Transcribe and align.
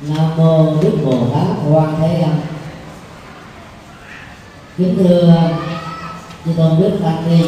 nam 0.00 0.36
mô 0.36 0.82
đức 0.82 0.98
bồ 1.04 1.28
tát 1.34 1.46
quan 1.70 1.94
thế 2.00 2.22
âm 2.22 2.40
kính 4.76 4.94
thưa 4.98 5.50
chư 6.44 6.52
tôn 6.56 6.80
đức 6.80 6.98
tăng 7.04 7.28
ni, 7.30 7.44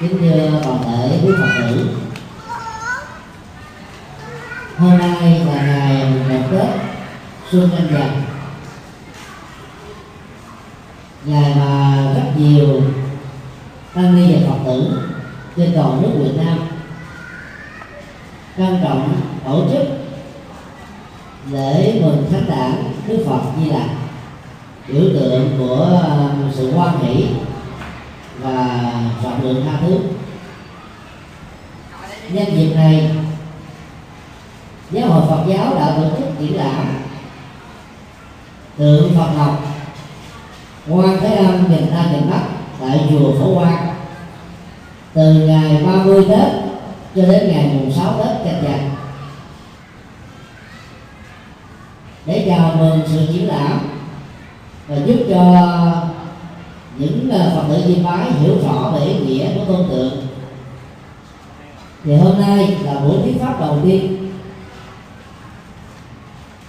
kính 0.00 0.18
thưa 0.20 0.60
toàn 0.64 0.82
thể 0.84 1.20
quý 1.24 1.32
phật 1.40 1.48
tử. 1.60 1.96
Hôm 4.78 4.98
nay 4.98 5.40
là 5.46 5.62
ngày 5.62 6.04
một 6.28 6.48
tết, 6.50 6.68
xuân 7.50 7.70
nhâm 7.70 7.92
dần. 7.92 8.22
Ngày 11.24 11.54
mà 11.54 11.96
rất 12.16 12.32
nhiều 12.36 12.82
tăng 13.94 14.14
ni 14.16 14.34
và 14.34 14.40
phật 14.48 14.58
tử 14.64 15.02
trên 15.56 15.72
toàn 15.74 16.02
nước 16.02 16.10
việt 16.18 16.44
nam 16.44 16.69
trân 18.60 18.80
trọng 18.82 19.12
tổ 19.44 19.64
chức 19.72 19.82
lễ 21.50 22.00
mừng 22.02 22.26
thánh 22.32 22.44
đản 22.48 22.72
đức 23.06 23.24
phật 23.26 23.40
di 23.58 23.70
lặc. 23.70 23.88
Biểu 24.88 25.00
tượng 25.00 25.56
của 25.58 26.00
à, 26.02 26.30
sự 26.54 26.72
hoan 26.72 26.98
hỷ 26.98 27.26
và 28.40 28.92
rộng 29.22 29.42
lượng 29.42 29.64
tha 29.66 29.78
thứ. 29.80 29.98
Nhân 32.32 32.56
dịp 32.56 32.74
này, 32.74 33.10
giáo 34.90 35.08
hội 35.08 35.22
phật 35.28 35.44
giáo 35.48 35.74
đã 35.74 35.96
tổ 35.96 36.16
chức 36.16 36.28
triển 36.38 36.56
lãm 36.56 36.86
tượng 38.76 39.14
phật 39.14 39.30
học 39.36 39.64
quan 40.88 41.18
thế 41.20 41.36
âm 41.36 41.68
miền 41.68 41.86
nam 41.90 42.12
miền 42.12 42.30
bắc 42.30 42.42
tại 42.80 43.06
chùa 43.10 43.32
phổ 43.38 43.54
quang. 43.54 43.94
Từ 45.14 45.32
ngày 45.32 45.82
30 45.86 46.24
tết 46.28 46.59
cho 47.16 47.22
đến 47.22 47.48
ngày 47.48 47.70
mùng 47.74 47.92
6 47.92 48.14
tết 48.18 48.44
canh 48.44 48.62
dần 48.62 48.90
để 52.26 52.44
chào 52.48 52.76
mừng 52.76 53.00
sự 53.06 53.26
triển 53.32 53.48
lãm 53.48 53.78
và 54.88 54.96
giúp 54.96 55.16
cho 55.30 55.66
những 56.98 57.30
ờ, 57.32 57.52
phật 57.54 57.62
tử 57.68 57.82
di 57.86 58.02
bái 58.02 58.32
hiểu 58.32 58.58
rõ 58.62 58.90
về 58.94 59.06
ý 59.06 59.14
nghĩa 59.18 59.54
của 59.54 59.64
tôn 59.64 59.88
tượng. 59.88 60.26
Thì 62.04 62.16
hôm 62.16 62.40
nay 62.40 62.76
là 62.84 62.94
buổi 62.94 63.16
thuyết 63.22 63.40
pháp 63.40 63.60
đầu 63.60 63.78
tiên. 63.84 64.30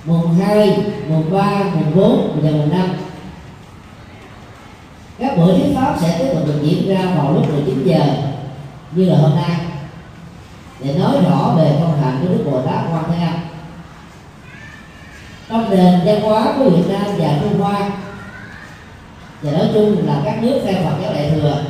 Mùng 0.05 0.33
2, 0.33 0.77
mùng 1.09 1.31
3, 1.31 1.63
mùng 1.73 1.95
4 1.95 2.39
và 2.43 2.51
mùng 2.51 2.69
5 2.69 2.89
các 5.21 5.37
buổi 5.37 5.53
thuyết 5.53 5.75
pháp 5.75 5.95
sẽ 6.01 6.17
tiếp 6.19 6.29
tục 6.33 6.47
được 6.47 6.59
diễn 6.63 6.89
ra 6.89 7.15
vào 7.15 7.33
lúc 7.33 7.53
19 7.53 7.83
giờ 7.85 7.99
như 8.91 9.05
là 9.05 9.17
hôm 9.17 9.35
nay 9.35 9.70
để 10.83 10.93
nói 10.93 11.17
rõ 11.29 11.53
về 11.57 11.77
công 11.81 12.01
hạnh 12.01 12.17
của 12.21 12.27
Đức 12.27 12.43
Bồ 12.51 12.61
Tát 12.61 12.85
Quan 12.91 13.03
Thế 13.11 13.25
Âm. 13.25 13.33
Trong 15.49 15.69
nền 15.69 15.99
văn 16.05 16.21
hóa 16.21 16.53
của 16.57 16.69
Việt 16.69 16.83
Nam 16.89 17.05
và 17.17 17.39
Trung 17.41 17.59
Hoa, 17.59 17.89
và 19.41 19.51
nói 19.51 19.69
chung 19.73 20.07
là 20.07 20.21
các 20.25 20.43
nước 20.43 20.61
theo 20.65 20.83
Phật 20.83 20.95
giáo 21.01 21.13
Đại 21.13 21.31
thừa, 21.35 21.63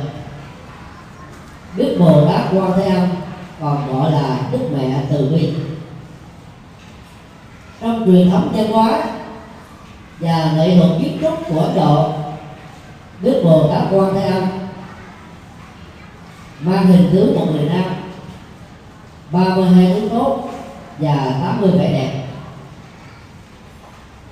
Đức 1.76 1.96
Bồ 1.98 2.28
Tát 2.28 2.40
Quan 2.52 2.72
Thế 2.76 2.88
Âm 2.88 3.08
còn 3.60 3.92
gọi 3.92 4.12
là 4.12 4.38
Đức 4.52 4.58
Mẹ 4.76 5.00
Từ 5.10 5.30
Bi. 5.32 5.54
Trong 7.80 8.06
truyền 8.06 8.30
thống 8.30 8.52
văn 8.54 8.72
hóa 8.72 9.02
và 10.20 10.52
nghệ 10.56 10.76
thuật 10.76 10.90
kiến 11.00 11.18
trúc 11.20 11.38
của 11.48 11.60
Ấn 11.60 11.74
Độ, 11.76 12.12
Đức 13.20 13.42
Bồ 13.44 13.74
Tát 13.74 13.82
Quan 13.90 14.14
Thế 14.14 14.22
Âm 14.22 14.44
mang 16.60 16.86
hình 16.86 17.08
tướng 17.12 17.34
một 17.34 17.46
người 17.52 17.68
nam. 17.68 18.01
32 19.32 19.94
tướng 19.94 20.10
tốt 20.10 20.38
và 20.98 21.34
80 21.42 21.70
vẻ 21.78 21.92
đẹp. 21.92 22.24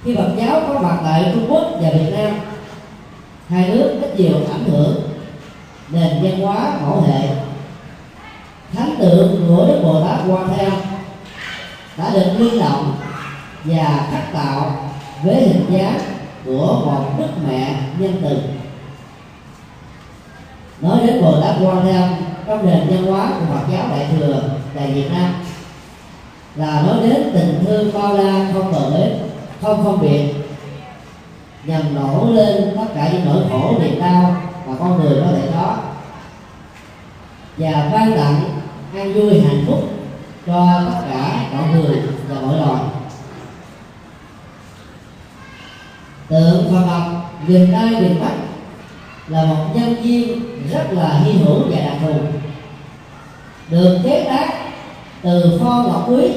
Khi 0.05 0.17
Phật 0.17 0.31
giáo 0.37 0.61
có 0.69 0.79
mặt 0.81 0.99
tại 1.05 1.31
Trung 1.35 1.47
Quốc 1.49 1.65
và 1.81 1.91
Việt 1.91 2.13
Nam, 2.17 2.33
hai 3.49 3.69
nước 3.69 3.99
rất 4.01 4.21
nhiều 4.21 4.35
ảnh 4.53 4.65
hưởng 4.65 5.03
nền 5.89 6.23
văn 6.23 6.41
hóa 6.41 6.73
mẫu 6.83 7.01
hệ. 7.01 7.29
Thánh 8.73 8.95
tượng 8.99 9.45
của 9.49 9.67
Đức 9.67 9.81
Bồ 9.83 10.05
Tát 10.05 10.19
Quan 10.29 10.49
Thế 10.49 10.65
Âm 10.65 10.79
đã 11.97 12.11
được 12.13 12.33
lưu 12.39 12.61
động 12.61 12.95
và 13.65 14.07
khắc 14.11 14.33
tạo 14.33 14.91
với 15.23 15.35
hình 15.35 15.65
dáng 15.71 15.99
của 16.45 16.83
một 16.87 17.05
đức 17.19 17.29
mẹ 17.49 17.75
nhân 17.99 18.21
từ. 18.23 18.39
Nói 20.81 21.07
đến 21.07 21.23
Bồ 21.23 21.41
Tát 21.41 21.55
Quan 21.63 21.81
Thế 21.85 21.93
Âm 21.93 22.11
trong 22.47 22.67
nền 22.67 22.89
văn 22.89 23.07
hóa 23.07 23.27
của 23.27 23.55
Phật 23.55 23.67
giáo 23.73 23.89
Đại 23.89 24.07
thừa 24.13 24.60
tại 24.75 24.93
Việt 24.93 25.09
Nam. 25.13 25.35
Là 26.57 26.83
nói 26.87 26.97
đến 27.09 27.31
tình 27.35 27.65
thương 27.65 27.93
bao 27.93 28.15
la 28.15 28.51
không 28.53 28.73
bờ 28.73 28.91
bến, 28.91 29.19
không 29.63 29.85
phân 29.85 30.01
biệt 30.01 30.33
nhằm 31.65 31.95
nổ 31.95 32.31
lên 32.31 32.77
tất 32.77 32.87
cả 32.95 33.09
những 33.13 33.25
nỗi 33.25 33.43
khổ 33.51 33.75
niềm 33.81 34.01
đau 34.01 34.37
mà 34.67 34.75
con 34.79 35.01
người 35.01 35.21
có 35.21 35.27
thể 35.33 35.49
có. 35.55 35.77
Và 37.57 37.91
ban 37.93 38.17
tặng 38.17 38.61
an 38.95 39.15
vui 39.15 39.41
hạnh 39.41 39.65
phúc 39.67 39.89
cho 40.47 40.83
tất 40.93 41.01
cả 41.11 41.45
mọi 41.53 41.69
người 41.73 42.03
và 42.29 42.41
mọi 42.41 42.57
loài. 42.57 42.83
Tượng 46.29 46.73
Phật 46.73 46.81
học 46.87 47.33
miền 47.47 47.73
Tay 47.73 48.01
miền 48.01 48.21
mắt 48.21 48.33
là 49.29 49.45
một 49.45 49.65
nhân 49.75 50.03
viên 50.03 50.41
rất 50.71 50.87
là 50.91 51.21
hy 51.25 51.33
hữu 51.33 51.59
và 51.71 51.81
đặc 51.81 51.97
thù, 52.03 52.15
được 53.71 53.99
chế 54.05 54.25
tác 54.29 54.60
từ 55.23 55.59
pho 55.61 55.85
ngọc 55.87 56.05
quý 56.09 56.33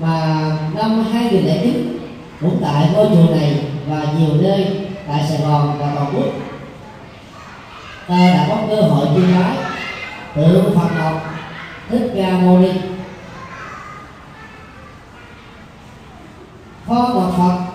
mà 0.00 0.36
năm 0.74 1.04
2009 1.12 1.98
cũng 2.40 2.58
tại 2.62 2.90
ngôi 2.92 3.06
chùa 3.06 3.34
này 3.34 3.64
và 3.88 4.04
nhiều 4.18 4.34
nơi 4.40 4.88
tại 5.08 5.24
Sài 5.28 5.38
Gòn 5.38 5.78
và 5.80 5.92
toàn 5.94 6.14
quốc. 6.14 6.26
Ta 8.08 8.34
đã 8.34 8.46
có 8.48 8.56
cơ 8.68 8.82
hội 8.82 9.06
chiêm 9.14 9.34
bái 9.34 9.56
tượng 10.34 10.74
Phật 10.74 10.88
ngọc 10.98 11.22
Thích 11.90 12.12
Ca 12.16 12.30
Mâu 12.30 12.58
Ni. 12.58 12.70
Kho 16.86 16.94
ngọc 17.14 17.34
Phật 17.38 17.74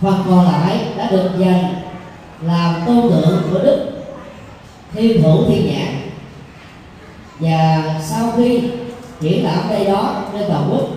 phần 0.00 0.24
còn 0.28 0.44
lại 0.44 0.80
đã 0.96 1.10
được 1.10 1.30
dành 1.38 1.74
làm 2.40 2.74
tôn 2.86 3.10
tượng 3.10 3.42
của 3.50 3.58
Đức 3.58 3.90
Thiên 4.94 5.22
Thủ 5.22 5.44
Thiên 5.48 5.66
Nhãn 5.66 6.03
và 7.38 7.84
sau 8.02 8.32
khi 8.36 8.62
triển 9.20 9.44
lãm 9.44 9.68
đây 9.68 9.84
đó 9.84 10.24
trên 10.32 10.48
toàn 10.48 10.68
quốc, 10.70 10.88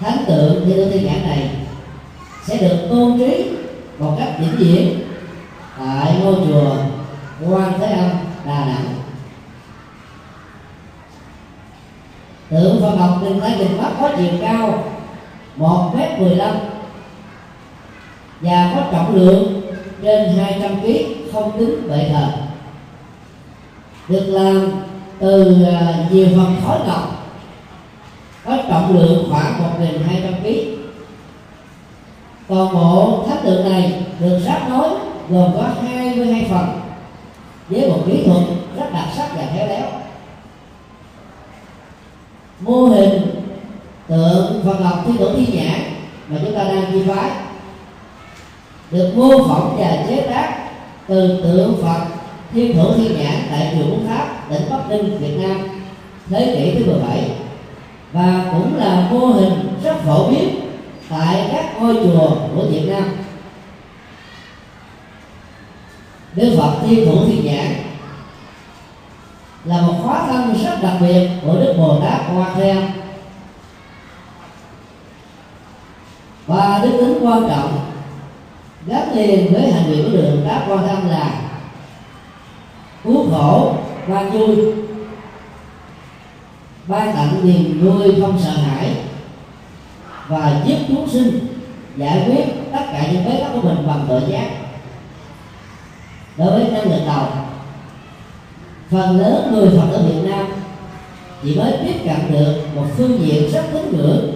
thánh 0.00 0.24
tượng 0.26 0.68
như 0.68 0.84
Thủ 0.84 0.90
Thiên 0.90 1.06
Nhãn 1.06 1.22
này 1.22 1.50
sẽ 2.44 2.56
được 2.56 2.86
tôn 2.90 3.18
trí 3.18 3.50
một 3.98 4.16
cách 4.18 4.34
vĩnh 4.38 4.56
viễn 4.56 5.00
tại 5.78 6.14
ngôi 6.22 6.34
chùa 6.34 6.76
Quan 7.50 7.72
Thế 7.78 7.86
Âm, 7.86 8.10
Đà 8.46 8.64
Nẵng. 8.64 8.94
Tượng 12.50 12.80
Phật 12.80 12.96
học 12.96 13.18
Đình 13.22 13.40
Thái 13.40 13.58
Đình 13.58 13.82
Bắc 13.82 13.90
có 14.00 14.10
chiều 14.16 14.32
cao 14.40 14.84
một 15.56 15.92
mét 15.96 16.18
mười 16.18 16.36
lăm 16.36 16.56
và 18.40 18.72
có 18.74 18.82
trọng 18.92 19.16
lượng 19.16 19.62
trên 20.02 20.38
200 20.38 20.80
kg 20.80 20.86
không 21.32 21.58
tính 21.58 21.88
bệ 21.88 22.08
thờ. 22.12 22.28
Được 24.08 24.24
làm 24.26 24.70
từ 25.22 25.64
à, 25.64 25.94
nhiều 26.10 26.26
phần 26.36 26.56
khối 26.66 26.78
ngọc 26.86 27.28
có 28.44 28.56
trọng 28.68 28.98
lượng 28.98 29.26
khoảng 29.30 29.62
1.200 29.80 30.42
kg 30.42 30.82
toàn 32.48 32.74
bộ 32.74 33.24
tháp 33.28 33.42
tượng 33.42 33.70
này 33.70 34.02
được 34.20 34.38
ráp 34.44 34.68
nối 34.70 34.88
gồm 35.28 35.52
có 35.56 35.68
22 35.82 36.46
phần 36.50 36.80
với 37.68 37.90
một 37.90 37.98
kỹ 38.06 38.22
thuật 38.26 38.42
rất 38.76 38.92
đặc 38.92 39.08
sắc 39.16 39.36
và 39.36 39.42
khéo 39.54 39.66
léo. 39.66 39.86
Mô 42.60 42.86
hình 42.86 43.22
tượng 44.08 44.62
Phật 44.64 44.80
ngọc 44.80 45.02
thiên 45.06 45.16
tổ 45.16 45.32
thiên 45.36 45.54
nhãn 45.54 45.80
mà 46.28 46.38
chúng 46.44 46.54
ta 46.54 46.64
đang 46.64 46.84
chi 46.92 47.02
phái 47.06 47.30
được 48.90 49.12
mô 49.16 49.48
phỏng 49.48 49.76
và 49.78 50.04
chế 50.08 50.26
tác 50.30 50.68
từ 51.06 51.40
tượng 51.42 51.82
Phật 51.82 52.11
Thiên 52.52 52.76
Thủ 52.76 52.94
Thiên 52.96 53.18
Nhãn 53.18 53.34
tại 53.50 53.74
chùa 53.74 53.90
Phúc 53.90 54.00
Tháp, 54.08 54.50
tỉnh 54.50 54.62
Bắc 54.70 54.88
Ninh, 54.88 55.18
Việt 55.18 55.36
Nam 55.38 55.68
thế 56.30 56.54
kỷ 56.56 56.84
thứ 56.84 56.92
17 56.92 57.30
và 58.12 58.44
cũng 58.52 58.76
là 58.76 59.08
mô 59.10 59.26
hình 59.26 59.78
rất 59.84 59.96
phổ 59.96 60.30
biến 60.30 60.60
tại 61.08 61.48
các 61.52 61.80
ngôi 61.80 61.94
chùa 61.94 62.30
của 62.54 62.62
Việt 62.70 62.88
Nam. 62.88 63.04
Đức 66.34 66.54
Phật 66.58 66.72
Thiên 66.86 67.06
Thủ 67.06 67.26
Thiên 67.26 67.44
Nhãn 67.44 67.66
là 69.64 69.80
một 69.80 69.94
khóa 70.02 70.26
thân 70.26 70.54
rất 70.64 70.82
đặc 70.82 70.96
biệt 71.00 71.28
của 71.42 71.54
Đức 71.54 71.74
Bồ 71.78 72.00
Tát 72.00 72.20
Quan 72.36 72.54
Thế 72.56 72.70
Âm 72.70 72.82
và 76.46 76.80
đức 76.82 76.90
tính 77.00 77.18
quan 77.22 77.48
trọng 77.48 77.80
gắn 78.86 79.12
liền 79.14 79.52
với 79.52 79.72
hành 79.72 79.84
vi 79.88 80.02
của 80.02 80.08
đường 80.08 80.44
đáp 80.48 80.64
quan 80.68 80.86
tâm 80.86 81.08
là 81.08 81.30
cứu 83.04 83.30
khổ 83.30 83.76
ban 84.08 84.30
vui. 84.30 84.56
Ban 86.86 87.12
tặng 87.14 87.40
niềm 87.42 87.80
vui 87.80 88.20
không 88.20 88.40
sợ 88.44 88.50
hãi 88.50 88.94
và 90.28 90.62
giúp 90.66 90.76
chúng 90.88 91.08
sinh 91.08 91.46
giải 91.96 92.22
quyết 92.26 92.44
tất 92.72 92.84
cả 92.92 93.06
những 93.12 93.24
bế 93.24 93.40
tắc 93.40 93.52
của 93.54 93.60
mình 93.60 93.86
bằng 93.86 94.06
tự 94.08 94.20
giác 94.28 94.50
đối 96.36 96.50
với 96.50 96.70
năng 96.70 96.90
lực 96.90 97.00
đầu, 97.06 97.26
phần 98.90 99.20
lớn 99.20 99.52
người 99.52 99.78
phật 99.78 99.86
tử 99.92 100.02
việt 100.08 100.30
nam 100.30 100.46
chỉ 101.42 101.56
mới 101.56 101.72
tiếp 101.84 101.94
cận 102.04 102.32
được 102.32 102.62
một 102.74 102.84
phương 102.96 103.18
diện 103.20 103.50
rất 103.52 103.64
tín 103.72 103.92
ngưỡng, 103.92 104.34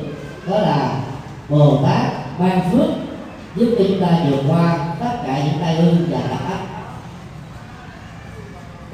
đó 0.51 0.59
là 0.59 1.01
bồ 1.49 1.79
tát 1.83 2.39
ban 2.39 2.71
phước 2.71 2.89
giúp 3.57 3.75
cho 3.79 3.85
chúng 3.89 4.01
ta 4.01 4.19
vượt 4.31 4.43
qua 4.49 4.79
tất 5.01 5.13
cả 5.27 5.43
những 5.45 5.61
tai 5.61 5.77
ương 5.77 6.09
và 6.11 6.19
tập 6.31 6.41
ách 6.49 6.76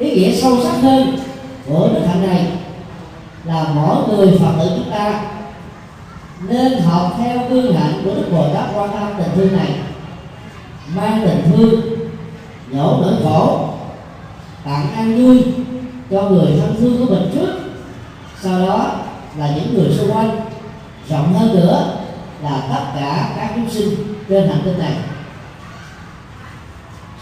ý 0.03 0.15
nghĩa 0.15 0.33
sâu 0.41 0.59
sắc 0.63 0.77
hơn 0.83 1.19
của 1.67 1.89
đức 1.95 2.01
hạnh 2.07 2.27
này 2.27 2.47
là 3.45 3.67
mỗi 3.75 3.97
người 4.09 4.39
phật 4.39 4.53
tử 4.61 4.71
chúng 4.77 4.91
ta 4.91 5.21
nên 6.49 6.81
học 6.81 7.15
theo 7.19 7.39
gương 7.51 7.77
hạnh 7.77 8.03
của 8.05 8.15
đức 8.15 8.29
bồ 8.33 8.55
tát 8.55 8.65
quan 8.75 8.93
âm 8.93 9.09
tình 9.19 9.29
thương 9.35 9.57
này. 9.57 9.71
Mang 10.97 11.23
tình 11.27 11.53
thương 11.53 11.81
nhổ 12.71 13.01
nỗi 13.03 13.15
khổ, 13.25 13.69
tặng 14.65 14.93
an 14.97 15.17
vui 15.17 15.43
cho 16.11 16.23
người 16.23 16.47
thân 16.61 16.77
thương 16.81 16.99
của 16.99 17.15
mình 17.15 17.31
trước. 17.35 17.61
Sau 18.43 18.67
đó 18.67 18.91
là 19.39 19.51
những 19.57 19.75
người 19.75 19.97
xung 19.99 20.13
quanh. 20.13 20.41
Rộng 21.09 21.35
hơn 21.35 21.55
nữa 21.55 21.97
là 22.43 22.63
tất 22.71 22.85
cả 22.95 23.33
các 23.37 23.53
chúng 23.55 23.71
sinh 23.71 23.95
trên 24.29 24.49
hành 24.49 24.61
tinh 24.65 24.79
này 24.79 24.93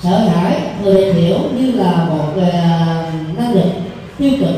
sợ 0.02 0.18
hãi 0.18 0.62
người 0.82 1.12
hiểu 1.12 1.38
như 1.56 1.72
là 1.72 2.04
một 2.04 2.32
uh, 2.36 3.38
năng 3.38 3.52
lực 3.54 3.70
tiêu 4.18 4.32
cực 4.40 4.54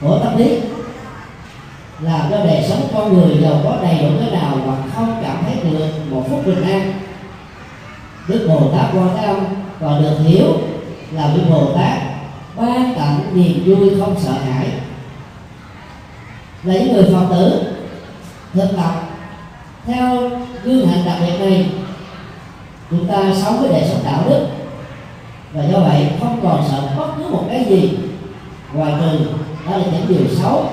của 0.00 0.18
tâm 0.24 0.36
lý. 0.36 0.60
Làm 2.00 2.20
cho 2.30 2.36
đời 2.44 2.64
sống 2.68 2.88
con 2.94 3.14
người 3.14 3.42
giàu 3.42 3.60
có 3.64 3.76
đầy 3.82 3.98
đủ 3.98 4.08
cái 4.20 4.30
nào 4.40 4.58
mà 4.66 4.74
không 4.94 5.22
cảm 5.22 5.36
thấy 5.44 5.70
được 5.70 5.86
một 6.10 6.24
phút 6.30 6.46
bình 6.46 6.62
an. 6.62 6.92
Đức 8.28 8.46
bồ 8.48 8.70
tát 8.76 8.86
quan 8.94 9.16
thế 9.16 9.24
âm 9.24 9.44
còn 9.80 10.02
được 10.02 10.18
hiểu 10.24 10.58
là 11.12 11.30
đức 11.34 11.42
bồ 11.50 11.72
tát 11.74 11.98
ban 12.56 12.94
tặng 12.96 13.20
niềm 13.34 13.62
vui 13.66 14.00
không 14.00 14.16
sợ 14.20 14.32
hãi. 14.32 14.66
Là 16.62 16.74
những 16.74 16.92
người 16.92 17.14
phật 17.14 17.26
tử 17.30 17.62
thực 18.54 18.76
tập 18.76 19.02
theo 19.86 20.30
gương 20.64 20.86
hạnh 20.86 21.02
đặc 21.06 21.16
biệt 21.20 21.46
này 21.46 21.66
chúng 22.92 23.06
ta 23.08 23.22
sống 23.42 23.60
với 23.60 23.68
đời 23.68 23.88
sống 23.88 24.00
đạo 24.04 24.22
đức. 24.28 24.46
Và 25.52 25.64
do 25.64 25.78
vậy, 25.78 26.06
không 26.20 26.40
còn 26.42 26.64
sợ 26.70 26.82
bất 26.96 27.06
cứ 27.18 27.28
một 27.28 27.44
cái 27.50 27.64
gì. 27.64 27.98
Ngoài 28.72 28.92
trừ, 29.00 29.18
đó 29.66 29.76
là 29.76 29.84
những 29.92 30.04
điều 30.08 30.36
xấu. 30.36 30.64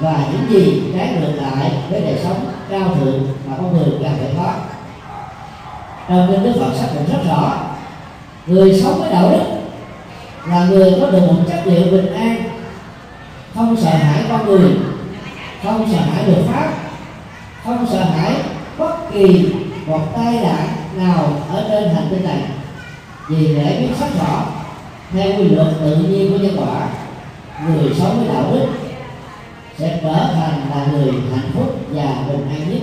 Và 0.00 0.24
những 0.32 0.50
gì 0.50 0.82
trái 0.94 1.08
ngược 1.12 1.32
lại 1.42 1.72
với 1.90 2.00
đời 2.00 2.18
sống 2.22 2.44
cao 2.70 2.94
thượng 2.94 3.28
mà 3.46 3.56
con 3.56 3.72
người 3.72 3.98
cần 4.02 4.12
phải 4.18 4.34
có. 4.36 4.52
Trong 6.08 6.28
kinh 6.30 6.44
đức 6.44 6.60
phật 6.60 6.72
xác 6.74 6.86
định 6.94 7.04
rất 7.12 7.18
rõ, 7.28 7.52
người 8.46 8.80
sống 8.80 9.00
với 9.00 9.12
đạo 9.12 9.30
đức 9.30 9.44
là 10.50 10.64
người 10.64 10.94
có 11.00 11.10
được 11.10 11.20
một 11.26 11.42
chất 11.48 11.62
liệu 11.64 11.82
bình 11.82 12.14
an. 12.14 12.42
Không 13.54 13.76
sợ 13.76 13.90
hãi 13.90 14.24
con 14.28 14.46
người, 14.46 14.70
không 15.64 15.88
sợ 15.92 15.98
hãi 15.98 16.24
luật 16.26 16.44
pháp, 16.46 16.72
không 17.64 17.86
sợ 17.90 18.04
hãi 18.04 18.32
bất 18.78 19.12
kỳ 19.12 19.52
một 19.86 20.00
tai 20.16 20.34
nạn 20.34 20.68
nào 20.98 21.42
ở 21.50 21.66
trên 21.70 21.94
hành 21.94 22.06
tinh 22.10 22.24
này. 22.24 22.42
Vì 23.28 23.54
để 23.54 23.76
biết 23.80 23.94
sắc 23.98 24.08
rõ, 24.20 24.42
theo 25.12 25.38
quy 25.38 25.48
luật 25.48 25.68
tự 25.80 25.96
nhiên 25.96 26.32
của 26.32 26.38
nhân 26.38 26.56
quả, 26.58 26.88
người 27.66 27.94
sống 27.98 28.18
với 28.18 28.34
đạo 28.34 28.44
đức 28.52 28.66
sẽ 29.78 30.00
trở 30.02 30.28
thành 30.34 30.70
là 30.70 30.86
người 30.92 31.12
hạnh 31.12 31.50
phúc 31.54 31.78
và 31.90 32.14
bình 32.28 32.48
an 32.50 32.70
nhất. 32.70 32.82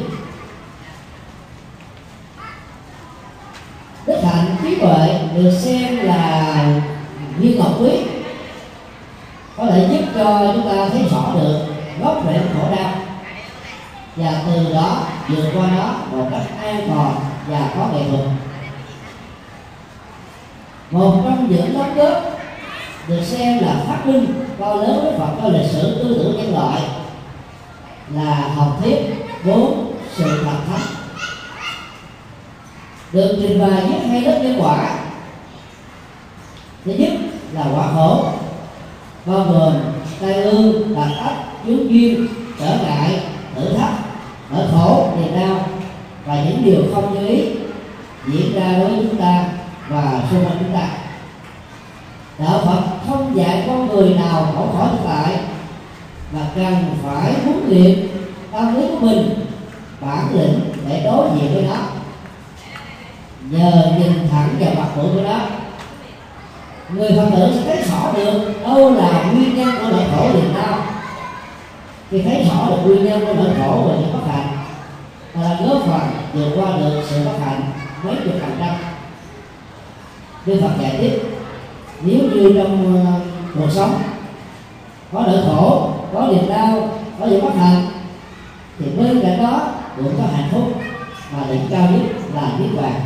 Đức 4.07 4.21
hạnh 4.23 4.55
trí 4.63 4.75
tuệ 4.75 5.19
được 5.35 5.51
xem 5.59 5.97
là 5.97 6.65
viên 7.37 7.59
ngọc 7.59 7.71
quý, 7.79 7.91
có 9.57 9.65
thể 9.65 9.87
giúp 9.91 10.05
cho 10.15 10.53
chúng 10.53 10.69
ta 10.69 10.89
thấy 10.89 11.01
rõ 11.11 11.33
được 11.35 11.59
gốc 12.01 12.23
rễ 12.25 12.39
khổ 12.53 12.75
đau, 12.75 12.91
và 14.15 14.41
từ 14.47 14.73
đó 14.73 15.03
vượt 15.27 15.51
qua 15.55 15.67
nó 15.77 15.93
một 16.11 16.27
cách 16.31 16.47
an 16.63 16.87
toàn 16.89 17.15
và 17.47 17.69
có 17.75 17.87
nghệ 17.93 18.03
thuật. 18.09 18.21
Một 20.91 21.21
trong 21.23 21.47
những 21.49 21.73
đóng 21.73 21.95
góp 21.95 22.23
được 23.07 23.23
xem 23.23 23.59
là 23.63 23.75
phát 23.87 24.07
minh 24.07 24.25
to 24.59 24.75
lớn 24.75 24.99
với 25.03 25.19
Phật 25.19 25.29
cho 25.41 25.49
lịch 25.49 25.71
sử 25.71 25.95
tư 25.95 26.15
tưởng 26.17 26.37
nhân 26.37 26.53
loại, 26.53 26.81
là 28.13 28.49
học 28.55 28.77
thuyết 28.81 28.97
bốn 29.45 29.93
sự 30.15 30.43
thật 30.45 30.57
thánh. 30.69 30.87
Được 33.11 33.37
trình 33.41 33.59
bày 33.59 33.83
giúp 33.87 33.99
hai 34.09 34.21
lớp 34.21 34.39
nhân 34.43 34.61
quả. 34.61 34.97
Thứ 36.85 36.91
nhất 36.91 37.11
là 37.53 37.65
quả 37.75 37.87
khổ 37.93 38.25
bao 39.25 39.39
gồm 39.39 39.73
tai 40.21 40.43
ương 40.43 40.95
đặc 40.95 41.07
ách 41.23 41.37
chướng 41.65 41.89
duyên, 41.89 42.27
trở 42.59 42.77
ngại, 42.83 43.19
thử 43.55 43.73
thách 43.77 43.93
nỗi 44.51 44.67
khổ, 44.71 45.09
niềm 45.17 45.35
đau 45.35 45.67
và 46.25 46.43
những 46.43 46.65
điều 46.65 46.83
không 46.93 47.13
như 47.13 47.27
ý 47.27 47.49
diễn 48.27 48.53
ra 48.55 48.77
đối 48.79 48.89
với 48.89 49.05
chúng 49.09 49.21
ta 49.21 49.45
và 49.89 50.21
xung 50.31 50.45
quanh 50.45 50.57
chúng 50.59 50.73
ta. 50.73 50.87
Đạo 52.39 52.61
phật 52.65 52.81
không 53.07 53.35
dạy 53.35 53.63
con 53.67 53.87
người 53.87 54.13
nào 54.13 54.47
khổ 54.55 54.67
khỏi 54.77 54.87
thực 54.91 55.03
tại 55.07 55.37
mà 56.33 56.39
cần 56.55 56.75
phải 57.03 57.33
huấn 57.43 57.59
luyện 57.67 58.07
tâm 58.51 58.75
lý 58.75 58.87
của 58.87 58.99
mình, 58.99 59.45
bản 60.01 60.27
lĩnh 60.33 60.59
để 60.89 61.01
đối 61.05 61.29
diện 61.35 61.53
với 61.53 61.63
nó. 61.63 61.77
Nhờ 63.49 63.91
nhìn 63.99 64.27
thẳng 64.31 64.49
vào 64.59 64.73
mặt 64.77 64.97
mũi 64.97 65.07
của 65.13 65.21
nó. 65.21 65.39
Người 66.89 67.11
phật 67.17 67.29
tử 67.35 67.51
sẽ 67.55 67.61
thấy 67.65 67.83
rõ 67.83 68.13
được 68.15 68.63
đâu 68.63 68.93
là 68.93 69.31
nguyên 69.31 69.55
nhân 69.55 69.69
của 69.81 69.87
nỗi 69.91 70.03
khổ 70.11 70.29
niềm 70.33 70.53
đau. 70.55 70.79
Khi 72.11 72.21
thấy 72.21 72.45
rõ 72.49 72.69
được 72.69 72.77
nguyên 72.85 73.05
nhân 73.05 73.25
của 73.25 73.33
nỗi 73.33 73.49
khổ 73.59 73.83
và 73.87 73.95
những 73.95 74.13
bất 74.13 74.31
hạnh 74.31 74.64
là 75.41 75.57
góp 75.67 75.81
phần 75.85 76.01
vượt 76.33 76.49
qua 76.55 76.77
được 76.77 77.01
sự 77.09 77.25
bất 77.25 77.37
hạnh 77.45 77.61
mấy 78.03 78.15
chục 78.15 78.33
phần 78.41 78.55
trăm 78.59 78.75
Đức 80.45 80.59
Phật 80.61 80.81
giải 80.81 80.95
thích 80.97 81.21
nếu 82.01 82.19
như 82.19 82.53
trong 82.57 83.03
uh, 83.03 83.21
cuộc 83.55 83.71
sống 83.71 84.01
có 85.13 85.23
nỗi 85.27 85.41
khổ 85.47 85.89
có 86.13 86.27
niềm 86.27 86.49
đau 86.49 86.89
có 87.19 87.25
những 87.25 87.43
bất 87.43 87.55
hạnh 87.55 87.85
thì 88.79 88.85
bên 88.97 89.21
cạnh 89.21 89.37
đó 89.43 89.73
cũng 89.97 90.13
có 90.17 90.23
hạnh 90.35 90.49
phúc 90.51 90.73
và 91.31 91.43
đỉnh 91.49 91.67
cao 91.69 91.87
nhất 91.91 92.01
là 92.33 92.51
niết 92.59 92.81
bàn. 92.81 93.01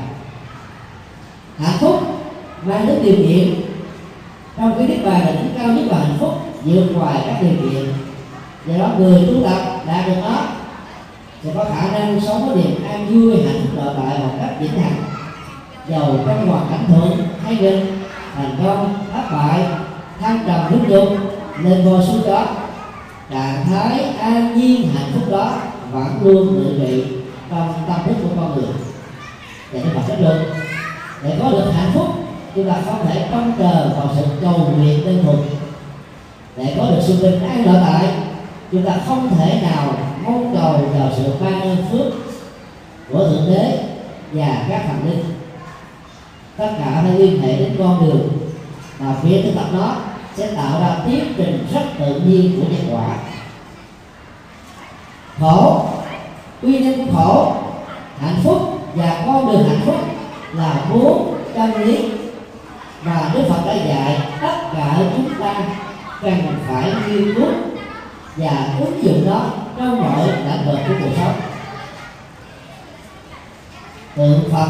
Hạnh 1.57 1.77
phúc 1.79 2.01
mang 2.65 2.88
đến 2.88 3.00
điều 3.03 3.15
kiện. 3.15 3.62
Trong 4.57 4.75
cái 4.77 4.88
niết 4.88 5.05
bàn 5.05 5.19
là 5.19 5.31
đỉnh 5.31 5.53
cao 5.57 5.67
nhất 5.67 5.83
và 5.91 5.98
hạnh 5.98 6.17
phúc 6.19 6.33
vượt 6.63 6.83
ngoài 6.93 7.17
các 7.25 7.38
điều 7.41 7.71
kiện. 7.71 7.93
Do 8.65 8.77
đó 8.77 8.89
người 8.98 9.27
tu 9.27 9.50
tập 9.50 9.81
đạt 9.88 10.07
được 10.07 10.15
nó 10.21 10.43
sẽ 11.43 11.51
có 11.55 11.65
khả 11.65 11.91
năng 11.91 12.22
sống 12.22 12.50
có 12.50 12.55
niềm 12.55 12.84
an 12.89 13.08
vui 13.08 13.43
hạnh 13.43 13.62
phúc 13.62 13.72
lợi 13.75 13.96
tại 13.98 14.19
một 14.19 14.34
cách 14.39 14.55
vĩnh 14.60 14.79
hằng 14.81 15.03
giàu 15.89 16.15
trong 16.27 16.48
hoàn 16.48 16.67
cảnh 16.69 16.86
thuận 16.88 17.27
hay 17.43 17.55
nghịch 17.55 17.84
thành 18.36 18.55
công, 18.63 18.93
thất 19.13 19.24
bại, 19.31 19.65
thăng 20.19 20.39
trầm 20.48 20.72
nước 20.72 20.79
dục 20.88 21.17
lên 21.63 21.86
vô 21.86 22.01
xuống 22.01 22.22
đó. 22.27 22.46
Trạng 23.31 23.65
thái 23.65 24.03
an 24.19 24.58
nhiên, 24.58 24.89
hạnh 24.96 25.12
phúc 25.13 25.24
đó 25.31 25.51
vẫn 25.91 26.08
luôn 26.24 26.55
ngự 26.55 26.79
trị 26.79 27.03
trong 27.50 27.74
tâm 27.88 27.98
thức 28.05 28.15
của 28.24 28.29
con 28.36 28.55
người. 28.55 28.74
Để 29.74 29.84
nó 29.96 30.01
kết 30.08 30.15
luận, 30.22 30.43
để 31.24 31.38
có 31.43 31.51
được 31.51 31.72
hạnh 31.77 31.91
phúc, 31.93 32.08
chúng 32.55 32.69
ta 32.69 32.75
không 32.86 33.08
thể 33.08 33.27
trông 33.31 33.51
chờ 33.60 33.89
vào 33.98 34.10
sự 34.15 34.25
cầu 34.41 34.72
nguyện 34.77 35.05
đơn 35.05 35.24
thuần. 35.24 35.38
Để 36.58 36.75
có 36.77 36.86
được 36.86 37.01
sự 37.01 37.22
bình 37.22 37.50
an 37.50 37.65
lợi 37.65 37.84
tại 37.88 38.10
chúng 38.72 38.84
ta 38.84 38.93
không 39.08 39.29
thể 39.38 39.62
nào 39.62 39.93
mong 40.29 40.55
cầu 40.55 40.74
vào 41.00 41.12
sự 41.17 41.33
ban 41.41 41.62
ơn 41.62 41.77
phước 41.91 42.13
của 43.12 43.29
thượng 43.29 43.53
đế 43.53 43.79
và 44.31 44.65
các 44.69 44.81
thần 44.88 45.09
linh. 45.09 45.24
Tất 46.57 46.69
cả 46.79 47.01
phải 47.03 47.19
liên 47.19 47.41
hệ 47.41 47.55
đến 47.55 47.75
con 47.79 48.05
đường 48.05 48.29
mà 49.00 49.15
phía 49.24 49.41
thực 49.41 49.51
tập 49.55 49.65
đó 49.74 49.95
sẽ 50.36 50.48
tạo 50.55 50.79
ra 50.81 50.95
tiến 51.05 51.33
trình 51.38 51.67
rất 51.74 51.83
tự 52.00 52.19
nhiên 52.19 52.62
của 52.62 52.67
nhân 52.71 52.95
quả. 52.95 53.17
Khổ 55.39 55.86
nguyên 56.62 56.83
nhân 56.83 57.07
của 57.07 57.13
khổ, 57.13 57.53
hạnh 58.19 58.39
phúc 58.43 58.79
và 58.95 59.24
con 59.25 59.51
đường 59.51 59.69
hạnh 59.69 59.81
phúc 59.86 59.95
là 60.53 60.86
bốn 60.93 61.36
chân 61.55 61.88
lý 61.88 62.12
và 63.03 63.31
Đức 63.33 63.41
Phật 63.50 63.62
đã 63.65 63.74
dạy 63.74 64.17
tất 64.41 64.55
cả 64.74 64.98
chúng 65.15 65.29
ta 65.39 65.53
cần 66.21 66.41
phải 66.67 66.93
nghiên 67.07 67.36
cứu 67.36 67.68
và 68.36 68.77
ứng 68.79 69.03
dụng 69.03 69.25
đó 69.29 69.51
trong 69.77 70.01
mọi 70.01 70.27
lĩnh 70.27 70.65
vực 70.65 70.79
của 70.88 70.93
cuộc 71.00 71.12
sống 71.17 71.41
tượng 74.19 74.50
Phật 74.51 74.69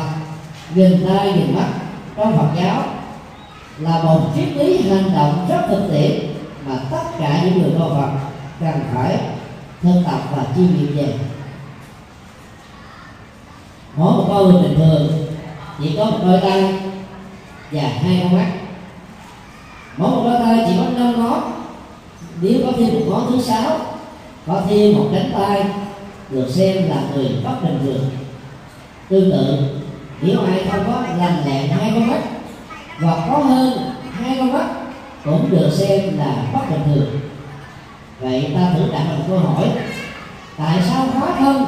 nhìn 0.75 1.05
tay 1.07 1.33
nhìn 1.33 1.55
mắt 1.55 1.67
trong 2.17 2.37
Phật 2.37 2.61
giáo 2.61 2.83
là 3.77 4.03
một 4.03 4.21
triết 4.35 4.47
lý 4.57 4.89
hành 4.89 5.11
động 5.15 5.45
rất 5.49 5.61
thực 5.69 5.87
tiễn 5.91 6.33
mà 6.67 6.75
tất 6.91 7.03
cả 7.19 7.41
những 7.43 7.61
người 7.61 7.71
tu 7.71 7.89
Phật 7.89 8.09
cần 8.59 8.79
phải 8.93 9.19
thân 9.81 10.03
tập 10.05 10.19
và 10.35 10.43
chiêm 10.55 10.65
nghiệm 10.65 10.97
về. 10.97 11.13
Mỗi 13.95 14.13
một 14.13 14.25
con 14.27 14.43
người 14.43 14.61
bình 14.61 14.77
thường, 14.77 15.27
chỉ 15.79 15.95
có 15.97 16.05
một 16.05 16.17
đôi 16.23 16.41
tay 16.41 16.79
và 17.71 17.81
hai 17.81 18.19
con 18.23 18.37
mắt. 18.37 18.51
Mỗi 19.97 20.09
một 20.09 20.21
đôi 20.23 20.39
tay 20.39 20.65
chỉ 20.67 20.73
có 20.77 20.99
năm 20.99 21.23
ngón 21.23 21.58
nếu 22.41 22.59
có 22.65 22.71
thêm 22.77 22.93
một 22.93 23.05
ngón 23.07 23.25
thứ 23.29 23.41
sáu, 23.41 23.79
có 24.47 24.61
thêm 24.69 24.97
một 24.97 25.09
cánh 25.13 25.31
tay, 25.33 25.63
được 26.29 26.49
xem 26.49 26.89
là 26.89 27.03
người 27.13 27.29
bất 27.43 27.55
bình 27.63 27.79
thường. 27.83 28.09
Tương 29.09 29.31
tự, 29.31 29.57
nếu 30.21 30.39
ai 30.39 30.65
không 30.71 30.83
có 30.87 31.01
lành 31.17 31.43
lẹn 31.45 31.69
hai 31.69 31.91
con 31.93 32.07
mắt 32.07 32.21
và 32.99 33.27
có 33.29 33.37
hơn 33.37 33.73
hai 34.11 34.37
con 34.37 34.53
mắt, 34.53 34.67
cũng 35.25 35.49
được 35.51 35.69
xem 35.73 36.17
là 36.17 36.35
bất 36.53 36.69
bình 36.69 36.81
thường. 36.85 37.19
Vậy 38.21 38.51
ta 38.55 38.73
thử 38.75 38.91
đặt 38.91 39.03
một 39.03 39.23
câu 39.27 39.37
hỏi, 39.37 39.69
tại 40.57 40.77
sao 40.89 41.05
hóa 41.05 41.35
thân 41.39 41.65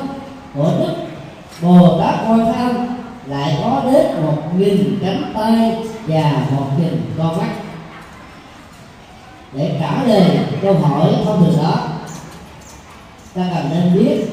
của 0.55 0.71
đức 0.79 0.93
bồ 1.61 1.99
tát 2.01 2.15
quan 2.27 2.53
tham 2.53 2.87
lại 3.25 3.57
có 3.63 3.81
đến 3.91 4.05
một 4.21 4.41
nghìn 4.57 4.99
cánh 5.01 5.31
tay 5.33 5.77
và 6.07 6.45
một 6.51 6.65
nghìn 6.77 7.01
con 7.17 7.37
mắt? 7.37 7.49
Để 9.53 9.77
trả 9.79 10.03
lời 10.03 10.39
câu 10.61 10.73
hỏi 10.73 11.15
thông 11.25 11.45
thường 11.45 11.63
đó 11.63 11.87
ta 13.35 13.49
cần 13.53 13.69
nên 13.69 13.93
biết, 13.93 14.25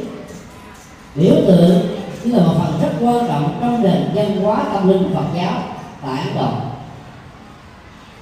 biểu 1.15 1.35
tượng 1.47 1.81
chính 2.23 2.33
là 2.33 2.47
một 2.47 2.55
phần 2.59 2.81
rất 2.83 2.89
quan 3.01 3.29
trọng 3.29 3.59
trong 3.61 3.83
nền 3.83 4.11
văn 4.15 4.43
hóa 4.43 4.65
tâm 4.73 4.89
linh 4.89 5.15
Phật 5.15 5.25
giáo 5.37 5.63
tại 6.03 6.23
Ấn 6.25 6.35
Độ. 6.37 6.49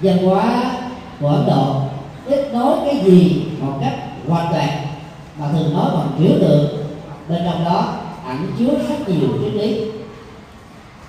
Văn 0.01 0.27
hóa 0.27 0.73
của 1.21 1.29
Ấn 1.29 1.47
Độ 1.47 1.81
ít 2.27 2.55
nói 2.55 2.79
cái 2.85 3.01
gì 3.05 3.43
một 3.61 3.73
cách 3.81 3.95
hoàn 4.29 4.53
toàn 4.53 4.69
mà 5.39 5.47
thường 5.53 5.75
nói 5.75 5.91
bằng 5.95 6.11
biểu 6.19 6.33
tượng, 6.41 6.87
bên 7.29 7.43
trong 7.45 7.65
đó 7.65 7.95
ẩn 8.27 8.53
chứa 8.59 8.79
rất 8.89 9.09
nhiều 9.09 9.29
triết 9.41 9.55
lý. 9.55 9.91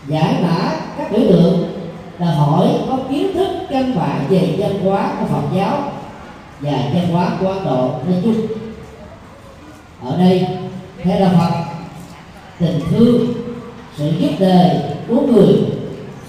Giải 0.07 0.35
mã 0.41 0.71
các 0.97 1.11
biểu 1.11 1.21
tượng 1.29 1.76
là 2.19 2.31
hỏi 2.31 2.67
có 2.89 2.97
kiến 3.09 3.33
thức 3.33 3.47
căn 3.69 3.95
bản 3.95 4.25
về 4.29 4.55
văn 4.57 4.83
hóa 4.83 5.13
của 5.19 5.25
Phật 5.25 5.55
giáo 5.55 5.91
và 6.59 6.71
văn 6.93 7.07
hóa 7.11 7.31
của 7.39 7.47
Ấn 7.47 7.65
Độ 7.65 7.91
nói 8.07 8.21
chung 8.23 8.47
ở 10.03 10.17
đây 10.17 10.47
theo 11.03 11.19
đạo 11.19 11.31
Phật, 11.39 11.63
tình 12.59 12.79
thương, 12.89 13.33
sự 13.97 14.11
giúp 14.19 14.29
đời 14.39 14.79
của 15.07 15.21
người 15.21 15.55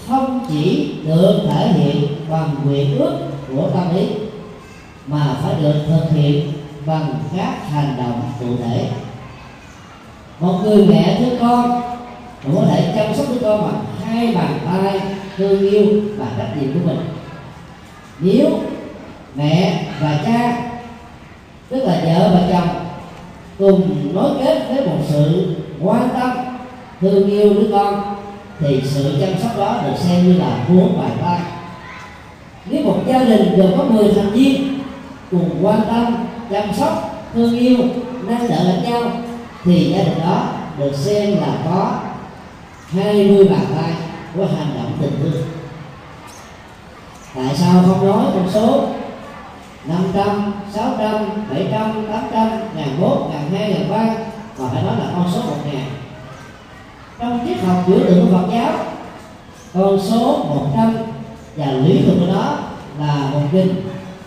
không 0.08 0.46
chỉ 0.48 0.94
được 1.06 1.40
thể 1.50 1.72
hiện 1.72 2.08
bằng 2.30 2.54
nguyện 2.64 2.98
ước 2.98 3.18
của 3.48 3.70
tâm 3.74 3.96
lý 3.96 4.08
mà 5.06 5.36
phải 5.42 5.54
được 5.62 5.74
thực 5.88 6.10
hiện 6.10 6.52
bằng 6.86 7.14
các 7.36 7.70
hành 7.70 7.94
động 7.98 8.22
cụ 8.40 8.46
thể. 8.64 8.86
Một 10.40 10.60
người 10.62 10.86
mẹ 10.86 11.20
đứa 11.20 11.38
con 11.40 11.82
cũng 12.44 12.56
có 12.56 12.62
thể 12.70 12.92
chăm 12.96 13.14
sóc 13.16 13.26
đứa 13.30 13.40
con 13.42 13.62
bằng 13.62 13.84
hai 14.04 14.34
bàn 14.34 14.58
tay 14.66 15.00
thương 15.38 15.70
yêu 15.70 15.86
và 16.16 16.26
trách 16.38 16.56
nhiệm 16.56 16.72
của 16.72 16.86
mình. 16.86 17.00
Nếu 18.18 18.60
mẹ 19.34 19.86
và 20.00 20.18
cha, 20.24 20.56
tức 21.68 21.84
là 21.84 22.00
vợ 22.04 22.30
và 22.34 22.42
chồng, 22.50 22.68
cùng 23.58 24.10
nối 24.14 24.30
kết 24.44 24.62
với 24.68 24.86
một 24.86 24.98
sự 25.08 25.56
quan 25.82 26.08
tâm, 26.20 26.30
thương 27.00 27.30
yêu 27.30 27.54
đứa 27.54 27.68
con, 27.72 28.16
thì 28.60 28.80
sự 28.84 29.16
chăm 29.20 29.40
sóc 29.42 29.58
đó 29.58 29.80
được 29.86 29.96
xem 29.96 30.26
như 30.26 30.38
là 30.38 30.64
bốn 30.68 30.98
bài 30.98 31.10
tay 31.22 31.40
nếu 32.70 32.84
một 32.84 32.98
gia 33.06 33.24
đình 33.24 33.56
gồm 33.56 33.78
có 33.78 33.84
10 33.84 34.12
thành 34.12 34.30
viên, 34.30 34.78
cùng 35.30 35.50
quan 35.62 35.80
tâm, 35.88 36.14
chăm 36.50 36.74
sóc, 36.74 37.24
thương 37.34 37.58
yêu, 37.58 37.76
nâng 38.26 38.48
đỡ 38.48 38.64
lẫn 38.64 38.82
nhau, 38.84 39.10
thì 39.64 39.92
gia 39.92 40.04
đình 40.04 40.18
đó 40.18 40.48
được 40.78 40.92
xem 40.94 41.30
là 41.40 41.58
có 41.64 41.92
20 42.88 43.48
bàn 43.48 43.64
tay 43.76 44.07
của 44.38 44.46
hành 44.46 44.74
động 44.74 44.92
tình 45.00 45.12
thương. 45.20 45.42
Tại 47.34 47.56
sao 47.56 47.82
không 47.86 48.06
nói 48.06 48.24
con 48.34 48.50
số 48.52 48.88
500, 49.84 50.52
600, 50.72 51.28
700, 51.50 52.06
800, 52.12 52.50
ngàn 52.76 53.00
một, 53.00 53.30
ngàn 53.30 53.50
hai, 53.50 53.70
ngàn 53.70 53.90
ba 53.90 54.14
mà 54.58 54.68
phải 54.72 54.82
nói 54.82 54.96
là 54.98 55.12
con 55.16 55.30
số 55.34 55.40
một 55.40 55.56
ngàn? 55.72 55.84
Trong 57.18 57.46
triết 57.46 57.64
học 57.64 57.84
biểu 57.86 57.98
tượng 57.98 58.26
của 58.26 58.36
Phật 58.36 58.48
giáo 58.52 58.72
con 59.74 60.00
số 60.00 60.44
100 60.48 60.96
và 61.56 61.66
lý 61.72 62.02
thuật 62.02 62.18
của 62.20 62.32
nó 62.34 62.58
là 63.00 63.30
một 63.32 63.40
kinh 63.52 63.74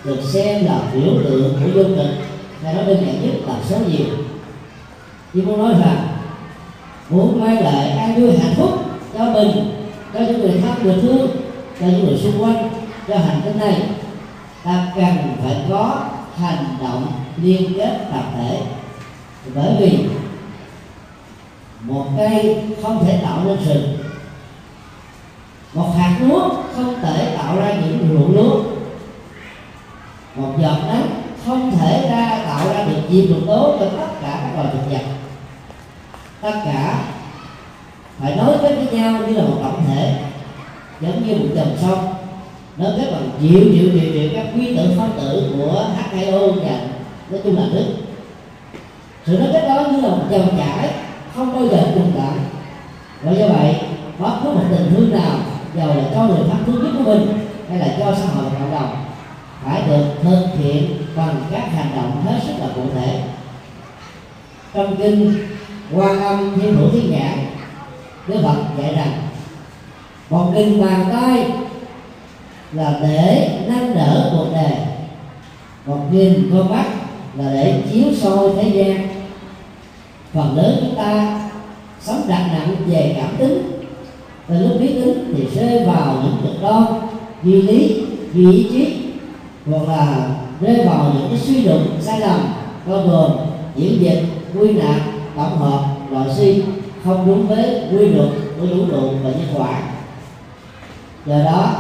được 0.03 0.19
xem 0.33 0.65
là 0.65 0.79
biểu 0.93 1.13
tượng 1.23 1.53
của 1.53 1.69
vô 1.73 1.83
cực 1.83 2.07
hay 2.63 2.73
nói 2.73 2.85
đơn 2.85 3.05
giản 3.05 3.21
nhất 3.21 3.33
là 3.47 3.55
số 3.69 3.75
nhiều. 3.87 4.05
Chỉ 5.33 5.41
muốn 5.41 5.59
nói 5.59 5.73
rằng 5.79 6.07
muốn 7.09 7.41
mang 7.41 7.63
lại 7.63 7.89
an 7.89 8.15
vui 8.15 8.37
hạnh 8.37 8.53
phúc 8.57 8.69
cho 9.17 9.25
mình 9.25 9.80
cho 10.13 10.19
những 10.19 10.41
người 10.41 10.61
thân 10.61 10.83
người 10.83 11.01
thương 11.01 11.27
cho 11.79 11.85
những 11.85 12.05
người 12.05 12.17
xung 12.17 12.43
quanh. 12.43 12.69
Cho 13.07 13.17
hành 13.17 13.41
tinh 13.45 13.59
này, 13.59 13.81
ta 14.63 14.91
cần 14.95 15.15
phải 15.43 15.55
có 15.69 16.05
hành 16.37 16.65
động 16.83 17.07
liên 17.37 17.73
kết 17.77 17.99
tập 18.11 18.23
thể. 18.35 18.61
Bởi 19.55 19.75
vì 19.79 20.05
một 21.81 22.05
cây 22.17 22.63
không 22.83 23.05
thể 23.05 23.19
tạo 23.23 23.39
nên 23.45 23.57
rừng 23.65 23.97
một 25.73 25.93
hạt 25.97 26.17
lúa 26.21 26.49
không 26.75 26.95
thể 27.01 27.35
tạo 27.37 27.55
ra 27.55 27.71
những 27.71 28.07
ruộng 28.09 28.35
lúa 28.35 28.63
một 30.35 30.53
giọt 30.61 30.77
nắng 30.87 31.23
không 31.45 31.71
thể 31.77 32.09
ra 32.11 32.39
tạo 32.45 32.73
ra 32.73 32.83
được 32.83 33.01
diệt 33.09 33.29
độc 33.29 33.39
tố 33.47 33.77
cho 33.79 33.85
tất 33.85 34.07
cả 34.21 34.39
các 34.41 34.55
loài 34.55 34.67
thực 34.73 34.91
vật. 34.91 35.05
Tất 36.41 36.61
cả 36.65 37.03
phải 38.21 38.35
nói 38.35 38.57
kết 38.61 38.75
với 38.75 38.99
nhau 38.99 39.21
như 39.27 39.33
là 39.33 39.43
một 39.43 39.57
tổng 39.63 39.83
thể, 39.87 40.15
giống 41.01 41.27
như 41.27 41.35
một 41.35 41.49
dòng 41.55 41.77
sông 41.81 42.13
nó 42.77 42.85
kết 42.97 43.11
bằng 43.11 43.29
triệu 43.41 43.61
triệu 43.61 43.89
triệu 43.93 44.13
triệu 44.13 44.29
các 44.33 44.45
quy 44.55 44.77
tử 44.77 44.83
phân 44.97 45.11
tử 45.17 45.53
của 45.57 45.85
H2O 45.97 46.51
và 46.51 46.79
nói 47.29 47.39
chung 47.43 47.57
là 47.57 47.63
nước 47.73 47.85
sự 49.25 49.37
nó 49.39 49.45
kết 49.53 49.67
đó 49.67 49.87
như 49.91 50.01
là 50.01 50.09
một 50.09 50.23
dòng 50.31 50.57
chảy, 50.57 50.89
không 51.35 51.53
bao 51.53 51.67
giờ 51.67 51.91
dừng 51.95 52.11
lại 52.15 52.37
và 53.23 53.31
do 53.31 53.47
vậy, 53.47 53.75
bất 54.19 54.31
cứ 54.43 54.49
một 54.49 54.63
tình 54.69 54.93
thương 54.95 55.11
nào 55.11 55.37
giàu 55.75 55.87
là 55.87 56.03
cho 56.15 56.23
người 56.23 56.49
thân 56.49 56.63
thương 56.65 56.83
nhất 56.83 56.91
của 56.97 57.03
mình 57.03 57.27
hay 57.69 57.79
là 57.79 57.95
cho 57.99 58.15
xã 58.15 58.25
hội 58.25 58.45
và 58.45 58.59
cộng 58.59 58.71
đồng, 58.71 58.95
phải 59.65 59.81
được 59.87 60.05
thực 60.23 60.47
hiện 60.59 60.91
bằng 61.15 61.35
các 61.51 61.63
hành 61.75 61.91
động 61.95 62.23
hết 62.25 62.39
sức 62.47 62.53
là 62.59 62.67
cụ 62.75 62.81
thể. 62.95 63.21
Trong 64.73 64.95
kinh 64.95 65.33
quan 65.93 66.21
âm 66.21 66.53
thiên 66.55 66.75
thủ 66.75 66.89
thiên 66.91 67.11
nhãn 67.11 67.50
đức 68.27 68.35
phật 68.43 68.55
dạy 68.77 68.95
rằng 68.95 69.11
một 70.29 70.51
kinh 70.55 70.81
bàn 70.81 71.05
tay 71.11 71.51
là 72.71 72.99
để 73.01 73.49
nâng 73.67 73.95
đỡ 73.95 74.31
cuộc 74.31 74.45
đời 74.53 74.73
một 75.85 75.99
nhìn 76.11 76.51
con 76.53 76.69
mắt 76.69 76.85
là 77.37 77.53
để 77.53 77.83
chiếu 77.91 78.03
soi 78.21 78.49
thế 78.55 78.69
gian. 78.69 79.07
Phần 80.33 80.57
lớn 80.57 80.77
chúng 80.81 80.95
ta 80.95 81.39
sống 82.01 82.21
đặt 82.27 82.49
nặng 82.53 82.75
về 82.87 83.15
cảm 83.17 83.35
tính 83.37 83.71
từ 84.47 84.59
lúc 84.59 84.79
biết 84.79 84.93
tính 84.93 85.33
thì 85.35 85.59
rơi 85.59 85.85
vào 85.85 86.15
những 86.23 86.37
cực 86.43 86.61
đoan 86.61 86.83
duy 87.43 87.61
lý 87.61 88.05
duy 88.33 88.51
ý 88.51 88.67
chí 88.69 88.97
hoặc 89.65 89.97
là 89.97 90.29
rơi 90.61 90.85
vào 90.85 91.13
những 91.13 91.27
cái 91.29 91.39
suy 91.39 91.63
luận 91.63 91.97
sai 92.01 92.19
lầm 92.19 92.39
bao 92.85 93.07
gồm 93.07 93.31
diễn 93.75 94.01
dịch 94.01 94.23
quy 94.59 94.71
nạn, 94.73 94.99
tổng 95.35 95.57
hợp 95.57 95.85
loại 96.11 96.29
suy 96.37 96.61
không 97.05 97.27
đúng 97.27 97.47
với 97.47 97.81
quy 97.91 98.07
luật 98.07 98.29
của 98.59 98.65
vũ 98.65 98.85
trụ 98.91 99.09
và 99.23 99.29
nhân 99.29 99.47
quả. 99.55 99.81
Do 101.25 101.39
đó, 101.45 101.75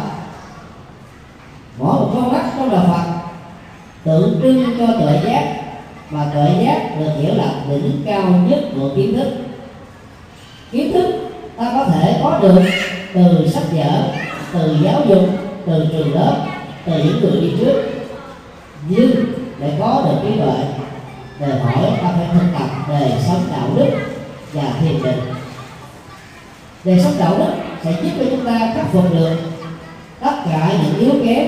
mỗi 1.79 1.93
một 1.93 2.11
con 2.13 2.31
mắt 2.31 2.43
trong 2.57 2.69
đạo 2.69 2.85
Phật 2.87 3.21
tượng 4.03 4.39
trưng 4.41 4.65
cho 4.79 4.85
tuệ 4.99 5.21
giác 5.25 5.55
và 6.09 6.25
tuệ 6.33 6.63
giác 6.63 6.99
được 6.99 7.11
hiểu 7.19 7.35
là 7.35 7.53
đỉnh 7.69 8.01
cao 8.05 8.23
nhất 8.49 8.59
của 8.75 8.89
kiến 8.95 9.15
thức. 9.15 9.27
Kiến 10.71 10.93
thức 10.93 11.05
ta 11.57 11.71
có 11.73 11.85
thể 11.85 12.19
có 12.23 12.39
được 12.39 12.61
từ 13.13 13.47
sách 13.47 13.63
vở, 13.71 14.03
từ 14.53 14.77
giáo 14.83 15.01
dục, 15.07 15.29
từ 15.65 15.87
trường 15.91 16.15
lớp, 16.15 16.45
từ 16.85 17.03
những 17.03 17.21
người 17.21 17.41
đi 17.41 17.53
trước. 17.59 17.83
Nhưng 18.89 19.11
để 19.59 19.77
có 19.79 20.03
được 20.05 20.17
trí 20.23 20.39
tuệ, 20.39 20.65
đòi 21.39 21.59
hỏi 21.59 21.91
ta 22.01 22.09
phải 22.17 22.27
thực 22.33 22.47
tập 22.59 22.69
về 22.89 23.11
sống 23.27 23.41
đạo 23.51 23.67
đức 23.75 24.10
và 24.53 24.63
thiền 24.81 25.03
định. 25.03 25.19
Đời 26.83 26.99
sống 27.03 27.13
đạo 27.19 27.35
đức 27.37 27.53
sẽ 27.83 27.91
giúp 28.03 28.09
cho 28.19 28.25
chúng 28.29 28.45
ta 28.45 28.73
khắc 28.75 28.85
phục 28.91 29.13
được 29.13 29.35
tất 30.19 30.33
cả 30.49 30.73
những 30.83 30.99
yếu 30.99 31.25
kém 31.25 31.47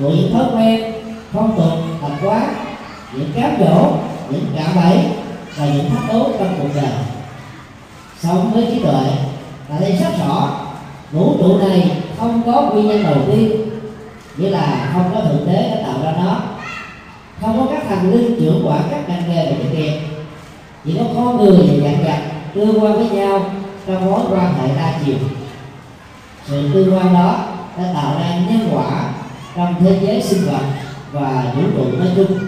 của 0.00 0.10
những 0.10 0.32
thói 0.32 0.44
quen, 0.54 0.92
phong 1.32 1.56
tục, 1.56 1.78
tập 2.02 2.12
quán, 2.22 2.54
những 3.12 3.32
cám 3.36 3.56
dỗ, 3.60 3.92
những 4.30 4.46
cạm 4.56 4.74
bẫy 4.74 4.98
và 5.56 5.66
những 5.66 5.90
thách 5.90 6.12
đố 6.12 6.30
trong 6.38 6.54
cuộc 6.58 6.68
đời. 6.74 6.92
Sống 8.22 8.50
với 8.54 8.66
trí 8.70 8.82
tuệ 8.82 9.04
ta 9.68 9.74
thấy 9.78 9.92
rất 9.92 10.10
rõ 10.26 10.60
vũ 11.12 11.36
trụ 11.38 11.58
này 11.58 11.90
không 12.18 12.42
có 12.46 12.62
nguyên 12.62 12.88
nhân 12.88 13.04
đầu 13.04 13.16
tiên, 13.26 13.70
nghĩa 14.36 14.50
là 14.50 14.90
không 14.92 15.10
có 15.14 15.20
thượng 15.20 15.46
đế 15.46 15.70
đã 15.70 15.76
tạo 15.86 16.02
ra 16.04 16.12
nó. 16.24 16.40
Không 17.40 17.58
có 17.58 17.74
các 17.74 17.82
thành 17.88 18.12
linh 18.12 18.40
trưởng 18.40 18.66
quản 18.66 18.82
các 18.90 19.08
ngành 19.08 19.22
nghề 19.28 19.46
và 19.50 19.56
doanh 19.58 19.78
nghiệp 19.78 20.00
chỉ 20.84 20.94
có 20.98 21.04
con 21.14 21.36
người 21.36 21.56
và 21.56 21.90
dạng 21.90 22.04
vật 22.04 22.33
tương 22.54 22.80
quan 22.80 22.92
với 22.92 23.08
nhau 23.08 23.50
trong 23.86 24.06
mối 24.06 24.20
quan 24.30 24.54
hệ 24.54 24.76
đa 24.76 24.98
chiều. 25.06 25.16
Sự 26.46 26.70
tương 26.74 26.94
quan 26.94 27.14
đó 27.14 27.44
đã 27.78 27.84
tạo 27.94 28.14
ra 28.18 28.38
nhân 28.48 28.68
quả 28.72 29.12
trong 29.56 29.74
thế 29.80 29.98
giới 30.02 30.22
sinh 30.22 30.46
vật 30.46 30.62
và 31.12 31.52
vũ 31.56 31.62
trụ 31.76 31.98
nói 31.98 32.08
chung. 32.16 32.38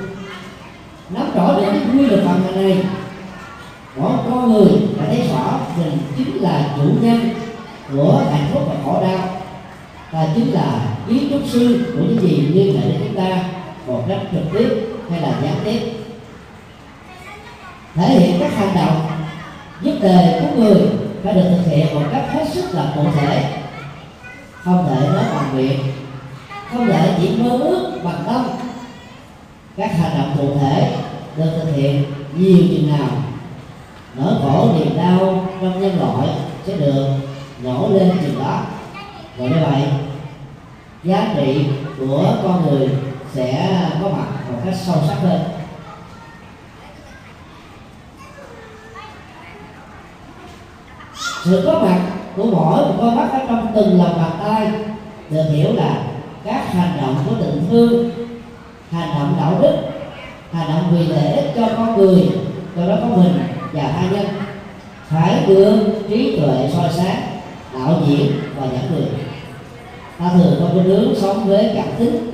Nắm 1.10 1.30
rõ 1.34 1.56
được 1.56 1.66
cái 1.72 1.80
quy 1.92 2.06
luật 2.06 2.24
vận 2.24 2.42
hành 2.42 2.54
này, 2.54 2.84
mỗi 3.96 4.12
con 4.30 4.52
người 4.52 4.72
đã 4.98 5.04
thấy 5.08 5.28
rõ 5.32 5.58
mình 5.78 5.98
chính 6.16 6.42
là 6.42 6.74
chủ 6.76 6.82
nhân 7.00 7.30
của 7.92 8.22
hạnh 8.32 8.48
phúc 8.52 8.62
và 8.68 8.74
khổ 8.84 9.02
đau. 9.02 9.28
Và 10.10 10.28
chính 10.34 10.52
là 10.52 10.80
kiến 11.08 11.28
trúc 11.30 11.40
sư 11.48 11.92
của 11.92 12.02
những 12.02 12.22
gì 12.22 12.36
liên 12.36 12.80
hệ 12.80 12.88
đến 12.88 13.00
chúng 13.04 13.16
ta, 13.16 13.44
một 13.86 14.04
cách 14.08 14.18
trực 14.32 14.58
tiếp 14.58 14.68
hay 15.10 15.20
là 15.20 15.32
gián 15.42 15.54
tiếp. 15.64 15.80
Thể 17.94 18.08
hiện 18.08 18.40
các 18.40 18.52
hành 18.56 18.74
động 18.74 19.15
giúp 19.82 19.92
đề 20.02 20.40
của 20.40 20.60
người 20.60 20.76
phải 21.24 21.34
được 21.34 21.42
thực 21.50 21.70
hiện 21.70 21.94
một 21.94 22.06
cách 22.12 22.24
hết 22.32 22.44
sức 22.52 22.74
là 22.74 22.92
cụ 22.94 23.02
thể. 23.20 23.62
Không 24.62 24.86
thể 24.88 25.08
nói 25.08 25.24
bằng 25.34 25.56
miệng. 25.56 25.78
Không 26.70 26.86
thể 26.86 27.14
chỉ 27.20 27.36
mơ 27.36 27.50
ước 27.50 28.00
bằng 28.04 28.22
tâm. 28.26 28.44
Các 29.76 29.90
hành 29.98 30.18
động 30.18 30.36
cụ 30.38 30.58
thể 30.60 30.96
được 31.36 31.50
thực 31.56 31.76
hiện 31.76 32.04
nhiều 32.38 32.58
chừng 32.70 32.90
nào. 32.90 33.08
Nỗi 34.14 34.34
khổ, 34.42 34.68
niềm 34.78 34.96
đau 34.96 35.48
trong 35.60 35.80
nhân 35.80 35.98
loại 36.00 36.28
sẽ 36.66 36.76
được 36.76 37.06
nhổ 37.62 37.88
lên 37.88 38.12
chừng 38.22 38.38
đó. 38.38 38.60
Và 39.36 39.46
như 39.46 39.56
vậy, 39.70 39.82
giá 41.04 41.34
trị 41.36 41.66
của 41.98 42.36
con 42.42 42.66
người 42.66 42.88
sẽ 43.34 43.80
có 44.02 44.08
mặt 44.08 44.26
một 44.52 44.58
cách 44.64 44.74
sâu 44.86 44.96
sắc 45.08 45.14
hơn. 45.22 45.40
Sự 51.46 51.62
có 51.66 51.78
mặt 51.78 52.00
của 52.36 52.44
mỗi 52.44 52.84
một 52.84 52.94
con 52.98 53.16
mắt 53.16 53.28
ở 53.32 53.38
trong 53.48 53.66
từng 53.74 53.98
lòng 53.98 54.16
bàn 54.16 54.30
tay 54.44 54.70
được 55.30 55.44
hiểu 55.52 55.72
là 55.74 56.02
các 56.44 56.72
hành 56.72 56.98
động 57.00 57.16
của 57.26 57.34
tình 57.40 57.66
thương 57.70 58.10
hành 58.90 59.08
động 59.18 59.34
đạo 59.40 59.58
đức, 59.62 59.76
hành 60.52 60.68
động 60.68 60.84
vì 60.92 61.06
lợi 61.06 61.32
ích 61.32 61.52
cho 61.56 61.68
con 61.76 61.96
người, 61.96 62.28
cho 62.76 62.88
đó 62.88 62.96
có 63.00 63.16
mình 63.16 63.38
và 63.72 63.82
tha 63.82 64.02
nhân. 64.10 64.26
Phải 65.08 65.44
được 65.46 65.78
trí 66.08 66.36
tuệ 66.36 66.70
soi 66.72 66.92
sáng, 66.92 67.22
đạo 67.74 68.00
diễn 68.06 68.32
và 68.56 68.66
dẫn 68.66 68.90
đường 68.90 69.08
ta 70.18 70.30
thường 70.34 70.56
có 70.60 70.66
cái 70.74 70.84
hướng 70.84 71.14
sống 71.16 71.44
với 71.44 71.72
cảm 71.74 71.88
tính 71.98 72.30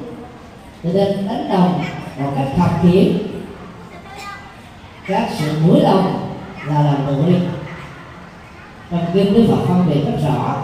cho 0.83 0.91
nên 0.95 1.27
đánh 1.27 1.49
đồng 1.53 1.85
một 2.19 2.33
cách 2.37 2.49
thật 2.57 2.71
khiễng 2.83 3.13
các 5.07 5.29
sự 5.39 5.53
mũi 5.67 5.81
lòng 5.81 6.29
là 6.67 6.83
làm 6.83 6.97
tự 7.07 7.15
nhiên 7.15 7.41
trong 8.93 9.07
kinh 9.15 9.35
đức 9.35 9.45
phật 9.49 9.65
phân 9.69 9.85
biệt 9.89 10.01
rất 10.05 10.29
rõ, 10.29 10.57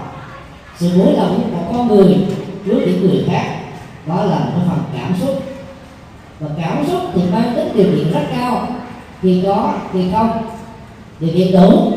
sự 0.77 0.91
mũi 0.97 1.13
lòng 1.17 1.41
của 1.43 1.57
một 1.57 1.65
con 1.73 1.89
người 1.89 2.17
trước 2.67 2.81
những 2.87 3.01
người 3.01 3.25
khác, 3.27 3.59
đó 4.07 4.25
là 4.25 4.39
một 4.39 4.63
phần 4.69 4.79
cảm 4.97 5.15
xúc. 5.21 5.43
Và 6.41 6.49
cảm 6.63 6.87
xúc 6.87 7.01
thì 7.15 7.21
mang 7.33 7.53
tính 7.57 7.69
điều 7.75 7.87
kiện 7.87 8.13
rất 8.13 8.27
cao. 8.33 8.69
Khi 9.23 9.43
có, 9.47 9.75
khi 9.93 10.01
không 10.13 10.31
điều 11.21 11.31
kiện 11.35 11.53
đủ 11.53 11.93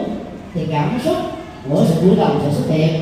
thì 0.54 0.62
cảm 0.72 1.00
xúc 1.06 1.18
của 1.70 1.86
sự 1.88 2.02
mũi 2.02 2.16
lòng 2.16 2.40
sẽ 2.44 2.54
xuất 2.54 2.76
hiện. 2.76 3.02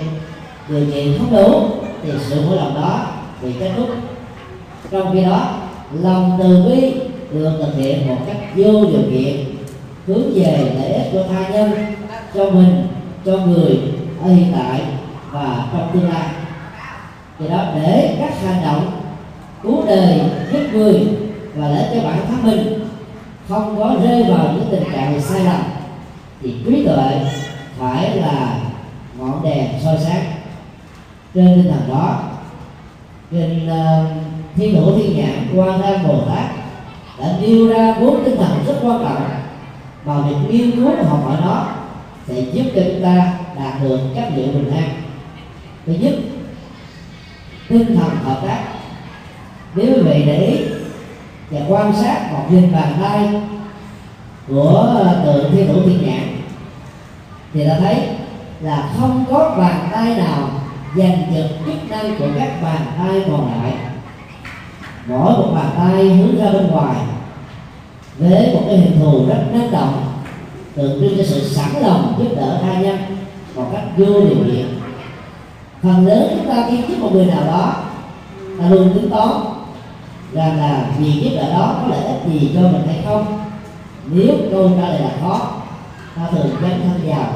Điều 0.70 0.86
kiện 0.94 1.18
không 1.18 1.32
đủ 1.32 1.62
thì 2.04 2.10
sự 2.30 2.42
mũi 2.42 2.56
lòng 2.56 2.76
đó 2.76 3.08
bị 3.42 3.50
kết 3.60 3.72
thúc. 3.78 3.90
Trong 4.92 5.14
khi 5.14 5.24
đó, 5.24 5.54
lòng 6.02 6.40
từ 6.40 6.64
bi 6.68 6.94
được 7.32 7.52
thực 7.60 7.78
hiện 7.78 8.08
một 8.08 8.18
cách 8.28 8.38
vô 8.56 8.86
điều 8.86 9.02
kiện, 9.12 9.46
hướng 10.08 10.34
về 10.34 10.72
lợi 10.80 10.94
ích 10.94 11.10
của 11.12 11.24
tha 11.30 11.50
nhân, 11.50 11.72
cho 12.34 12.50
mình 12.52 12.88
cho 13.30 13.38
người 13.38 13.80
ở 14.24 14.30
hiện 14.30 14.54
tại 14.58 14.82
và 15.32 15.68
trong 15.74 15.90
tương 15.94 16.10
lai. 16.10 16.30
Do 17.40 17.48
đó 17.48 17.64
để 17.76 18.18
các 18.20 18.34
hành 18.44 18.62
động 18.64 18.92
cứu 19.64 19.84
đời 19.88 20.22
giúp 20.52 20.60
người 20.74 21.08
và 21.56 21.68
để 21.70 21.90
cho 21.94 22.10
bản 22.10 22.20
thân 22.28 22.44
mình 22.44 22.80
không 23.50 23.80
có 23.80 23.96
rơi 24.04 24.24
vào 24.24 24.54
những 24.54 24.68
tình 24.72 24.84
trạng 24.94 25.22
sai 25.22 25.44
lầm 25.44 25.62
thì 26.42 26.56
trí 26.66 26.86
tuệ 26.86 27.26
phải 27.78 28.16
là 28.18 28.60
ngọn 29.18 29.44
đèn 29.44 29.68
soi 29.84 29.98
sáng. 30.00 30.24
Trên 31.34 31.46
tinh 31.46 31.72
thần 31.72 31.90
đó 31.90 32.20
trên 33.32 33.70
uh, 33.70 34.08
thiên 34.56 34.76
thủ 34.76 34.98
thiên 34.98 35.18
nhãn 35.18 35.48
quan 35.56 35.82
tham 35.82 36.08
bồ 36.08 36.22
tát 36.22 36.46
đã 37.20 37.34
nêu 37.42 37.68
ra 37.68 37.96
bốn 38.02 38.24
tinh 38.26 38.38
thần 38.38 38.64
rất 38.68 38.76
quan 38.82 39.00
trọng 39.04 39.24
mà 40.06 40.22
việc 40.22 40.36
nghiên 40.50 40.72
cứu 40.72 40.86
học 40.86 41.24
hỏi 41.26 41.38
nó 41.42 41.79
sẽ 42.30 42.42
giúp 42.54 42.64
cho 42.76 42.82
chúng 42.86 43.04
ta 43.04 43.34
đạt 43.56 43.84
được 43.84 44.00
các 44.16 44.32
liệu 44.36 44.48
bình 44.48 44.72
an. 44.72 44.90
Thứ 45.86 45.94
nhất, 45.94 46.14
tinh 47.70 47.86
thần 47.86 48.10
hợp 48.24 48.42
tác. 48.48 48.64
Nếu 49.76 49.86
quý 49.86 50.02
vị 50.02 50.24
để 50.26 50.48
ý 50.48 50.66
và 51.50 51.60
quan 51.68 51.94
sát 51.96 52.32
một 52.34 52.46
nhìn 52.52 52.72
bàn 52.72 52.94
tay 53.02 53.42
của 54.48 54.70
ờ, 55.04 55.22
tượng 55.26 55.52
thiên 55.52 55.68
thủ 55.68 55.82
thiên 55.86 56.06
nhãn, 56.06 56.42
thì 57.54 57.68
ta 57.68 57.76
thấy 57.80 58.08
là 58.62 58.90
không 58.98 59.26
có 59.30 59.56
bàn 59.58 59.90
tay 59.92 60.16
nào 60.16 60.50
giành 60.98 61.24
giật 61.34 61.50
chức 61.66 61.90
năng 61.90 62.20
của 62.20 62.28
các 62.40 62.62
bàn 62.64 62.86
tay 62.98 63.24
còn 63.28 63.52
lại. 63.52 63.74
Mỗi 65.08 65.34
một 65.34 65.52
bàn 65.56 65.70
tay 65.78 66.04
hướng 66.04 66.40
ra 66.40 66.52
bên 66.52 66.68
ngoài 66.68 66.96
với 68.18 68.54
một 68.54 68.62
cái 68.68 68.78
hình 68.78 69.00
thù 69.00 69.26
rất 69.28 69.44
năng 69.54 69.72
động 69.72 70.09
tượng 70.80 71.02
trưng 71.02 71.18
cho 71.18 71.24
sự 71.24 71.50
sẵn 71.50 71.82
lòng 71.82 72.14
giúp 72.20 72.36
đỡ 72.36 72.60
tha 72.62 72.82
nhân 72.82 72.98
một 73.56 73.66
cách 73.74 73.84
vô 73.98 74.06
điều 74.06 74.44
kiện. 74.46 74.80
Phần 75.84 76.08
lớn 76.08 76.28
chúng 76.32 76.50
ta 76.50 76.66
khi 76.70 76.78
giúp 76.88 76.96
một 77.00 77.10
người 77.14 77.26
nào 77.26 77.44
đó 77.48 77.74
ta 78.60 78.70
luôn 78.70 78.94
tính 78.94 79.10
toán 79.10 79.30
rằng 80.34 80.58
là 80.58 80.86
vì 81.00 81.12
giúp 81.12 81.30
đỡ 81.36 81.54
đó 81.54 81.76
có 81.82 81.88
lợi 81.88 82.06
ích 82.06 82.32
gì 82.32 82.52
cho 82.54 82.62
mình 82.62 82.82
hay 82.88 83.04
không. 83.06 83.40
Nếu 84.06 84.34
câu 84.52 84.72
trả 84.82 84.88
lời 84.88 85.02
là 85.02 85.12
khó, 85.22 85.52
ta 86.16 86.22
thường 86.32 86.50
dấn 86.62 86.72
thân 86.82 87.02
vào. 87.06 87.34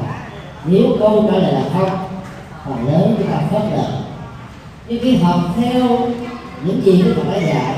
Nếu 0.64 0.82
câu 0.98 1.28
trả 1.32 1.38
lời 1.38 1.52
là 1.52 1.62
không, 1.72 1.90
phần 2.66 2.92
lớn 2.92 3.14
chúng 3.18 3.26
ta 3.26 3.40
phớt 3.50 3.62
lờ. 3.72 3.84
Nhưng 4.88 4.98
khi 5.02 5.16
học 5.16 5.40
theo 5.56 5.98
những 6.64 6.80
gì 6.84 7.02
Đức 7.02 7.14
Phật 7.16 7.32
đã 7.32 7.38
dạy 7.38 7.74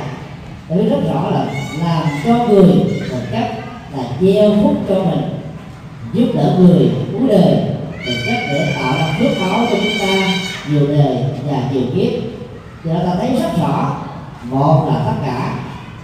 để 0.69 0.77
biết 0.77 0.89
rất 0.91 1.01
rõ 1.13 1.31
là 1.31 1.47
làm 1.85 2.07
cho 2.25 2.47
người 2.47 2.75
một 3.11 3.21
cách 3.33 3.51
là 3.97 4.05
gieo 4.21 4.53
phúc 4.63 4.75
cho 4.89 4.95
mình 4.95 5.36
giúp 6.17 6.27
đỡ 6.35 6.57
người 6.59 6.91
cứu 7.13 7.29
đời. 7.29 7.57
Để 8.07 8.17
cách 8.27 8.43
để 8.53 8.75
tạo 8.81 8.93
ra 8.99 9.17
phước 9.19 9.29
báo 9.41 9.67
cho 9.71 9.77
chúng 9.83 9.99
ta 10.01 10.29
nhiều 10.71 10.87
đời 10.89 11.17
và 11.51 11.63
nhiều 11.73 11.83
kiếp. 11.95 12.13
Thì 12.85 12.91
ta 13.07 13.15
thấy 13.19 13.31
rất 13.43 13.51
rõ, 13.63 13.97
một 14.51 14.89
là 14.89 15.03
tất 15.07 15.15
cả 15.27 15.55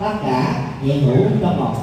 tất 0.00 0.12
cả 0.26 0.54
hiện 0.82 1.02
hữu 1.02 1.24
trong 1.40 1.60
một. 1.60 1.74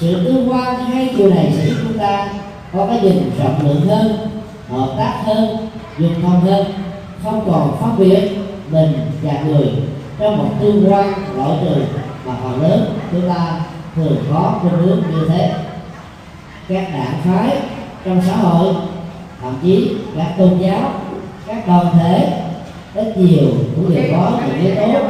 Sự 0.00 0.24
tương 0.24 0.50
quan 0.50 0.84
hai 0.84 1.14
điều 1.16 1.30
này 1.30 1.52
sẽ 1.56 1.66
giúp 1.66 1.74
chúng 1.82 1.98
ta 1.98 2.28
có 2.72 2.86
cái 2.86 3.00
nhìn 3.02 3.30
rộng 3.38 3.68
lượng 3.68 3.80
hơn, 3.80 4.16
hợp 4.70 4.94
tác 4.98 5.22
hơn 5.24 5.56
dùng 5.98 6.22
thông 6.22 6.40
hơn, 6.40 6.66
không 7.22 7.50
còn 7.50 7.76
phân 7.80 7.98
biệt 7.98 8.28
mình 8.70 8.92
và 9.22 9.32
người 9.46 9.68
trong 10.18 10.36
một 10.36 10.48
tương 10.60 10.92
quan 10.92 11.12
loại 11.36 11.50
trừ 11.64 11.82
mà 12.26 12.34
phần 12.42 12.62
lớn. 12.62 12.98
Chúng 13.12 13.28
ta 13.28 13.60
thường 13.96 14.16
có 14.32 14.58
khuynh 14.60 14.86
hướng 14.86 15.02
như 15.12 15.28
thế 15.28 15.50
các 16.68 16.88
đảng 16.92 17.20
phái 17.24 17.56
trong 18.04 18.22
xã 18.26 18.36
hội, 18.36 18.74
thậm 19.42 19.54
chí 19.62 19.96
các 20.16 20.34
tôn 20.38 20.58
giáo, 20.58 20.92
các 21.46 21.66
đoàn 21.66 21.86
thể 21.98 22.42
ít 22.94 23.16
nhiều 23.16 23.48
cũng 23.76 23.94
đều 23.94 24.04
có 24.12 24.40
những 24.46 24.66
yếu 24.66 24.74
tố. 24.76 25.00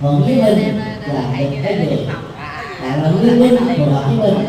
Thuận 0.00 0.26
lý 0.26 0.34
minh 0.34 0.80
là 1.06 1.22
một 1.22 1.46
cái 1.62 1.86
gì? 1.86 2.06
Là 2.82 2.96
là 2.96 3.12
lý 3.20 3.30
minh 3.30 3.56
của 3.78 3.84
hợp 3.84 4.04
với 4.06 4.32
minh. 4.32 4.44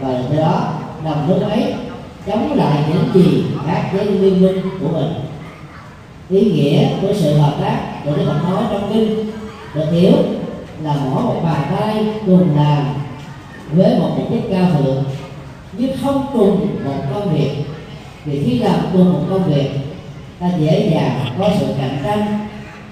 Và 0.00 0.08
từ 0.30 0.36
đó 0.36 0.72
đồng 1.04 1.28
lúc 1.28 1.50
ấy 1.50 1.74
chống 2.26 2.52
lại 2.56 2.78
những 2.88 3.10
gì 3.14 3.44
khác 3.66 3.82
với 3.92 4.04
liên 4.04 4.42
minh 4.42 4.62
của 4.80 4.88
mình. 4.88 5.14
Ý 6.28 6.50
nghĩa 6.50 6.88
của 7.02 7.14
sự 7.14 7.38
hợp 7.38 7.54
tác 7.60 7.78
của 8.04 8.16
Đức 8.16 8.24
Phật 8.26 8.50
nói 8.50 8.64
trong 8.70 8.90
kinh 8.92 9.30
được 9.74 9.86
hiểu 9.92 10.16
là 10.82 10.94
mỗi 11.04 11.22
một 11.22 11.40
bàn 11.44 11.62
tay 11.78 12.06
cùng 12.26 12.56
làm 12.56 12.84
với 13.72 13.98
một 13.98 14.08
mục 14.16 14.30
đích 14.30 14.50
cao 14.50 14.66
thượng 14.78 15.04
nhưng 15.72 15.96
không 16.02 16.26
cùng 16.32 16.84
một 16.84 17.02
công 17.14 17.34
việc 17.34 17.50
vì 18.24 18.44
khi 18.44 18.58
làm 18.58 18.80
cùng 18.92 19.12
một 19.12 19.20
công 19.30 19.44
việc, 19.44 19.70
ta 20.40 20.50
dễ 20.58 20.90
dàng 20.94 21.26
có 21.38 21.48
sự 21.60 21.66
cạnh 21.78 21.98
tranh. 22.04 22.38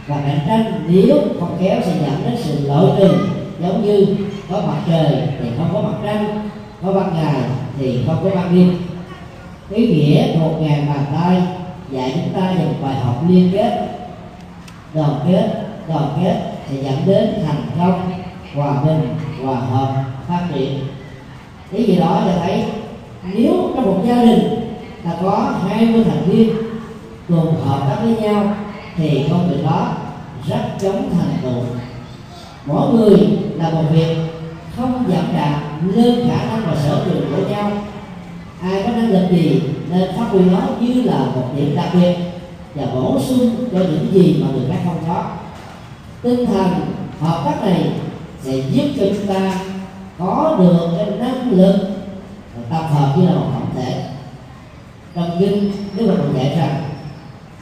Và 0.06 0.16
cạnh 0.26 0.40
tranh 0.46 0.84
nếu 0.88 1.16
không 1.40 1.56
kéo 1.60 1.80
sẽ 1.84 1.92
dẫn 2.00 2.22
đến 2.24 2.34
sự 2.36 2.68
loại 2.68 2.84
trừ 2.98 3.14
giống 3.62 3.84
như 3.84 4.16
có 4.50 4.60
mặt 4.66 4.78
trời 4.88 5.28
thì 5.40 5.48
không 5.56 5.68
có 5.72 5.80
mặt 5.80 5.98
trăng, 6.04 6.50
có 6.82 6.92
ban 6.92 7.14
ngày 7.14 7.34
thì 7.78 7.98
không 8.06 8.16
có 8.24 8.30
ban 8.34 8.54
đêm. 8.54 8.78
Ý 9.70 9.86
nghĩa 9.86 10.36
một 10.38 10.54
ngàn 10.60 10.86
bàn 10.88 11.04
tay 11.14 11.42
dạy 11.90 12.12
chúng 12.14 12.34
ta 12.34 12.52
một 12.58 12.74
bài 12.82 12.94
học 12.94 13.24
liên 13.28 13.50
kết. 13.52 13.86
Đoàn 14.94 15.20
kết 15.28 15.50
đoàn 15.88 16.08
kết 16.22 16.34
sẽ 16.70 16.82
dẫn 16.82 16.96
đến 17.06 17.34
thành 17.46 17.62
công, 17.78 18.12
hòa 18.54 18.82
bình, 18.84 19.08
hòa 19.44 19.54
hợp, 19.54 20.04
phát 20.28 20.46
triển 20.54 20.78
thế 21.70 21.78
gì 21.78 21.96
đó 21.96 22.22
là 22.26 22.38
thấy, 22.42 22.64
nếu 23.34 23.52
trong 23.74 23.86
một 23.86 24.02
gia 24.06 24.24
đình 24.24 24.40
là 25.04 25.16
có 25.22 25.52
20 25.68 26.04
thành 26.04 26.22
viên 26.26 26.50
cùng 27.28 27.54
hợp 27.64 27.80
tác 27.88 27.96
với 28.02 28.16
nhau, 28.16 28.54
thì 28.96 29.24
công 29.30 29.50
việc 29.50 29.64
đó 29.64 29.94
rất 30.48 30.62
chống 30.80 31.10
thành 31.12 31.36
tựu. 31.42 31.62
Mỗi 32.66 32.94
người 32.94 33.18
là 33.54 33.70
một 33.70 33.82
việc 33.92 34.16
không 34.76 35.04
giảm 35.08 35.24
đạt 35.34 35.62
lên 35.94 36.28
khả 36.28 36.44
năng 36.44 36.62
và 36.66 36.76
sở 36.76 37.04
trường 37.04 37.24
của 37.30 37.48
nhau. 37.50 37.70
Ai 38.62 38.82
có 38.82 38.90
năng 38.90 39.10
lực 39.10 39.28
gì 39.30 39.60
nên 39.90 40.10
phát 40.16 40.26
huy 40.30 40.40
nó 40.40 40.60
như 40.80 41.02
là 41.02 41.18
một 41.18 41.44
điểm 41.56 41.76
đặc 41.76 41.88
biệt 41.94 42.16
và 42.74 42.84
bổ 42.94 43.20
sung 43.20 43.56
cho 43.72 43.78
những 43.78 44.08
gì 44.12 44.42
mà 44.42 44.48
người 44.52 44.68
khác 44.68 44.78
không 44.84 45.04
có. 45.08 45.24
Tinh 46.22 46.46
thần 46.46 46.70
hợp 47.20 47.42
tác 47.44 47.64
này 47.64 47.92
sẽ 48.42 48.52
giúp 48.72 48.84
cho 48.96 49.04
chúng 49.06 49.26
ta 49.26 49.52
có 50.20 50.56
được 50.58 50.88
cái 50.96 51.06
năng 51.18 51.50
lực 51.50 51.76
tập 52.70 52.82
hợp 52.92 53.14
như 53.16 53.26
là 53.26 53.32
một 53.32 53.46
tổng 53.54 53.68
thể 53.74 54.04
trong 55.14 55.30
kinh 55.40 55.72
đức 55.96 56.06
phật 56.08 56.22
còn 56.22 56.36
dạy 56.36 56.56
rằng, 56.58 56.82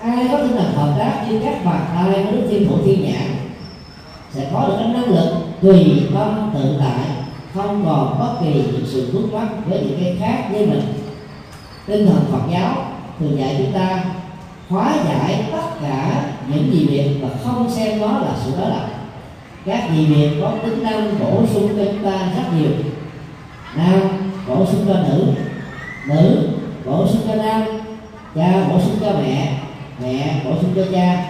ai 0.00 0.28
có 0.32 0.38
tinh 0.38 0.56
thần 0.56 0.72
hợp 0.72 0.94
tác 0.98 1.26
như 1.28 1.40
các 1.44 1.64
bàn 1.64 1.84
tay 1.94 2.24
của 2.24 2.30
đức 2.32 2.46
thiên 2.50 2.68
thủ 2.68 2.76
thiên 2.84 3.04
nhãn 3.04 3.36
sẽ 4.32 4.50
có 4.52 4.68
được 4.68 4.74
cái 4.78 4.88
năng 4.88 5.04
lực 5.04 5.34
tùy 5.62 6.02
tâm 6.14 6.50
tự 6.54 6.76
tại, 6.80 7.06
không 7.54 7.84
còn 7.86 8.18
bất 8.18 8.34
kỳ 8.40 8.52
những 8.52 8.86
sự 8.86 9.10
vướng 9.12 9.32
mắc 9.32 9.48
với 9.66 9.80
những 9.80 9.98
cái 10.04 10.16
khác 10.20 10.48
với 10.52 10.66
mình. 10.66 10.82
Tinh 11.86 12.06
thần 12.06 12.24
Phật 12.32 12.52
giáo 12.52 12.74
thường 13.18 13.38
dạy 13.38 13.54
chúng 13.58 13.72
ta 13.72 14.04
hóa 14.68 14.94
giải 15.08 15.44
tất 15.52 15.80
cả 15.82 16.24
những 16.48 16.72
gì 16.72 16.86
việc 16.86 17.18
và 17.22 17.28
không 17.44 17.70
xem 17.70 18.00
nó 18.00 18.18
là 18.18 18.32
sự 18.44 18.52
đối 18.58 18.70
lập 18.70 18.86
các 19.64 19.90
gì 19.94 20.06
việc 20.06 20.30
có 20.42 20.52
tính 20.64 20.82
năng 20.82 21.18
bổ 21.20 21.46
sung 21.54 21.68
cho 21.76 21.84
chúng 21.84 22.04
ta 22.04 22.32
rất 22.36 22.42
nhiều. 22.58 22.70
Nam 23.76 24.00
bổ 24.48 24.66
sung 24.66 24.84
cho 24.88 24.94
nữ. 24.94 25.24
Nữ, 26.08 26.48
bổ 26.84 27.06
sung 27.06 27.22
cho 27.28 27.34
nam. 27.34 27.62
Cha, 28.34 28.68
bổ 28.70 28.80
sung 28.80 28.96
cho 29.00 29.12
mẹ. 29.22 29.58
Mẹ, 30.02 30.42
bổ 30.44 30.50
sung 30.60 30.72
cho 30.76 30.82
cha. 30.92 31.24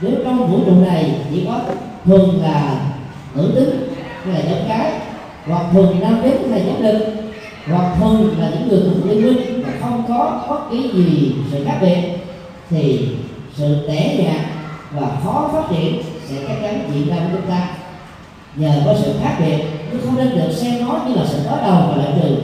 Nếu 0.00 0.12
trong 0.24 0.46
vũ 0.46 0.58
trụ 0.66 0.84
này 0.84 1.14
chỉ 1.30 1.46
có 1.46 1.60
thường 2.04 2.42
là 2.42 2.76
nữ 3.34 3.52
tính 3.54 3.94
hay 4.24 4.34
là 4.34 4.50
giống 4.50 4.68
cái, 4.68 4.92
hoặc 5.46 5.66
thường 5.72 6.00
nam 6.00 6.20
tính 6.22 6.50
hay 6.50 6.62
giống 6.66 6.82
đực 6.82 7.06
hoặc 7.70 7.96
thường 8.00 8.34
là 8.40 8.50
những 8.50 8.68
người 8.68 8.80
cùng 8.84 9.10
liên 9.10 9.22
minh 9.22 9.62
mà 9.62 9.68
không 9.80 10.02
có 10.08 10.46
bất 10.48 10.70
kỳ 10.70 10.90
gì 10.92 11.32
sự 11.50 11.64
khác 11.64 11.78
biệt, 11.80 11.98
thì 12.70 13.08
sự 13.54 13.86
tẻ 13.88 14.16
nhạt 14.18 14.46
và 14.92 15.08
khó 15.24 15.50
phát 15.52 15.76
triển 15.76 16.02
sẽ 16.28 16.36
chắc 16.48 16.54
chắn 16.62 16.90
diễn 16.94 17.08
ra 17.08 17.16
với 17.16 17.28
chúng 17.32 17.50
ta. 17.50 17.68
Nhờ 18.56 18.82
có 18.84 18.94
sự 19.02 19.12
khác 19.22 19.36
biệt 19.40 19.64
chứ 19.92 19.98
không 20.04 20.16
nên 20.16 20.30
được 20.30 20.52
xem 20.52 20.86
nó 20.86 21.00
như 21.06 21.14
là 21.14 21.22
sự 21.26 21.38
đối 21.50 21.58
đầu 21.62 21.82
và 21.88 21.96
lại 21.96 22.12
trừ 22.22 22.36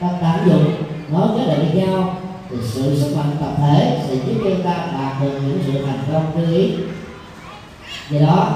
ta 0.00 0.08
tận 0.22 0.48
dụng 0.50 0.72
nó 1.12 1.30
kết 1.36 1.44
hợp 1.44 1.56
với 1.56 1.82
nhau 1.82 2.16
thì 2.50 2.56
sự 2.62 3.00
sức 3.00 3.16
mạnh 3.16 3.36
tập 3.40 3.52
thể 3.56 4.00
sẽ 4.08 4.14
giúp 4.14 4.40
cho 4.44 4.50
ta 4.64 4.86
đạt 4.92 5.22
được 5.22 5.40
những 5.46 5.58
sự 5.66 5.86
thành 5.86 5.98
công 6.12 6.24
như 6.36 6.56
ý. 6.56 6.70
Vì 8.08 8.18
đó, 8.18 8.48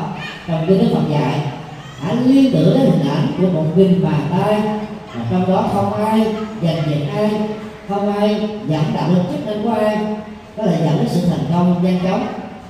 trong 0.48 0.64
kinh 0.68 0.78
đức 0.78 0.88
phật 0.94 1.10
dạy, 1.10 1.40
hãy 2.00 2.16
liên 2.16 2.52
tưởng 2.52 2.78
đến 2.78 2.90
hình 2.90 3.08
ảnh 3.10 3.32
của 3.40 3.48
một 3.48 3.64
viên 3.74 4.04
bàn 4.04 4.20
tay 4.30 4.62
và 5.14 5.24
trong 5.30 5.48
đó 5.48 5.68
không 5.72 5.92
ai 6.04 6.26
giành 6.62 6.76
giật 6.90 7.06
ai, 7.16 7.30
không 7.88 8.16
ai 8.16 8.48
giảm 8.68 8.84
đạo 8.94 9.08
được 9.14 9.22
chức 9.32 9.46
năng 9.46 9.62
của 9.62 9.70
ai. 9.70 9.96
Có 10.56 10.62
thể 10.62 10.80
dẫn 10.84 10.96
đến 10.98 11.08
sự 11.08 11.26
thành 11.26 11.46
công 11.52 11.82
nhanh 11.82 12.00
chóng 12.02 12.26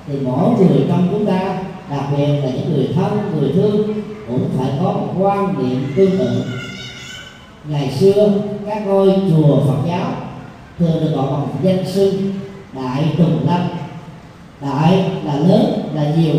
thì 0.07 0.15
mỗi 0.23 0.51
người 0.51 0.85
trong 0.89 1.09
chúng 1.11 1.27
ta 1.27 1.59
đặc 1.91 2.05
biệt 2.17 2.27
là 2.27 2.51
những 2.51 2.75
người 2.75 2.89
thân, 2.95 3.35
người 3.41 3.53
thương 3.53 4.03
cũng 4.29 4.49
phải 4.59 4.71
có 4.83 4.93
một 4.93 5.15
quan 5.19 5.55
niệm 5.59 5.93
tương 5.97 6.19
tự 6.19 6.45
ngày 7.69 7.91
xưa, 7.91 8.33
các 8.67 8.87
ngôi 8.87 9.15
chùa 9.31 9.61
Phật 9.67 9.89
giáo 9.89 10.13
thường 10.79 11.01
được 11.01 11.13
gọi 11.15 11.27
bằng 11.33 11.47
danh 11.63 11.87
xưng 11.87 12.33
đại 12.73 13.15
tùng 13.19 13.47
lâm. 13.49 13.61
Đại 14.61 15.05
là 15.25 15.37
lớn, 15.37 15.89
là 15.95 16.15
nhiều, 16.17 16.35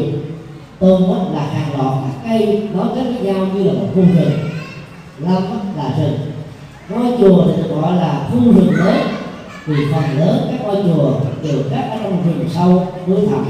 tùng 0.80 1.34
là 1.34 1.42
hàng 1.42 1.78
loạt 1.78 1.94
các 2.04 2.30
cây 2.30 2.70
nối 2.74 2.88
kết 2.96 3.04
với 3.04 3.34
nhau 3.34 3.48
như 3.54 3.64
là 3.64 3.74
một 3.74 3.88
khu 3.96 4.02
rừng. 4.02 4.40
Lâm 5.20 5.44
là 5.78 5.94
rừng. 6.00 6.18
Ngôi 6.90 7.18
chùa 7.20 7.46
thì 7.46 7.62
được 7.64 7.76
gọi 7.76 7.96
là 7.96 8.28
khu 8.32 8.40
rừng 8.40 8.72
lớn. 8.72 9.02
Vì 9.66 9.86
phần 9.94 10.20
lớn 10.20 10.48
các 10.52 10.66
ngôi 10.66 10.76
chùa 10.76 11.12
đều 11.44 11.60
cắt 11.72 11.90
ở 11.92 11.98
trong 12.04 12.24
rừng 12.26 12.50
sâu, 12.54 12.88
núi 13.08 13.20
thẳm. 13.32 13.46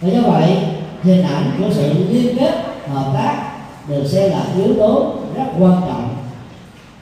Và 0.00 0.08
do 0.08 0.20
vậy 0.20 0.56
hình 1.02 1.22
ảnh 1.22 1.50
của 1.58 1.70
sự 1.70 1.92
liên 2.08 2.36
kết, 2.38 2.52
hợp 2.92 3.12
tác 3.14 3.52
được 3.88 4.06
xem 4.06 4.30
là 4.30 4.44
yếu 4.56 4.74
tố 4.74 5.14
rất 5.34 5.44
quan 5.58 5.80
trọng. 5.80 6.16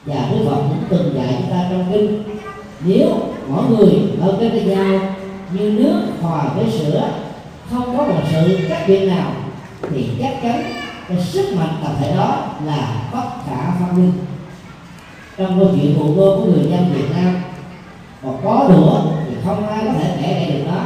Và 0.05 0.27
Đức 0.31 0.37
Phật 0.45 0.55
cũng 0.55 0.83
từng 0.89 1.13
dạy 1.15 1.35
chúng 1.39 1.51
ta 1.51 1.65
trong 1.71 1.85
kinh, 1.93 2.23
nếu 2.85 3.09
mỗi 3.47 3.63
người 3.69 3.91
ở 4.21 4.37
kết 4.39 4.49
với 4.49 4.63
nhau 4.63 4.99
như 5.51 5.71
nước 5.71 6.01
hòa 6.21 6.43
với 6.55 6.71
sữa, 6.71 7.09
không 7.71 7.97
có 7.97 8.03
một 8.03 8.21
sự 8.31 8.59
cách 8.69 8.83
biệt 8.87 9.05
nào, 9.05 9.31
thì 9.89 10.09
chắc 10.19 10.33
chắn 10.43 10.63
cái 11.07 11.17
sức 11.21 11.53
mạnh 11.55 11.75
tập 11.83 11.91
thể 11.99 12.15
đó 12.15 12.45
là 12.65 13.09
bất 13.13 13.23
khả 13.47 13.71
phát 13.79 13.93
minh 13.97 14.13
trong 15.37 15.59
câu 15.59 15.69
chuyện 15.75 15.99
vụ 15.99 16.05
ngôn 16.05 16.39
của 16.39 16.45
người 16.45 16.71
dân 16.71 16.93
Việt 16.93 17.15
Nam, 17.15 17.35
một 18.21 18.39
có 18.43 18.65
đũa 18.69 19.01
thì 19.29 19.35
không 19.45 19.67
ai 19.67 19.85
có 19.85 19.93
thể 19.93 20.17
kể 20.21 20.33
lại 20.33 20.51
được 20.51 20.63
nó. 20.67 20.81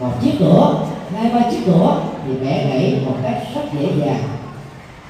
Một 0.00 0.12
chiếc 0.22 0.40
đũa 0.40 0.74
hai 1.14 1.30
ba 1.32 1.50
chiếc 1.50 1.66
đũa 1.66 1.94
thì 2.26 2.32
bẻ 2.44 2.66
gãy 2.66 3.02
một 3.06 3.16
cách 3.22 3.42
rất 3.54 3.60
dễ 3.72 3.88
dàng. 3.98 4.22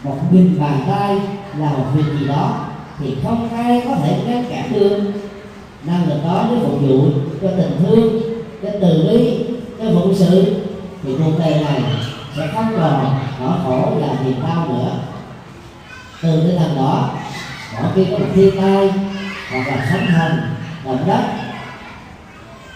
Một 0.04 0.16
nghìn 0.32 0.60
bàn 0.60 0.80
tay 0.88 1.16
là 1.58 1.70
một 1.70 1.84
việc 1.94 2.18
gì 2.20 2.26
đó 2.26 2.66
thì 2.98 3.16
không 3.24 3.48
ai 3.56 3.82
có 3.88 3.94
thể 3.94 4.16
ngăn 4.26 4.44
cản 4.50 4.72
được. 4.72 5.00
Năng 5.84 6.08
lực 6.08 6.18
đó 6.24 6.46
để 6.50 6.56
phục 6.62 6.80
vụ 6.80 7.04
cho 7.42 7.48
tình 7.56 7.76
thương, 7.78 8.22
cho 8.62 8.68
từ 8.80 9.08
bi, 9.08 9.44
cho 9.78 9.84
phụng 9.94 10.14
sự 10.14 10.56
thì 11.02 11.14
cuộc 11.18 11.38
đời 11.38 11.64
này 11.64 11.82
sẽ 12.36 12.48
không 12.54 12.72
còn 12.76 13.18
nỗi 13.40 13.58
khổ 13.64 13.92
là 14.00 14.08
niềm 14.24 14.34
đau 14.42 14.68
nữa. 14.68 14.90
Từ 16.22 16.42
cái 16.46 16.56
thằng 16.58 16.76
đó, 16.76 17.10
mỗi 17.74 17.92
khi 17.94 18.04
có 18.04 18.18
một 18.18 18.26
thiên 18.34 18.56
tai 18.62 18.90
hoặc 19.50 19.66
là 19.68 19.88
sóng 19.92 20.06
thần 20.06 20.32
động 20.84 21.04
đất, 21.06 21.22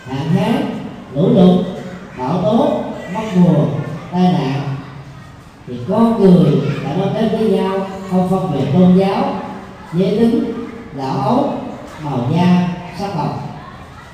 hạn 0.09 0.29
hán, 0.29 0.79
lũ 1.15 1.29
lụt, 1.29 1.67
bão 2.19 2.43
tố 2.43 2.81
mong 3.13 3.45
mùa 3.45 3.65
tai 4.13 4.33
nạn, 4.33 4.61
thì 5.67 5.75
con 5.89 6.21
người 6.21 6.53
đã 6.85 6.97
nói 6.97 7.09
đến 7.15 7.29
với 7.39 7.51
nhau, 7.51 7.87
không 8.11 8.29
phân 8.31 8.53
biệt 8.53 8.65
tôn 8.73 8.97
giáo, 8.99 9.35
giới 9.93 10.19
tính 10.19 10.45
lão 10.95 11.21
ấu, 11.21 11.55
màu 12.03 12.31
da, 12.35 12.69
sắc 12.99 13.11
tộc. 13.17 13.41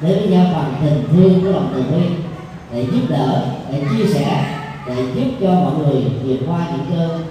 Đến 0.01 0.19
với 0.19 0.29
nhau 0.29 0.47
bằng 0.53 0.75
tình 0.81 1.05
thương 1.13 1.41
của 1.41 1.51
lòng 1.51 1.73
từ 1.75 1.83
bi 1.83 2.07
để 2.73 2.87
giúp 2.93 3.01
đỡ, 3.09 3.47
để 3.73 3.83
chia 3.91 4.07
sẻ, 4.07 4.45
để 4.87 4.95
giúp 5.15 5.31
cho 5.41 5.55
mọi 5.55 5.73
người 5.79 6.05
vượt 6.25 6.39
qua 6.49 6.59
những 6.71 6.87
cơn 6.91 7.25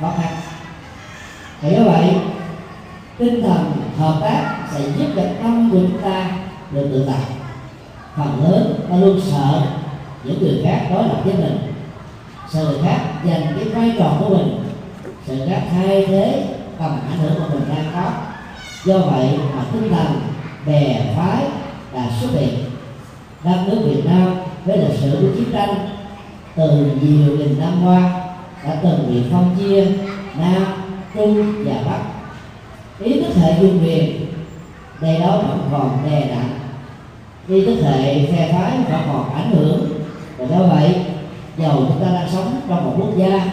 khó 0.00 0.12
khăn. 0.18 0.32
Thì 1.60 1.70
như 1.70 1.84
vậy, 1.84 2.14
tinh 3.18 3.42
thần 3.42 3.72
hợp 3.98 4.18
tác 4.20 4.56
sẽ 4.72 4.80
giúp 4.98 5.06
cho 5.16 5.22
tâm 5.42 5.70
của 5.72 5.78
chúng 5.78 5.98
ta 6.02 6.30
được 6.70 6.88
tự 6.92 7.04
tại 7.06 7.36
phần 8.16 8.44
lớn 8.44 8.80
ta 8.90 8.96
luôn 8.96 9.20
sợ 9.30 9.62
những 10.24 10.42
người 10.42 10.60
khác 10.64 10.86
đối 10.90 11.02
lập 11.02 11.20
với 11.24 11.34
mình. 11.34 11.58
Sợ 12.50 12.64
người 12.64 12.78
khác 12.84 12.98
dành 13.24 13.42
cái 13.56 13.64
vai 13.64 13.92
trò 13.98 14.16
của 14.20 14.28
mình. 14.28 14.64
Sợ 15.26 15.34
người 15.34 15.48
khác 15.48 15.62
thay 15.70 16.06
thế 16.06 16.44
tầm 16.78 16.90
ảnh 17.10 17.18
hưởng 17.18 17.34
của 17.34 17.54
mình 17.54 17.64
đang 17.68 17.84
có. 17.94 18.12
Do 18.84 18.98
vậy 18.98 19.28
mà 19.56 19.64
tinh 19.72 19.88
thần 19.92 20.20
bè 20.66 21.14
phái 21.16 21.44
là 21.92 22.10
xuất 22.20 22.28
hiện. 22.32 22.54
Đất 23.44 23.56
nước 23.66 23.82
Việt 23.84 24.04
Nam 24.04 24.34
với 24.64 24.78
lịch 24.78 24.98
sử 24.98 25.10
của 25.20 25.36
chiến 25.36 25.52
tranh 25.52 25.88
từ 26.56 26.70
nhiều 27.02 27.36
nghìn 27.38 27.60
năm 27.60 27.82
qua 27.84 28.12
đã 28.64 28.74
từng 28.82 29.06
bị 29.08 29.30
phân 29.32 29.56
chia 29.58 29.86
Nam, 30.38 30.66
Trung 31.14 31.64
và 31.64 31.74
Bắc. 31.86 32.00
Ý 33.04 33.20
thức 33.20 33.34
hệ 33.36 33.60
dung 33.60 33.84
quyền 33.84 34.26
đây 35.00 35.18
đó 35.20 35.36
vẫn 35.36 35.68
còn 35.72 35.98
đè 36.10 36.26
nặng. 36.34 36.50
Ý 37.48 37.66
thức 37.66 37.82
hệ 37.82 38.26
phe 38.26 38.52
phái 38.52 38.78
vẫn 38.90 39.02
còn 39.12 39.34
ảnh 39.34 39.50
hưởng 39.50 39.99
và 40.40 40.56
do 40.56 40.64
vậy 40.66 40.94
dầu 41.56 41.72
chúng 41.76 42.04
ta 42.04 42.12
đang 42.12 42.28
sống 42.32 42.60
trong 42.68 42.84
một 42.84 42.92
quốc 42.98 43.16
gia 43.16 43.44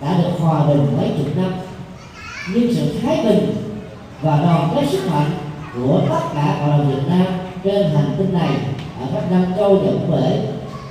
đã 0.00 0.18
được 0.18 0.30
hòa 0.40 0.66
bình 0.66 0.86
mấy 0.96 1.10
chục 1.18 1.36
năm. 1.36 1.52
Nhưng 2.54 2.74
sự 2.74 2.98
thái 3.02 3.24
bình 3.24 3.54
và 4.22 4.40
đoàn 4.42 4.68
kết 4.74 4.88
sức 4.90 5.10
mạnh 5.10 5.30
của 5.74 6.00
tất 6.10 6.20
cả 6.34 6.56
cộng 6.60 6.70
đồng 6.70 6.90
Việt 6.90 7.02
Nam 7.08 7.26
trên 7.64 7.94
hành 7.94 8.14
tinh 8.18 8.32
này 8.32 8.50
ở 9.00 9.06
các 9.14 9.30
năm 9.30 9.44
châu 9.56 9.82
dẫn 9.84 10.10
bể 10.12 10.40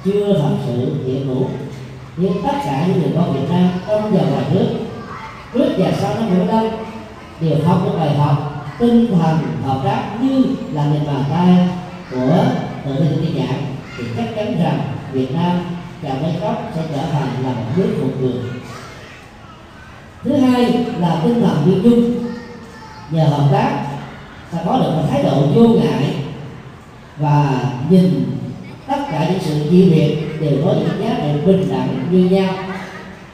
chưa 0.05 0.33
thật 0.33 0.55
sự 0.67 1.03
hiện 1.05 1.27
hữu. 1.27 1.47
Nhưng 2.17 2.33
tất 2.43 2.55
cả 2.65 2.85
những 2.87 3.01
người 3.01 3.11
con 3.15 3.33
Việt 3.33 3.49
Nam 3.49 3.69
trong 3.87 4.11
và 4.11 4.21
ngoài 4.21 4.45
nước, 4.53 4.67
trước 5.53 5.69
và 5.77 5.91
sau 6.01 6.15
năm 6.15 6.29
75 6.29 6.67
đều 7.41 7.57
học 7.65 7.81
được 7.85 7.97
bài 7.99 8.17
học 8.17 8.65
tinh 8.79 9.07
thần 9.11 9.37
hợp 9.65 9.81
tác 9.83 10.03
như 10.21 10.43
là 10.73 10.85
nền 10.85 11.07
bàn 11.07 11.23
tay 11.29 11.67
của 12.11 12.43
tự 12.85 12.93
nhiên 12.93 13.25
tự 13.25 13.33
nhãn. 13.33 13.55
Thì 13.97 14.03
chắc 14.17 14.25
chắn 14.35 14.55
rằng 14.63 14.79
Việt 15.13 15.35
Nam 15.35 15.59
và 16.01 16.15
mấy 16.21 16.33
cấp 16.41 16.55
sẽ 16.75 16.81
trở 16.91 17.01
thành 17.11 17.43
là 17.43 17.49
một 17.53 17.65
nước 17.75 17.95
thuộc 18.01 18.11
cường 18.21 18.43
thứ 20.23 20.35
hai 20.35 20.85
là 20.99 21.21
tinh 21.23 21.41
thần 21.41 21.65
viên 21.65 21.83
chung. 21.83 22.25
Nhờ 23.11 23.23
hợp 23.25 23.47
tác, 23.51 23.85
ta 24.51 24.57
có 24.65 24.79
được 24.79 24.91
một 24.95 25.03
thái 25.09 25.23
độ 25.23 25.41
vô 25.55 25.67
ngại 25.67 26.15
và 27.17 27.63
nhìn 27.89 28.37
tất 28.87 28.97
cả 29.11 29.27
những 29.29 29.39
sự 29.41 29.69
chia 29.69 29.85
biệt 29.89 30.17
đều 30.41 30.65
có 30.65 30.73
những 30.73 31.01
giá 31.03 31.15
trị 31.21 31.29
bình 31.45 31.67
đẳng 31.71 32.07
như 32.11 32.29
nhau. 32.29 32.53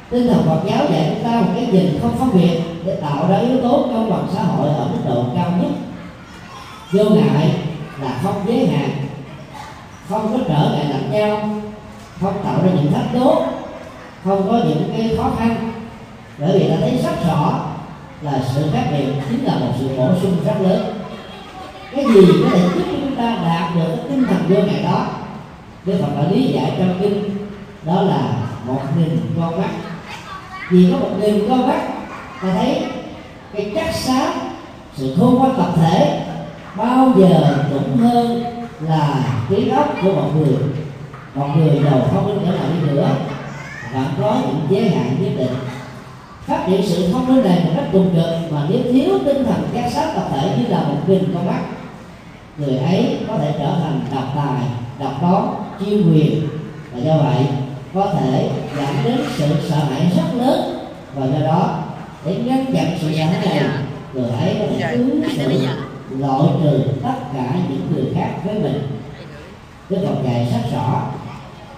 Tinh 0.09 0.27
thần 0.27 0.43
Phật 0.45 0.61
giáo 0.65 0.85
dạy 0.91 1.11
chúng 1.13 1.23
ta 1.23 1.41
một 1.41 1.51
cái 1.55 1.67
nhìn 1.71 1.99
không 2.01 2.17
phân 2.17 2.29
biệt 2.33 2.59
để 2.85 2.95
tạo 3.01 3.27
ra 3.29 3.37
yếu 3.37 3.61
tố 3.61 3.87
công 3.93 4.09
bằng 4.09 4.27
xã 4.33 4.43
hội 4.43 4.69
ở 4.69 4.87
mức 4.87 4.99
độ 5.05 5.25
cao 5.35 5.51
nhất. 5.61 5.71
Vô 6.91 7.15
ngại 7.15 7.51
là 8.01 8.19
không 8.23 8.41
giới 8.47 8.67
hạn 8.67 8.89
không 10.09 10.33
có 10.33 10.43
trở 10.47 10.71
ngại 10.71 10.85
lẫn 10.89 11.11
nhau 11.11 11.49
không 12.21 12.43
tạo 12.43 12.55
ra 12.63 12.71
những 12.75 12.93
thách 12.93 13.13
đố, 13.13 13.43
không 14.23 14.47
có 14.49 14.59
những 14.67 14.93
cái 14.97 15.17
khó 15.17 15.31
khăn. 15.39 15.71
Bởi 16.37 16.59
vì 16.59 16.69
ta 16.69 16.75
thấy 16.79 16.99
rất 17.03 17.27
rõ 17.27 17.59
là 18.21 18.39
sự 18.53 18.69
khác 18.73 18.83
biệt 18.91 19.05
chính 19.29 19.45
là 19.45 19.55
một 19.55 19.71
sự 19.79 19.87
bổ 19.97 20.07
sung 20.21 20.37
rất 20.45 20.61
lớn. 20.61 20.93
Cái 21.95 22.05
gì 22.05 22.21
có 22.43 22.49
thể 22.49 22.59
giúp 22.75 22.83
cho 22.85 22.97
chúng 23.01 23.15
ta 23.15 23.37
đạt 23.45 23.75
được 23.75 23.95
cái 23.97 24.05
tinh 24.09 24.25
thần 24.27 24.45
vô 24.49 24.55
ngại 24.55 24.83
đó? 24.83 25.07
Đức 25.85 25.93
Phật 26.01 26.07
đã 26.17 26.31
lý 26.31 26.47
giải 26.47 26.71
trong 26.77 26.97
kinh, 27.01 27.37
đó 27.83 28.01
là 28.01 28.33
một 28.65 28.81
nghìn 28.97 29.19
con 29.39 29.61
mắt. 29.61 29.69
Vì 30.71 30.91
có 30.91 30.97
một 30.99 31.15
nghìn 31.19 31.49
con 31.49 31.67
mắt, 31.67 31.81
ta 32.41 32.47
thấy 32.53 32.83
cái 33.53 33.71
chắc 33.75 33.95
sáng, 33.95 34.31
sự 34.95 35.15
khôn 35.19 35.35
ngoan 35.35 35.55
tập 35.57 35.69
thể, 35.75 36.25
bao 36.77 37.13
giờ 37.17 37.57
cũng 37.73 37.97
hơn 37.97 38.43
là 38.79 39.23
trí 39.49 39.69
óc 39.69 39.95
của 40.01 40.11
một 40.11 40.29
người. 40.35 40.57
Một 41.35 41.47
người 41.57 41.81
giàu 41.83 42.07
không 42.13 42.25
minh 42.25 42.39
cỡ 42.45 42.51
nào 42.51 42.67
đi 42.73 42.87
nữa. 42.87 43.09
Vẫn 43.93 44.05
có 44.21 44.37
những 44.41 44.67
giới 44.69 44.89
hạn 44.89 45.15
nhất 45.19 45.31
định. 45.37 45.55
Phát 46.47 46.63
triển 46.67 46.81
sự 46.83 47.11
thông 47.11 47.27
minh 47.27 47.45
này 47.45 47.61
một 47.65 47.71
cách 47.75 47.85
cùng 47.91 48.15
cực, 48.15 48.51
mà 48.51 48.61
nếu 48.69 48.79
thiếu 48.91 49.19
tinh 49.25 49.45
thần 49.45 49.69
giác 49.73 49.89
sát 49.93 50.11
tập 50.15 50.27
thể 50.31 50.57
như 50.57 50.67
là 50.67 50.79
một 50.79 50.97
nghìn 51.07 51.33
con 51.33 51.47
mắt, 51.47 51.59
người 52.57 52.77
ấy 52.77 53.17
có 53.27 53.37
thể 53.37 53.53
trở 53.59 53.75
thành 53.83 53.99
độc 54.15 54.23
tài, 54.35 54.67
độc 54.99 55.21
đoán 55.21 55.63
chuyên 55.79 56.11
quyền. 56.11 56.47
Và 56.93 56.99
do 56.99 57.17
vậy, 57.17 57.45
có 57.93 58.13
thể 58.19 58.49
dẫn 58.77 58.95
đến 59.03 59.17
sự 59.37 59.45
sợ 59.69 59.75
hãi 59.75 60.11
rất 60.15 60.45
lớn. 60.45 60.77
Và 61.15 61.25
do 61.25 61.45
đó, 61.45 61.79
để 62.25 62.35
ngăn 62.45 62.65
chặn 62.73 62.97
sự 63.01 63.11
sợ 63.17 63.23
hãi 63.25 63.45
này, 63.45 63.69
người 64.13 64.29
ấy 64.29 64.55
có 64.59 64.65
thể 64.77 64.91
ứng 64.95 65.23
xử 65.37 65.67
loại 66.19 66.49
trừ 66.63 66.83
tất 67.03 67.15
cả 67.33 67.53
những 67.69 67.87
người 67.91 68.13
khác 68.15 68.29
với 68.45 68.59
mình. 68.59 68.99
Đức 69.89 69.97
Phật 70.07 70.23
dạy 70.23 70.47
rất 70.51 70.77
rõ. 70.77 71.01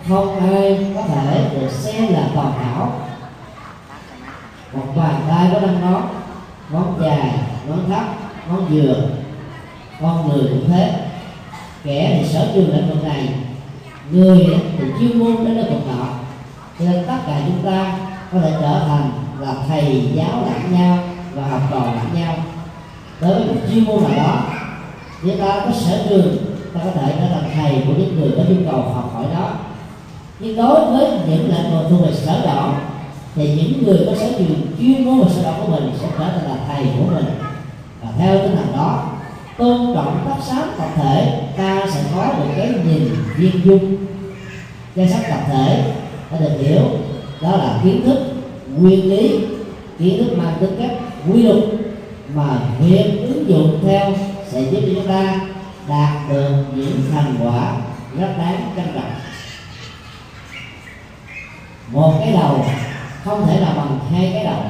Không 0.09 0.39
ai 0.39 0.91
có 0.95 1.01
thể 1.01 1.49
được 1.53 1.71
xem 1.71 2.13
là 2.13 2.29
toàn 2.35 2.51
hảo. 2.51 2.99
Một 4.73 4.85
bàn 4.95 5.21
tay 5.29 5.49
có 5.53 5.59
năm 5.59 5.81
ngón 5.81 6.07
ngón 6.71 6.99
dài, 7.01 7.31
ngón 7.67 7.89
thấp, 7.89 8.03
ngón 8.49 8.65
dừa 8.71 9.09
con 10.01 10.29
người 10.29 10.47
cũng 10.49 10.69
thế. 10.69 11.07
Kẻ 11.83 12.19
thì 12.19 12.29
sở 12.33 12.51
trường 12.53 12.75
lĩnh 12.75 12.89
vực 12.89 13.03
này. 13.03 13.29
Người 14.11 14.45
thì 14.79 14.85
chuyên 14.99 15.19
môn 15.19 15.45
đến 15.45 15.57
lĩnh 15.57 15.73
vực 15.73 15.87
nọ. 15.87 16.05
Cho 16.79 16.85
nên 16.85 17.05
tất 17.07 17.17
cả 17.27 17.41
chúng 17.47 17.71
ta 17.71 17.97
có 18.33 18.39
thể 18.39 18.51
trở 18.61 18.85
thành 18.87 19.11
là 19.39 19.53
thầy 19.67 20.11
giáo 20.15 20.45
lẫn 20.45 20.73
nhau 20.73 20.99
và 21.33 21.47
học 21.47 21.61
trò 21.71 21.79
lẫn 21.79 22.13
nhau 22.13 22.35
đối 23.21 23.33
với 23.33 23.45
một 23.45 23.61
chuyên 23.71 23.83
môn 23.83 24.03
nào 24.03 24.11
đó. 24.17 24.43
Người 25.21 25.35
ta 25.35 25.61
có 25.65 25.71
sở 25.71 26.05
trường 26.09 26.37
ta 26.73 26.79
có 26.83 27.01
thể 27.01 27.13
trở 27.19 27.27
thành 27.29 27.49
thầy 27.55 27.81
của 27.87 27.93
những 27.97 28.19
người 28.19 28.31
có 28.37 28.43
nhu 28.49 28.71
cầu 28.71 28.81
học 28.81 29.11
hỏi 29.13 29.25
đó. 29.33 29.51
Nhưng 30.39 30.55
đối 30.55 30.85
với 30.85 31.11
những 31.29 31.51
lĩnh 31.51 31.71
vực 31.71 31.85
thuộc 31.89 32.01
về 32.01 32.13
sở 32.13 32.41
đoạn 32.43 32.79
thì 33.35 33.55
những 33.55 33.85
người 33.85 34.03
có 34.05 34.15
sở 34.15 34.27
trường 34.37 34.61
chuyên 34.79 35.05
môn 35.05 35.19
và 35.19 35.29
sở 35.29 35.43
đoạn 35.43 35.61
của 35.61 35.71
mình 35.71 35.91
sẽ 36.01 36.07
trở 36.19 36.25
thành 36.25 36.49
là 36.49 36.57
thầy 36.67 36.85
của 36.85 37.15
mình. 37.15 37.25
Và 38.03 38.09
theo 38.17 38.37
tinh 38.37 38.55
thần 38.55 38.77
đó, 38.77 39.09
tôn 39.57 39.95
trọng 39.95 40.25
tác 40.25 40.35
sáng 40.47 40.69
tập 40.77 40.89
thể, 40.95 41.41
ta 41.57 41.85
sẽ 41.93 42.03
có 42.15 42.33
được 42.37 42.51
cái 42.57 42.67
nhìn 42.67 43.09
viên 43.37 43.65
dung, 43.65 43.97
danh 44.95 45.09
sách 45.09 45.21
tập 45.29 45.39
thể 45.47 45.93
đã 46.31 46.39
được 46.39 46.57
hiểu. 46.59 46.83
Đó 47.41 47.49
là 47.57 47.79
kiến 47.83 48.01
thức 48.05 48.19
nguyên 48.77 49.09
lý, 49.09 49.39
kiến 49.99 50.23
thức 50.23 50.37
mang 50.37 50.53
tính 50.59 50.75
cách 50.79 50.91
quy 51.33 51.41
luật 51.41 51.57
mà 52.37 52.59
việc 52.79 53.19
ứng 53.21 53.49
dụng 53.49 53.79
theo 53.85 54.13
sẽ 54.47 54.61
giúp 54.61 54.79
cho 54.81 54.91
chúng 54.95 55.07
ta 55.07 55.39
đạt 55.87 56.29
được 56.29 56.65
những 56.75 57.01
thành 57.11 57.35
quả 57.41 57.75
rất 58.19 58.35
đáng 58.37 58.73
trân 58.75 58.85
trọng. 58.95 59.11
Một 61.91 62.13
cái 62.19 62.33
đầu 62.33 62.65
không 63.23 63.47
thể 63.47 63.59
nào 63.59 63.73
bằng 63.77 63.99
hai 64.11 64.31
cái 64.33 64.43
đầu. 64.43 64.61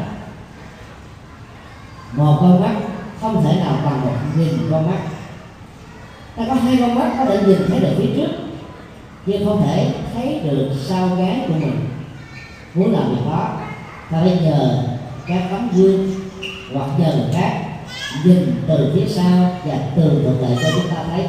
Một 2.11 2.37
con 2.41 2.61
mắt 2.61 2.75
không 3.21 3.43
thể 3.43 3.55
nào 3.55 3.77
bằng 3.85 4.01
một 4.01 4.15
nghìn 4.37 4.71
con 4.71 4.91
mắt. 4.91 4.99
Ta 6.35 6.43
có 6.47 6.53
hai 6.53 6.77
con 6.79 6.95
mắt 6.95 7.15
có 7.17 7.25
thể 7.25 7.43
nhìn 7.45 7.57
thấy 7.69 7.79
được 7.79 7.93
phía 7.97 8.09
trước, 8.15 8.31
nhưng 9.25 9.45
không 9.45 9.63
thể 9.67 9.93
thấy 10.13 10.39
được 10.43 10.69
sau 10.87 11.09
gáy 11.15 11.45
của 11.47 11.53
mình. 11.53 11.89
Muốn 12.73 12.93
làm 12.93 13.09
việc 13.09 13.21
đó, 13.25 13.57
ta 14.11 14.17
phải 14.21 14.39
nhờ 14.41 14.83
các 15.27 15.41
tấm 15.51 15.69
gương 15.73 16.16
hoặc 16.77 16.99
nhờ 16.99 17.15
người 17.15 17.33
khác. 17.33 17.63
Nhìn 18.25 18.63
từ 18.67 18.91
phía 18.95 19.05
sau 19.07 19.49
và 19.65 19.77
từ 19.95 20.23
thực 20.23 20.41
tế 20.41 20.55
cho 20.63 20.69
chúng 20.75 20.91
ta 20.91 21.03
thấy 21.11 21.25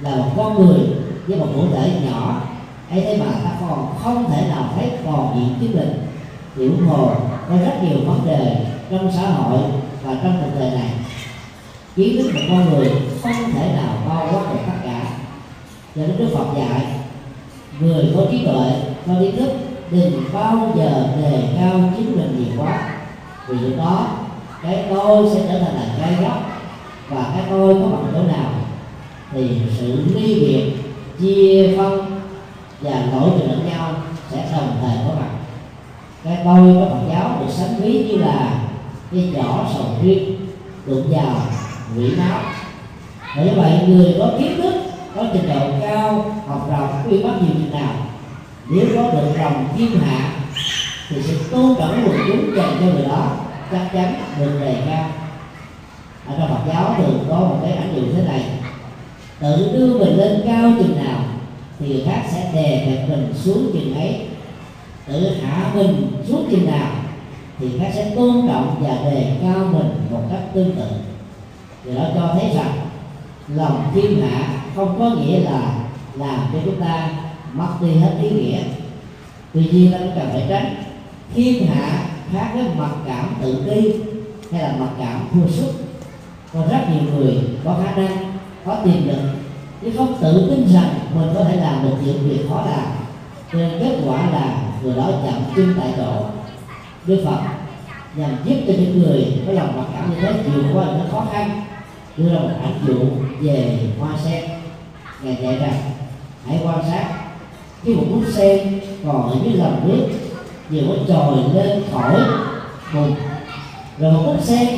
là 0.00 0.16
một 0.16 0.30
con 0.36 0.54
người 0.54 0.80
với 1.26 1.38
một 1.38 1.46
cụ 1.54 1.64
thể 1.74 1.90
nhỏ. 2.04 2.42
Ấy 2.90 3.00
thế 3.00 3.16
mà 3.16 3.26
ta 3.44 3.50
còn 3.60 3.94
không 4.02 4.30
thể 4.30 4.48
nào 4.48 4.68
thấy 4.76 4.90
còn 5.04 5.34
diện 5.36 5.54
chứng 5.60 5.80
mình 5.80 6.06
thì 6.56 6.66
ủng 6.66 6.88
có 7.48 7.56
rất 7.56 7.82
nhiều 7.82 7.98
vấn 8.06 8.26
đề 8.26 8.56
trong 8.90 9.12
xã 9.16 9.22
hội 9.22 9.58
và 10.04 10.14
trong 10.22 10.42
cuộc 10.42 10.60
đời 10.60 10.70
này. 10.70 10.90
Kiến 11.96 12.16
thức 12.16 12.30
một 12.34 12.40
con 12.48 12.70
người 12.70 12.90
không 13.22 13.52
thể 13.52 13.72
nào 13.72 13.94
bao 14.08 14.28
quát 14.32 14.52
được 14.52 14.60
tất 14.66 14.78
cả. 14.84 15.02
Cho 15.94 16.02
nên 16.02 16.18
đức 16.18 16.28
phật 16.34 16.46
dạy, 16.56 16.86
người 17.80 18.12
có 18.16 18.22
trí 18.30 18.44
tuệ, 18.44 18.72
có 19.06 19.12
kiến 19.20 19.36
thức, 19.36 19.52
đừng 19.90 20.24
bao 20.32 20.72
giờ 20.76 21.08
đề 21.22 21.42
cao 21.58 21.80
chính 21.96 22.16
mình 22.16 22.36
nhiều 22.38 22.64
quá. 22.64 22.90
Vì 23.48 23.58
lúc 23.58 23.78
đó 23.78 24.06
cái 24.64 24.84
tôi 24.90 25.30
sẽ 25.34 25.40
trở 25.48 25.58
thành 25.58 25.74
là 25.74 25.86
cái 26.00 26.14
gốc 26.22 26.38
và 27.08 27.32
cái 27.34 27.44
tôi 27.50 27.74
có 27.74 27.86
bằng 27.86 28.12
chỗ 28.12 28.22
nào? 28.22 28.50
Thì 29.32 29.50
sự 29.78 30.04
ly 30.14 30.40
biệt, 30.40 30.72
chia 31.20 31.74
phân 31.76 32.20
và 32.80 33.06
lỗi 33.12 33.30
từ 33.38 33.46
lẫn 33.46 33.68
nhau 33.68 33.94
sẽ 34.30 34.48
đồng 34.52 34.76
thời 34.80 34.96
có 35.08 35.14
mặt 35.20 35.34
cái 36.24 36.38
tôi 36.44 36.74
có 36.74 36.86
Phật 36.90 37.00
giáo 37.10 37.38
được 37.40 37.52
sánh 37.52 37.76
ví 37.80 37.92
như 37.92 38.16
là 38.16 38.60
cái 39.12 39.32
vỏ 39.36 39.66
sầu 39.74 39.86
riêng 40.02 40.36
đụng 40.86 41.04
vào 41.10 41.36
quỷ 41.96 42.10
máu 42.18 42.40
và 43.36 43.42
như 43.42 43.50
vậy, 43.56 43.70
người 43.88 44.14
có 44.18 44.30
kiến 44.38 44.62
thức, 44.62 44.74
có 45.16 45.24
trình 45.32 45.48
độ 45.48 45.60
cao, 45.80 46.34
học 46.46 46.70
rộng 46.70 46.88
quy 47.08 47.22
bắt 47.22 47.32
nhiều 47.40 47.50
chừng 47.54 47.72
nào, 47.72 47.94
nếu 48.70 48.86
có 48.96 49.02
được 49.02 49.28
lòng 49.38 49.68
thiên 49.76 50.00
hạ, 50.00 50.32
thì 51.08 51.22
sự 51.22 51.38
tôn 51.50 51.74
trọng 51.78 52.04
quần 52.06 52.16
chúng 52.26 52.56
dành 52.56 52.76
cho 52.80 52.86
người 52.86 53.04
đó 53.08 53.26
chắc 53.70 53.88
chắn 53.92 54.14
được 54.38 54.60
đề 54.60 54.82
cao 54.86 55.10
ở 56.26 56.34
trong 56.38 56.48
Phật 56.48 56.72
giáo 56.72 56.94
thì 56.96 57.04
có 57.28 57.36
một 57.36 57.58
cái 57.62 57.72
ảnh 57.72 57.92
dụ 57.96 58.02
thế 58.14 58.22
này. 58.22 58.42
Tự 59.40 59.72
đưa 59.72 59.98
mình 59.98 60.16
lên 60.16 60.42
cao 60.46 60.72
chừng 60.78 61.04
nào 61.04 61.24
thì 61.78 61.88
người 61.88 62.02
khác 62.06 62.22
sẽ 62.32 62.50
đè 62.54 62.86
bẹp 62.86 63.08
mình 63.08 63.32
xuống 63.34 63.70
chừng 63.72 63.94
ấy. 63.94 64.26
Tự 65.06 65.36
hạ 65.42 65.70
mình 65.74 66.12
xuống 66.28 66.48
chừng 66.50 66.66
nào 66.66 66.90
thì 67.58 67.78
khác 67.78 67.90
sẽ 67.94 68.10
tôn 68.16 68.48
trọng 68.48 68.76
và 68.80 69.10
đề 69.10 69.36
cao 69.42 69.58
mình 69.72 70.06
một 70.10 70.22
cách 70.30 70.42
tương 70.54 70.76
tự. 70.76 70.86
Điều 71.84 71.94
đó 71.94 72.04
cho 72.14 72.34
thấy 72.34 72.50
rằng 72.54 72.72
lòng 73.48 73.90
thiên 73.94 74.22
hạ 74.22 74.48
không 74.76 74.98
có 74.98 75.10
nghĩa 75.10 75.40
là 75.40 75.74
làm 76.14 76.40
cho 76.52 76.58
chúng 76.64 76.80
ta 76.80 77.08
mất 77.52 77.68
đi 77.80 77.94
hết 77.94 78.12
ý 78.22 78.30
nghĩa. 78.30 78.58
Tuy 79.54 79.68
nhiên 79.72 79.92
ta 79.92 79.98
cũng 79.98 80.12
cần 80.14 80.28
phải 80.32 80.46
tránh 80.48 80.74
thiên 81.34 81.66
hạ 81.66 82.04
khác 82.34 82.50
với 82.54 82.64
mặc 82.76 82.90
cảm 83.06 83.34
tự 83.42 83.64
ti 83.66 83.92
hay 84.52 84.62
là 84.62 84.76
mặc 84.78 84.90
cảm 84.98 85.20
thua 85.32 85.48
sức 85.48 85.72
có 86.52 86.60
rất 86.70 86.80
nhiều 86.90 87.02
người 87.12 87.38
có 87.64 87.76
khả 87.84 87.96
năng, 87.96 88.38
có 88.64 88.74
tiềm 88.84 89.08
lực, 89.08 89.20
chứ 89.82 89.92
không 89.96 90.16
tự 90.20 90.50
tin 90.50 90.74
rằng 90.74 90.94
mình 91.14 91.28
có 91.34 91.44
thể 91.44 91.56
làm 91.56 91.82
được 91.82 91.96
những 92.04 92.28
việc 92.28 92.46
khó 92.48 92.66
làm. 92.66 92.86
Nên 93.52 93.80
kết 93.80 93.96
quả 94.06 94.30
là 94.30 94.62
người 94.82 94.96
đó 94.96 95.10
chậm 95.26 95.42
chân 95.56 95.74
tại 95.80 95.92
chỗ 95.96 96.24
đức 97.06 97.22
phật 97.24 97.38
nhằm 98.16 98.30
giúp 98.44 98.54
cho 98.66 98.72
những 98.72 99.02
người 99.02 99.42
có 99.46 99.52
lòng 99.52 99.76
mặc 99.76 99.86
cảm 99.94 100.10
như 100.10 100.16
thế 100.20 100.32
vượt 100.32 100.62
qua 100.74 100.84
những 100.84 101.10
khó 101.10 101.26
khăn, 101.32 101.62
đưa 102.16 102.28
ra 102.28 102.38
một 102.38 102.50
ảnh 102.62 102.78
dụ 102.86 102.98
về 103.40 103.78
hoa 104.00 104.10
sen. 104.24 104.44
Ngài 105.22 105.38
dạy 105.42 105.58
rằng, 105.58 105.80
hãy 106.46 106.60
quan 106.64 106.78
sát, 106.90 107.08
khi 107.82 107.94
một 107.94 108.04
bút 108.10 108.22
sen 108.32 108.80
còn 109.06 109.30
ở 109.30 109.36
dưới 109.44 109.52
lòng 109.52 109.88
nước 109.88 110.08
vừa 110.70 110.80
có 110.88 110.94
trồi 111.08 111.36
lên 111.54 111.82
khỏi 111.92 112.14
bùn 112.94 113.14
rồi 113.98 114.12
một 114.12 114.22
cúc 114.26 114.42
sen 114.42 114.68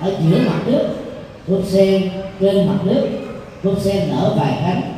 ở 0.00 0.16
giữa 0.20 0.38
mặt 0.38 0.58
nước 0.66 0.88
cúc 1.48 1.62
sen 1.66 2.10
trên 2.40 2.66
mặt 2.66 2.78
nước 2.84 3.08
cúc 3.62 3.74
sen 3.80 4.10
nở 4.10 4.34
vài 4.36 4.58
cánh 4.62 4.92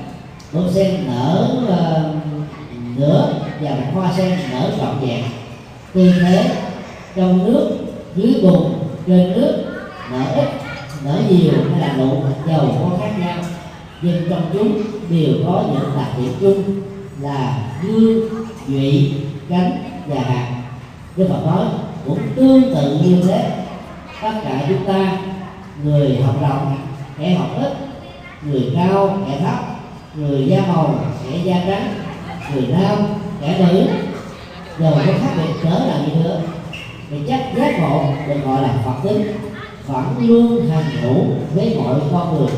cúc 0.53 0.65
sen 0.75 1.07
nở 1.07 1.49
uh, 1.65 2.99
nửa 2.99 3.35
và 3.61 3.71
một 3.71 3.87
hoa 3.95 4.13
sen 4.17 4.39
nở 4.53 4.71
trọn 4.79 4.99
vẹn. 5.01 5.25
Tư 5.95 6.13
thế 6.21 6.51
trong 7.17 7.47
nước 7.47 7.77
dưới 8.17 8.35
bùn 8.43 8.73
trên 9.07 9.33
nước 9.33 9.65
nở 10.11 10.25
ít 10.35 10.49
nở 11.05 11.19
nhiều 11.31 11.53
hay 11.71 11.81
là 11.81 11.97
nụ 11.97 12.23
dầu 12.49 12.61
có 12.81 12.97
khác 13.01 13.11
nhau. 13.19 13.39
Nhưng 14.03 14.31
trong 14.31 14.51
chúng 14.53 14.83
đều 15.11 15.35
có 15.47 15.65
những 15.67 15.91
đặc 15.97 16.09
điểm 16.19 16.33
chung 16.41 16.63
là 17.21 17.59
dương 17.83 18.29
nhụy 18.67 19.13
cánh 19.49 19.92
và 20.07 20.21
hạt 20.21 20.49
Đức 21.17 21.27
Phật 21.29 21.47
nói 21.47 21.67
cũng 22.07 22.19
tương 22.37 22.75
tự 22.75 22.99
như 23.05 23.23
thế. 23.27 23.51
Tất 24.23 24.33
cả 24.45 24.65
chúng 24.69 24.87
ta, 24.87 25.19
người 25.85 26.23
học 26.23 26.35
rộng 26.41 26.77
kẻ 27.19 27.35
học 27.35 27.49
ít, 27.61 27.73
người 28.43 28.73
cao 28.77 29.19
kẻ 29.27 29.39
thấp, 29.41 29.59
người 30.15 30.47
da 30.47 30.61
màu 30.67 30.95
kẻ 31.25 31.39
da 31.45 31.57
trắng, 31.67 31.95
người 32.55 32.67
nam 32.67 32.99
kẻ 33.41 33.59
nữ. 33.59 33.87
Đều 34.79 34.93
có 34.93 35.01
khác 35.05 35.33
biệt 35.37 35.53
cỡ 35.63 35.69
nào 35.69 35.99
gì 36.07 36.13
nữa 36.23 36.41
thì 37.11 37.17
chắc 37.29 37.41
giác 37.57 37.81
ngộ 37.81 38.05
được 38.29 38.45
gọi 38.45 38.63
là 38.63 38.75
phật 38.85 39.09
tính, 39.09 39.27
vẫn 39.87 40.05
luôn 40.21 40.71
hành 40.71 40.85
hữu 41.03 41.25
với 41.55 41.77
mọi 41.79 41.95
con 42.13 42.39
người. 42.39 42.53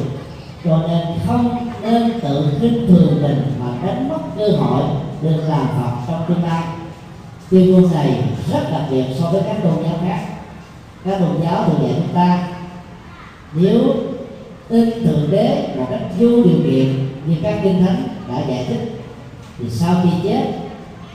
Cho 0.64 0.78
nên 0.88 1.00
không 1.26 1.70
nên 1.82 2.20
tự 2.20 2.48
khinh 2.60 2.86
thường 2.88 3.22
mình 3.22 3.52
mà 3.60 3.86
đánh 3.86 4.08
mất 4.08 4.18
cơ 4.36 4.48
hội 4.48 4.82
được 5.22 5.44
làm 5.48 5.66
phật 5.66 5.92
trong 6.08 6.24
tương 6.28 6.44
lai 6.44 6.62
tuyên 7.54 7.72
ngôn 7.72 7.92
này 7.92 8.22
rất 8.52 8.70
đặc 8.72 8.82
biệt 8.90 9.04
so 9.18 9.30
với 9.30 9.42
các 9.46 9.56
tôn 9.62 9.72
giáo 9.84 9.98
khác. 10.06 10.20
Các 11.04 11.18
tôn 11.20 11.42
giáo 11.42 11.64
thường 11.64 11.78
dạy 11.82 11.92
chúng 11.96 12.14
ta, 12.14 12.48
nếu 13.52 13.80
tin 14.68 14.90
thượng 15.04 15.30
đế 15.30 15.74
một 15.76 15.86
cách 15.90 16.00
vô 16.18 16.28
điều 16.28 16.58
kiện 16.64 17.08
như 17.26 17.36
các 17.42 17.60
kinh 17.62 17.86
thánh 17.86 18.08
đã 18.28 18.42
giải 18.48 18.64
thích, 18.68 19.02
thì 19.58 19.70
sau 19.70 19.94
khi 20.02 20.10
chết, 20.22 20.44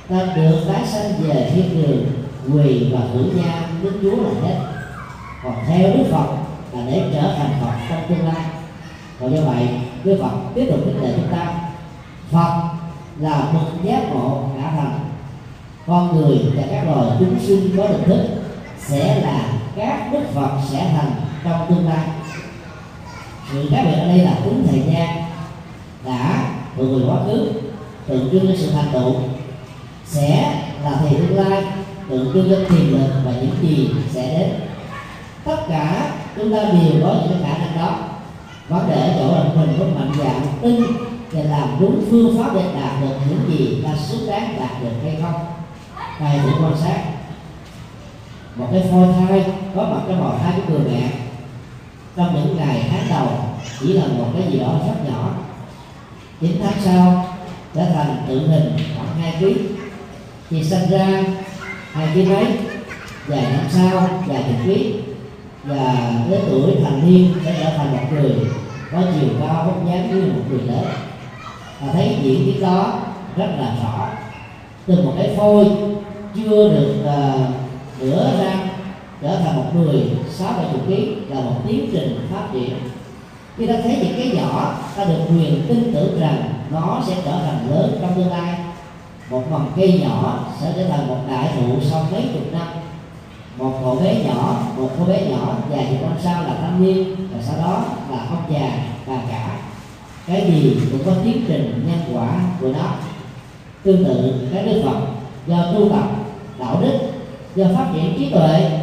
ta 0.10 0.18
được 0.36 0.60
tái 0.68 0.88
sanh 0.88 1.12
về 1.22 1.52
thiên 1.56 1.84
đường, 1.84 2.06
quỳ 2.54 2.88
và 2.94 3.00
hưởng 3.14 3.38
nha 3.38 3.68
đức 3.84 3.92
chúa 4.02 4.24
là 4.24 4.48
hết 4.48 4.56
còn 5.44 5.54
theo 5.68 5.90
đức 5.94 6.04
phật 6.12 6.28
là 6.74 6.86
để 6.88 7.04
trở 7.14 7.36
thành 7.38 7.52
phật 7.62 7.74
trong 7.90 8.04
tương 8.10 8.28
lai. 8.28 8.46
Còn 9.20 9.36
do 9.36 9.42
vậy, 9.42 9.68
đức 10.04 10.18
phật 10.22 10.32
tiếp 10.56 10.68
tục 10.72 10.80
khích 10.86 11.04
lệ 11.04 11.14
chúng 11.16 11.32
ta. 11.32 11.54
Phật 12.32 12.70
là 13.20 13.40
một 13.54 13.68
giác 13.84 14.04
ngộ 14.14 14.50
ngã 14.58 14.72
thành 14.72 15.09
con 15.90 16.16
người 16.16 16.40
và 16.56 16.64
các 16.72 16.84
loài 16.88 17.18
chúng 17.20 17.40
sinh 17.40 17.78
có 17.78 17.88
định 17.88 18.04
thức 18.06 18.22
sẽ 18.80 19.22
là 19.22 19.42
các 19.76 20.10
đức 20.14 20.24
phật 20.34 20.50
sẽ 20.70 20.92
thành 20.96 21.12
trong 21.44 21.66
tương 21.70 21.88
lai. 21.88 22.08
Sự 23.52 23.70
khác 23.72 23.82
biệt 23.86 23.98
ở 23.98 24.08
đây 24.08 24.18
là 24.18 24.34
tính 24.44 24.68
thời 24.70 24.82
gian 24.94 25.24
đã 26.06 26.52
từ 26.78 26.88
người 26.88 27.04
quá 27.08 27.18
khứ, 27.26 27.52
tượng 28.08 28.30
trưng 28.32 28.48
cho 28.48 28.54
sự 28.58 28.72
thành 28.72 28.90
tựu, 28.94 29.14
sẽ 30.06 30.62
là 30.84 30.92
thời 31.00 31.14
tương 31.14 31.38
lai, 31.38 31.64
tượng 32.10 32.34
trưng 32.34 32.50
cho 32.50 32.56
tiềm 32.70 32.92
lực 32.92 33.10
và 33.26 33.32
những 33.32 33.56
gì 33.62 33.90
sẽ 34.14 34.40
đến. 34.40 34.50
Tất 35.44 35.58
cả 35.70 36.12
chúng 36.36 36.54
ta 36.54 36.58
đều 36.58 37.04
có 37.04 37.16
những 37.30 37.44
khả 37.44 37.58
năng 37.58 37.78
đó. 37.78 37.98
Vấn 38.70 38.90
đề 38.90 38.96
ở 38.96 39.14
chỗ 39.20 39.36
là 39.36 39.44
mình 39.56 39.76
có 39.80 39.86
mạnh 39.86 40.12
dạng 40.20 40.42
tin 40.62 40.84
và 41.32 41.44
làm 41.44 41.70
đúng 41.80 42.02
phương 42.12 42.38
pháp 42.38 42.56
để 42.56 42.64
đạt 42.82 43.02
được 43.02 43.16
những 43.30 43.58
gì 43.58 43.82
ta 43.84 43.90
xứng 43.96 44.28
đáng 44.28 44.56
đạt 44.60 44.84
được 44.84 44.92
hay 45.04 45.18
không 45.22 45.59
thầy 46.20 46.40
cũng 46.44 46.64
quan 46.64 46.74
sát. 46.82 47.02
Một 48.56 48.68
cái 48.72 48.84
phôi 48.92 49.08
thai, 49.14 49.46
có 49.76 49.84
mặt 49.84 50.02
trong 50.08 50.22
bào 50.22 50.40
thai 50.40 50.54
của 50.68 50.74
người 50.74 50.92
mẹ. 50.92 51.10
Trong 52.16 52.36
những 52.36 52.58
ngày 52.58 52.86
tháng 52.92 53.10
đầu, 53.10 53.28
chỉ 53.80 53.94
là 53.94 54.08
một 54.08 54.26
cái 54.34 54.52
gì 54.52 54.60
đó 54.60 54.80
rất 54.88 55.12
nhỏ. 55.12 55.34
Chín 56.42 56.52
tháng 56.64 56.74
sau 56.84 57.26
trở 57.76 57.86
thành 57.86 58.24
tự 58.28 58.48
hình 58.48 58.78
khoảng 58.98 59.22
hai 59.22 59.34
kg 59.40 59.46
thì 60.50 60.64
sinh 60.64 60.90
ra, 60.90 61.24
hai 61.92 62.08
kg 62.14 62.30
mấy, 62.30 62.46
vài 63.28 63.44
năm 63.44 63.66
sau, 63.70 64.10
vài 64.26 64.44
chục 64.48 64.58
ký. 64.66 64.94
Và 65.64 66.12
đến 66.30 66.40
tuổi 66.50 66.76
thành 66.84 67.10
niên 67.10 67.34
sẽ 67.46 67.56
trở 67.64 67.78
thành 67.78 67.92
một 67.92 68.04
người 68.12 68.36
có 68.92 69.02
chiều 69.14 69.30
cao 69.40 69.64
vóc 69.66 69.88
dáng 69.88 70.10
như 70.10 70.32
một 70.34 70.42
người 70.50 70.62
lớn. 70.62 70.86
Và 71.82 71.94
thấy 71.94 72.18
diễn 72.22 72.46
biến 72.46 72.62
đó 72.62 73.00
rất 73.38 73.50
là 73.60 73.76
rõ. 73.84 74.10
Từ 74.86 75.04
một 75.04 75.14
cái 75.18 75.34
phôi 75.38 75.68
chưa 76.36 76.70
được 76.70 76.96
uh, 77.02 77.50
rửa 78.02 78.32
ra 78.40 78.70
trở 79.22 79.36
thành 79.36 79.56
một 79.56 79.76
người 79.76 80.04
sáu 80.30 80.54
bảy 80.54 80.66
chục 80.72 80.82
ký 80.88 81.16
là 81.30 81.42
một 81.42 81.56
tiến 81.68 81.90
trình 81.92 82.28
phát 82.32 82.48
triển. 82.54 82.76
Khi 83.58 83.68
ta 83.68 83.74
thấy 83.84 83.98
những 84.02 84.14
cái 84.18 84.32
nhỏ 84.36 84.80
ta 84.96 85.04
được 85.04 85.20
quyền 85.30 85.66
tin 85.68 85.94
tưởng 85.94 86.20
rằng 86.20 86.44
nó 86.72 87.04
sẽ 87.08 87.16
trở 87.26 87.32
thành 87.32 87.70
lớn 87.70 87.98
trong 88.02 88.16
tương 88.16 88.32
lai. 88.32 88.56
Một 89.30 89.44
mầm 89.52 89.68
cây 89.76 90.02
nhỏ 90.04 90.46
sẽ 90.62 90.74
trở 90.76 90.88
thành 90.88 91.08
một 91.08 91.18
đại 91.30 91.50
thụ 91.56 91.76
sau 91.82 92.06
mấy 92.12 92.22
chục 92.34 92.54
năm. 92.54 92.68
Một 93.58 93.80
cậu 93.84 93.96
bé 93.96 94.24
nhỏ 94.24 94.62
một 94.78 94.90
cô 95.00 95.06
bé 95.06 95.30
nhỏ 95.30 95.56
vài 95.70 95.88
chục 95.90 96.02
năm 96.02 96.18
sau 96.24 96.44
là 96.44 96.56
thanh 96.62 96.84
niên 96.84 97.16
và 97.16 97.42
sau 97.42 97.58
đó 97.58 97.84
là 98.12 98.18
ông 98.30 98.44
già 98.54 98.72
bà 99.08 99.16
cả. 99.30 99.58
Cái 100.28 100.52
gì 100.52 100.78
cũng 100.92 101.06
có 101.06 101.12
tiến 101.24 101.46
trình 101.48 101.86
nhân 101.88 102.18
quả 102.18 102.40
của 102.62 102.68
nó. 102.68 102.94
Tương 103.84 104.06
tự 104.06 104.48
cái 104.54 104.64
đức 104.64 104.82
phật 104.86 105.00
do 105.48 105.72
tu 105.74 105.90
tập 105.90 106.19
đạo 106.60 106.78
đức, 106.82 107.00
do 107.56 107.66
phát 107.76 107.86
triển 107.94 108.16
trí 108.20 108.30
tuệ, 108.30 108.80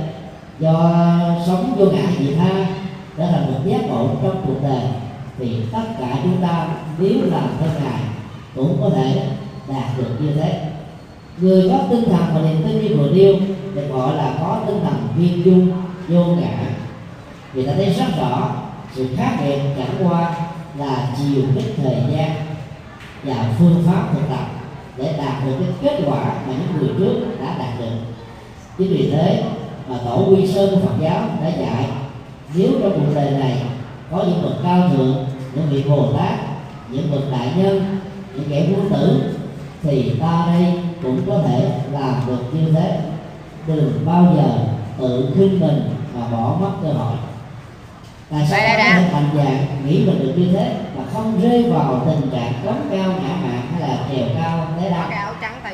do 0.59 0.93
sống 1.47 1.75
vô 1.79 1.87
ngã 1.87 2.03
vị 2.19 2.35
tha, 2.35 2.67
đã 3.17 3.27
thành 3.33 3.53
một 3.53 3.61
giác 3.65 3.81
ngộ 3.89 4.09
trong 4.23 4.43
cuộc 4.47 4.63
đời, 4.63 4.83
thì 5.39 5.57
tất 5.73 5.85
cả 6.01 6.19
chúng 6.23 6.37
ta 6.43 6.69
nếu 6.99 7.13
làm 7.25 7.49
theo 7.61 7.69
ngài 7.83 8.01
cũng 8.55 8.79
có 8.83 8.91
thể 8.91 9.23
đạt 9.69 9.99
được 9.99 10.11
như 10.21 10.33
thế. 10.35 10.61
Người 11.39 11.69
có 11.71 11.79
tinh 11.91 12.05
thần 12.05 12.25
và 12.35 12.41
niềm 12.41 12.63
tin 12.65 12.83
như 12.83 12.97
vừa 12.97 13.11
nêu 13.11 13.35
được 13.75 13.89
gọi 13.93 14.17
là 14.17 14.35
có 14.41 14.61
tinh 14.67 14.81
thần 14.85 15.09
viên 15.17 15.45
dung 15.45 15.73
vô 16.09 16.25
ngã. 16.25 16.57
Vì 17.53 17.67
ta 17.67 17.73
thấy 17.77 17.95
rất 17.95 18.07
rõ, 18.21 18.51
sự 18.95 19.09
khác 19.17 19.37
biệt 19.41 19.59
chẳng 19.79 20.09
qua 20.09 20.35
là 20.79 21.09
chiều 21.19 21.43
kích 21.55 21.75
thời 21.77 21.97
gian 22.11 22.31
và 23.23 23.55
phương 23.59 23.83
pháp 23.87 24.09
thực 24.13 24.29
tập 24.29 24.56
để 24.97 25.15
đạt 25.19 25.47
được 25.47 25.53
cái 25.61 25.69
kết 25.83 26.05
quả 26.07 26.25
mà 26.47 26.55
những 26.55 26.81
người 26.81 26.91
trước 26.99 27.27
đã 27.41 27.57
đạt 27.59 27.79
được. 27.79 27.97
Chính 28.79 28.89
vì 28.89 29.11
thế 29.11 29.43
mà 29.89 29.97
tổ 30.05 30.27
quy 30.31 30.47
sơn 30.47 30.71
của 30.71 30.87
phật 30.87 30.95
giáo 31.01 31.29
đã 31.43 31.49
dạy, 31.49 31.89
nếu 32.55 32.71
trong 32.83 32.93
cuộc 32.93 33.15
đời 33.15 33.31
này 33.31 33.63
có 34.11 34.25
những 34.27 34.43
bậc 34.43 34.53
cao 34.63 34.89
thượng, 34.89 35.27
những 35.55 35.67
vị 35.71 35.85
bồ 35.89 36.13
tát, 36.13 36.39
những 36.91 37.11
bậc 37.13 37.31
đại 37.31 37.53
nhân, 37.57 37.99
những 38.35 38.45
kẻ 38.51 38.67
quân 38.71 38.91
tử, 38.91 39.23
thì 39.83 40.13
ta 40.21 40.47
đây 40.47 40.73
cũng 41.03 41.21
có 41.27 41.43
thể 41.47 41.71
làm 41.93 42.15
được 42.27 42.43
như 42.53 42.73
thế. 42.73 43.01
Đừng 43.67 43.93
bao 44.07 44.35
giờ 44.37 44.59
tự 44.99 45.33
khinh 45.37 45.61
mình 45.61 45.91
mà 46.15 46.27
bỏ 46.33 46.57
mất 46.61 46.71
cơ 46.83 46.89
hội 46.89 47.17
tại 48.31 48.47
sao 48.51 48.61
ta 48.79 48.95
không 48.95 49.13
mạnh 49.13 49.31
dạng 49.35 49.67
nghĩ 49.87 50.07
mình 50.07 50.19
được 50.19 50.33
như 50.37 50.53
thế 50.53 50.75
mà 50.97 51.05
không 51.13 51.41
rơi 51.43 51.63
vào 51.71 52.03
tình 52.07 52.31
trạng 52.31 52.53
cống 52.65 52.89
cao 52.91 53.09
ngã 53.09 53.35
mạn 53.43 53.61
hay 53.73 53.89
là 53.89 53.97
trèo 54.11 54.27
cao 54.39 54.69
thế 54.81 54.91
đó? 54.91 55.05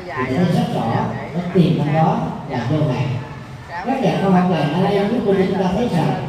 Thì 0.07 0.35
thấy 0.35 0.45
rất 0.45 0.73
rõ 0.73 1.05
cái 1.33 1.43
tiền 1.53 1.77
năng 1.77 1.93
đó 1.93 2.17
là 2.49 2.67
vô 2.69 2.77
hạn. 2.93 3.07
Các 3.85 4.01
nhà 4.01 4.17
khoa 4.21 4.41
học 4.41 4.51
ngày 4.51 4.83
nay 4.83 5.07
chúng 5.09 5.25
tôi 5.25 5.35
chúng 5.47 5.57
ta 5.57 5.69
thấy 5.75 5.89
rằng 5.95 6.27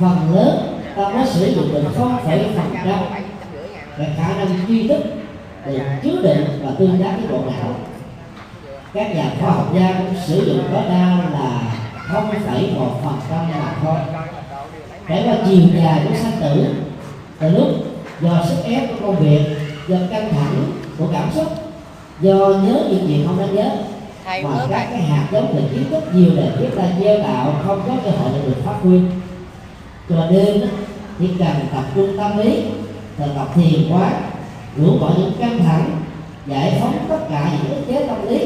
phần 0.00 0.34
lớn 0.34 0.80
ta 0.96 1.08
mới 1.08 1.26
sử 1.26 1.54
dụng 1.54 1.74
được 1.74 1.84
không 1.98 2.18
phải 2.24 2.44
phần 2.56 2.74
trăm. 2.74 2.98
Về 3.98 4.06
khả 4.16 4.28
năng 4.28 4.68
duy 4.68 4.88
thức 4.88 5.02
để 5.66 5.80
chứa 6.02 6.22
đựng 6.22 6.60
và 6.64 6.70
tương 6.78 7.02
tác 7.02 7.10
với 7.18 7.26
bộ 7.30 7.50
não. 7.50 7.74
Các 8.94 9.16
nhà 9.16 9.24
khoa 9.40 9.50
học 9.50 9.66
gia 9.74 9.92
cũng 9.98 10.14
sử 10.26 10.44
dụng 10.46 10.68
tối 10.72 10.82
đa 10.88 11.18
là 11.32 11.60
không 11.94 12.30
phải 12.46 12.70
một 12.76 13.00
phần 13.04 13.20
trăm 13.30 13.50
mà 13.50 13.72
thôi 13.82 13.98
trải 15.08 15.22
qua 15.26 15.36
chiều 15.46 15.60
dài 15.74 16.00
của 16.08 16.14
sanh 16.14 16.40
tử. 16.40 16.64
Từ 17.38 17.48
lúc 17.48 17.68
do 18.20 18.44
sức 18.48 18.56
ép 18.64 18.88
của 18.88 19.06
công 19.06 19.16
việc 19.16 19.40
do 19.88 19.96
căng 20.10 20.32
thẳng 20.34 20.72
của 20.98 21.06
cảm 21.12 21.30
xúc 21.34 21.46
do 22.20 22.34
nhớ 22.34 22.84
những 22.90 23.04
chuyện 23.06 23.26
không 23.26 23.38
đáng 23.38 23.54
nhớ 23.54 23.70
mà 24.42 24.66
các 24.70 24.88
cái 24.90 25.02
hạt 25.02 25.26
giống 25.32 25.56
về 25.56 25.62
kiến 25.70 25.84
thức 25.90 26.14
nhiều 26.14 26.30
để 26.36 26.50
biết 26.60 26.68
ta 26.76 26.82
gieo 27.00 27.22
tạo 27.22 27.54
không 27.66 27.82
có 27.86 27.94
cơ 28.04 28.10
hội 28.10 28.30
để 28.34 28.40
được 28.46 28.64
phát 28.64 28.74
huy. 28.82 29.00
Cho 30.08 30.30
nên 30.30 30.68
chỉ 31.18 31.28
cần 31.38 31.54
tập 31.72 31.84
trung 31.94 32.16
tâm 32.18 32.38
lý 32.38 32.62
và 33.18 33.26
tập 33.36 33.48
thiền 33.54 33.92
quá 33.92 34.12
rũ 34.76 34.98
bỏ 35.00 35.10
những 35.18 35.32
căng 35.40 35.58
thẳng 35.58 36.02
giải 36.46 36.78
phóng 36.80 36.98
tất 37.08 37.18
cả 37.30 37.50
những 37.52 37.76
ức 37.76 37.82
chế 37.88 38.06
tâm 38.06 38.28
lý 38.28 38.38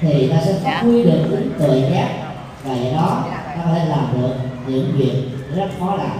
thì 0.00 0.28
ta 0.28 0.36
sẽ 0.44 0.54
phát 0.64 0.80
huy 0.82 1.02
được 1.02 1.22
tính 1.30 1.52
tự 1.58 1.82
giác. 1.90 2.08
Và 2.64 2.74
do 2.74 2.92
đó 2.92 3.24
ta 3.30 3.54
có 3.56 3.72
thể 3.74 3.84
làm 3.84 4.06
được 4.14 4.34
những 4.66 4.92
việc 4.96 5.22
rất 5.56 5.68
khó 5.80 5.96
làm. 5.96 6.18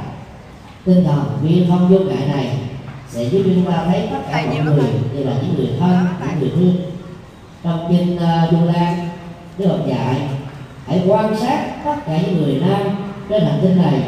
Tinh 0.85 1.05
thần 1.05 1.39
viên 1.43 1.70
không 1.70 1.89
vô 1.89 1.99
ngại 1.99 2.28
này 2.28 2.59
sẽ 3.09 3.24
giúp 3.24 3.43
chúng 3.45 3.64
ta 3.64 3.85
thấy 3.85 4.09
tất 4.11 4.18
cả 4.31 4.47
mọi 4.47 4.64
người 4.64 4.91
đều 5.14 5.24
là 5.24 5.33
những 5.43 5.55
người 5.57 5.68
thân 5.81 6.07
những 6.31 6.41
người 6.41 6.51
thương. 6.57 6.76
Trong 7.64 7.87
kinh 7.89 8.16
uh, 8.16 8.53
du 8.53 8.72
lan 8.72 9.09
đức 9.59 9.68
phật 9.68 9.87
dạy 9.89 10.28
hãy 10.87 11.03
quan 11.07 11.37
sát 11.37 11.85
tất 11.85 11.97
cả 12.07 12.18
những 12.26 12.43
người 12.43 12.62
nam 12.66 12.97
trên 13.28 13.45
hành 13.45 13.59
tinh 13.62 13.76
này. 13.83 14.03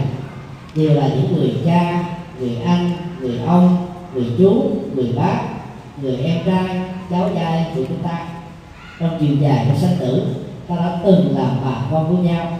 Đều 0.74 0.94
là 0.94 1.08
những 1.08 1.36
người 1.36 1.54
cha 1.66 2.04
người 2.38 2.56
anh 2.66 2.90
người 3.20 3.38
ông 3.46 3.86
người 4.14 4.26
chú 4.38 4.70
người 4.94 5.12
bác 5.16 5.40
người 6.02 6.16
em 6.16 6.38
trai 6.46 6.82
cháu 7.10 7.30
trai 7.34 7.66
của 7.74 7.82
chúng 7.88 8.02
ta. 8.02 8.26
Trong 9.00 9.16
chiều 9.20 9.36
dài 9.40 9.66
của 9.68 9.78
sinh 9.78 9.96
tử 10.00 10.26
ta 10.68 10.76
đã 10.76 10.98
từng 11.04 11.36
làm 11.38 11.56
bà 11.64 11.74
con 11.90 12.16
với 12.16 12.32
nhau. 12.32 12.58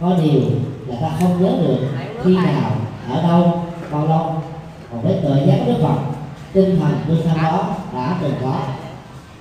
Có 0.00 0.16
điều 0.22 0.40
là 0.88 0.96
ta 1.00 1.10
không 1.20 1.42
nhớ 1.42 1.48
được 1.60 1.78
khi 2.24 2.36
nào 2.36 2.70
ở 3.10 3.22
đâu 3.22 3.62
bao 3.90 4.06
lâu 4.06 4.42
còn 4.90 5.02
với 5.02 5.14
tự 5.22 5.46
giác 5.46 5.58
đức 5.66 5.74
phật 5.82 5.96
tinh 6.52 6.80
thần 6.80 6.92
tương 7.08 7.22
thân 7.28 7.42
đó 7.42 7.68
đã 7.94 8.16
từng 8.22 8.34
có 8.42 8.54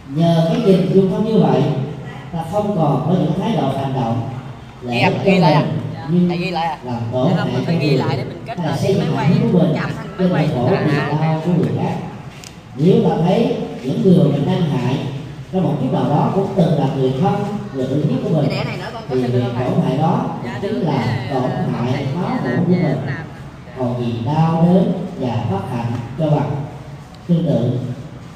nhờ 0.10 0.50
cái 0.54 0.62
nhìn 0.62 0.92
dung 0.94 1.12
thông 1.12 1.26
như 1.26 1.40
vậy 1.40 1.62
ta 2.34 2.40
không 2.52 2.76
còn 2.78 3.06
có 3.08 3.16
những 3.20 3.40
thái 3.40 3.56
độ 3.62 3.68
hành 3.78 3.94
động 3.94 4.30
Ghi 4.84 5.00
à? 5.00 5.12
Ghi 5.26 5.38
lại 5.40 5.54
à? 5.54 5.66
nhưng 6.10 6.30
Thầy 6.30 6.38
ghi 6.38 6.52
lại 6.52 6.66
à? 6.68 6.78
làm 6.84 7.02
tổn 7.12 7.28
Dạ 7.30 7.38
không, 7.38 7.54
mình 7.54 7.64
phải 7.66 7.78
ghi 7.82 7.90
lại 7.98 8.18
để 8.18 8.24
mình 8.24 8.42
kết 8.46 8.60
hợp 8.60 8.76
với 8.82 8.96
máy 8.96 9.08
quay. 9.16 9.30
của 9.54 9.66
Chạm 9.76 9.90
thành 10.08 10.30
máy 10.30 10.48
quay. 11.20 11.38
của 11.46 11.52
người 11.58 11.70
khác 11.78 11.96
nếu 12.76 12.96
ta 13.10 13.16
thấy 13.26 13.56
những 13.84 14.02
người 14.04 14.24
mình 14.32 14.46
đang 14.46 14.62
hại 14.62 14.96
trong 15.54 15.64
một 15.64 15.74
kiếp 15.82 15.94
nào 15.94 16.04
đó 16.10 16.32
cũng 16.36 16.48
từng 16.56 16.80
là 16.80 16.88
người 16.98 17.14
thân 17.22 17.34
người 17.74 17.88
thân 17.88 18.02
nhất 18.10 18.20
của 18.24 18.30
mình 18.42 18.50
Thì 19.10 19.22
tổn 19.32 19.82
hại 19.86 19.98
đó 19.98 20.26
Dạ 20.46 20.60
chính 20.62 20.82
là 20.82 21.28
tổn 21.34 21.52
hại 21.74 22.08
máu 22.16 22.30
mủ 22.44 22.64
của 22.66 22.72
mình 22.72 22.98
còn 23.80 24.00
gì 24.00 24.14
đau 24.26 24.66
đớn 24.66 24.92
và 25.20 25.46
bất 25.52 25.62
hạnh 25.72 25.92
cho 26.18 26.30
bằng 26.30 26.52
tương 27.28 27.46
tự 27.46 27.80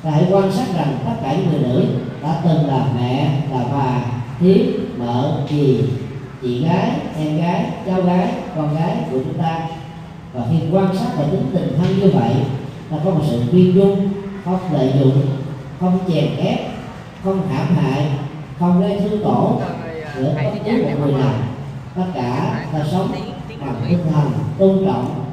ta 0.04 0.12
hãy 0.12 0.26
quan 0.32 0.52
sát 0.52 0.66
rằng 0.76 0.98
tất 1.06 1.14
cả 1.24 1.34
những 1.34 1.52
người 1.52 1.60
nữ 1.60 1.86
đã 2.24 2.42
từng 2.44 2.68
là 2.68 2.86
mẹ 3.00 3.42
là 3.52 3.64
bà 3.74 4.02
thiếp 4.40 4.66
mợ 4.98 5.42
dì 5.50 5.84
chị 6.42 6.64
gái 6.64 6.92
em 7.18 7.38
gái 7.38 7.66
cháu 7.86 8.02
gái 8.02 8.34
con 8.56 8.76
gái 8.76 8.98
của 9.12 9.18
chúng 9.26 9.38
ta 9.42 9.68
và 10.34 10.42
khi 10.52 10.58
quan 10.72 10.98
sát 10.98 11.10
và 11.18 11.24
tính 11.32 11.46
tình 11.54 11.78
thân 11.78 12.00
như 12.00 12.12
vậy 12.14 12.34
ta 12.90 12.98
có 13.06 13.12
một 13.12 13.24
sự 13.30 13.42
viên 13.52 13.76
dung 13.76 14.10
không 14.46 14.60
lợi 14.74 14.94
dụng 15.00 15.22
không 15.80 16.00
chèn 16.08 16.36
ép 16.38 16.60
không 17.24 17.42
hãm 17.50 17.76
hại 17.76 18.08
không 18.60 18.82
gây 18.82 19.00
thương 19.00 19.24
tổn 19.24 19.81
giữa 20.16 20.34
bất 20.36 20.60
cứ 20.66 20.72
một 20.72 20.90
người 21.00 21.14
nào 21.14 21.34
tất 21.96 22.06
cả 22.16 22.66
ta 22.74 22.80
sống 22.92 23.12
bằng 23.66 23.76
tinh 23.90 24.00
thần 24.14 24.32
tôn 24.58 24.86
trọng 24.86 25.26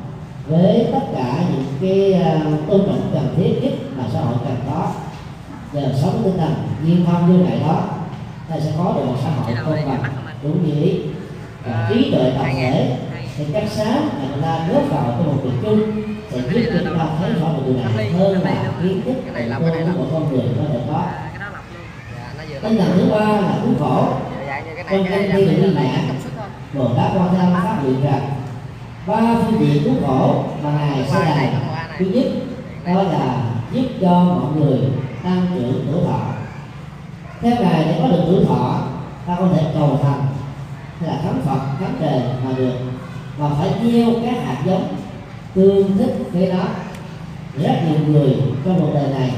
với 0.46 0.86
tất 0.92 1.00
cả 1.16 1.44
những 1.52 1.64
cái 1.80 2.22
uh, 2.36 2.68
tôn 2.68 2.80
trọng 2.86 3.10
cần 3.14 3.34
thiết 3.36 3.60
nhất 3.62 3.72
mà 3.96 4.04
xã 4.12 4.20
hội 4.20 4.34
cần 4.44 4.56
có. 4.70 4.92
Nhờ 5.72 5.92
sống 6.02 6.20
tinh 6.24 6.38
thần 6.38 6.54
viên 6.82 7.04
thông 7.06 7.32
như 7.32 7.44
vậy 7.44 7.60
đó 7.60 7.84
ta 8.48 8.60
sẽ 8.60 8.72
có 8.78 8.92
được 8.96 9.04
một 9.06 9.16
xã 9.22 9.30
hội 9.30 9.54
công 9.64 9.88
bằng 9.88 10.12
đúng 10.42 10.66
như 10.66 10.82
ý. 10.82 11.00
Và 11.66 11.90
trí 11.90 12.10
tuệ 12.10 12.32
tập 12.38 12.46
thể 12.54 12.96
thì 13.36 13.44
cách 13.52 13.68
sáng 13.68 14.08
mà 14.18 14.28
người 14.32 14.42
ta 14.42 14.68
góp 14.72 14.82
vào 14.90 15.04
trong 15.06 15.26
một 15.26 15.42
việc 15.44 15.50
chung 15.62 15.80
sẽ 16.30 16.38
giúp 16.38 16.80
chúng 16.84 16.98
ta 16.98 17.06
thấy 17.20 17.32
rõ 17.32 17.48
được 17.56 17.62
điều 17.66 17.76
này 17.96 18.10
hơn 18.10 18.42
là 18.42 18.72
kiến 18.82 19.02
thức 19.04 19.14
Cái 19.34 19.48
này 19.48 19.58
của 19.60 19.66
cái 19.74 19.82
lọc. 19.82 19.94
con 20.12 20.32
người 20.32 20.44
có 20.58 20.64
thể 20.72 20.80
có. 20.88 21.02
Cái 21.38 21.48
luôn. 21.52 22.52
Dạ, 22.52 22.58
tinh 22.62 22.78
thần 22.78 22.90
thứ 22.96 23.10
ba 23.10 23.18
là 23.18 23.58
cứu 23.64 23.74
khổ 23.78 24.08
cái 24.90 24.98
kinh 24.98 25.10
này 25.10 25.28
thi 25.32 25.56
là 25.56 25.82
thôi 26.08 26.32
Bồ 26.74 26.94
Tát 26.94 27.10
Quan 27.16 27.28
Thế 27.32 27.38
Âm 27.38 27.52
phát 27.52 27.78
nguyện 27.82 28.00
rằng 28.02 28.30
ba 29.06 29.34
phương 29.44 29.60
diện 29.60 29.84
cứu 29.84 29.94
khổ 30.06 30.44
mà 30.62 30.70
ngài 30.70 31.08
sẽ 31.08 31.24
này. 31.24 31.52
thứ 31.98 32.06
nhất 32.06 32.26
đó 32.86 33.02
là 33.02 33.38
giúp 33.72 33.84
cho 34.00 34.10
mọi 34.10 34.52
người 34.56 34.78
tăng 35.24 35.46
trưởng 35.54 35.86
tuổi 35.92 36.02
thọ. 36.06 36.20
Theo 37.40 37.56
ngài 37.60 37.84
để 37.84 37.98
có 38.02 38.08
được 38.08 38.22
tuổi 38.26 38.44
thọ 38.44 38.80
ta 39.26 39.36
không 39.36 39.56
thể 39.56 39.62
cầu 39.74 40.00
thành 40.02 40.26
hay 41.00 41.10
là 41.10 41.20
khấn 41.24 41.42
phật 41.44 41.60
khấn 41.80 41.90
trời 42.00 42.22
mà 42.44 42.52
được. 42.56 42.72
Mà 43.38 43.46
phải 43.58 43.70
gieo 43.82 44.08
các 44.24 44.46
hạt 44.46 44.56
giống 44.66 44.88
tương 45.54 45.98
thích 45.98 46.16
với 46.32 46.52
nó 46.52 46.64
rất 47.62 47.74
nhiều 47.88 47.98
người 48.08 48.36
trong 48.64 48.80
cuộc 48.80 48.94
đời 48.94 49.08
này. 49.18 49.32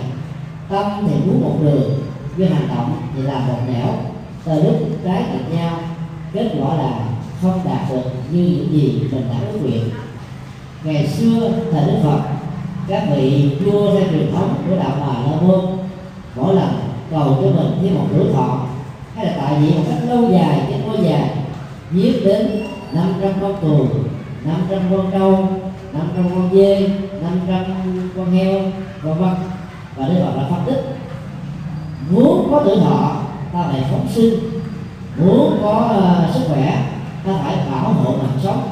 Tâm 0.68 1.08
thì 1.08 1.14
muốn 1.14 1.40
một 1.42 1.56
đường 1.62 2.02
nhưng 2.36 2.54
hành 2.54 2.68
động 2.68 3.02
thì 3.16 3.22
làm 3.22 3.48
một 3.48 3.58
nẻo 3.68 4.09
từ 4.44 4.62
lúc 4.62 4.76
trái 5.04 5.24
ngược 5.32 5.56
nhau, 5.56 5.78
kết 6.32 6.50
quả 6.60 6.74
là 6.74 7.00
không 7.42 7.60
đạt 7.64 7.90
được 7.90 8.02
như 8.30 8.40
những 8.40 8.72
gì 8.72 9.02
mình 9.12 9.28
đã 9.30 9.48
ước 9.52 9.58
nguyện. 9.62 9.90
Ngày 10.84 11.06
xưa 11.06 11.52
thời 11.72 11.86
đức 11.86 11.96
phật, 12.02 12.20
các 12.88 13.02
vị 13.16 13.50
vua 13.64 13.94
theo 13.94 14.08
truyền 14.10 14.32
thống 14.34 14.54
của 14.68 14.76
đạo 14.76 14.92
bà 15.00 15.30
la 15.30 15.40
môn, 15.40 15.60
mỗi 16.36 16.54
lần 16.54 16.68
cầu 17.10 17.38
cho 17.40 17.42
mình 17.42 17.78
với 17.80 17.90
một 17.90 18.06
tuổi 18.16 18.32
thọ, 18.32 18.66
hay 19.16 19.26
là 19.26 19.32
tại 19.40 19.54
vì 19.60 19.74
một 19.74 19.82
cách 19.88 19.98
lâu 20.08 20.30
dài 20.32 20.60
cái 20.70 20.80
lâu 20.86 21.04
dài 21.04 21.30
giết 21.92 22.24
đến 22.24 22.62
500 22.92 23.32
con 23.40 23.54
cừu 23.60 23.86
500 24.44 24.80
con 24.90 25.10
trâu 25.12 25.48
500 25.92 26.30
con 26.34 26.50
dê 26.52 26.88
500 27.22 27.64
con 28.16 28.32
heo, 28.32 28.60
vân 29.02 29.18
vân. 29.18 29.34
Và 29.96 30.08
đức 30.08 30.14
phật 30.24 30.36
đã 30.36 30.48
phật 30.50 30.62
tích 30.66 30.84
muốn 32.10 32.48
có 32.50 32.62
tuổi 32.64 32.76
thọ 32.80 33.22
ta 33.52 33.68
phải 33.72 33.82
phóng 33.90 34.06
sinh. 34.14 34.34
Muốn 35.16 35.58
có 35.62 35.90
uh, 35.98 36.34
sức 36.34 36.40
khỏe 36.48 36.92
ta 37.26 37.32
phải 37.44 37.56
bảo 37.70 37.92
hộ 37.92 38.12
mạng 38.12 38.38
sống. 38.42 38.68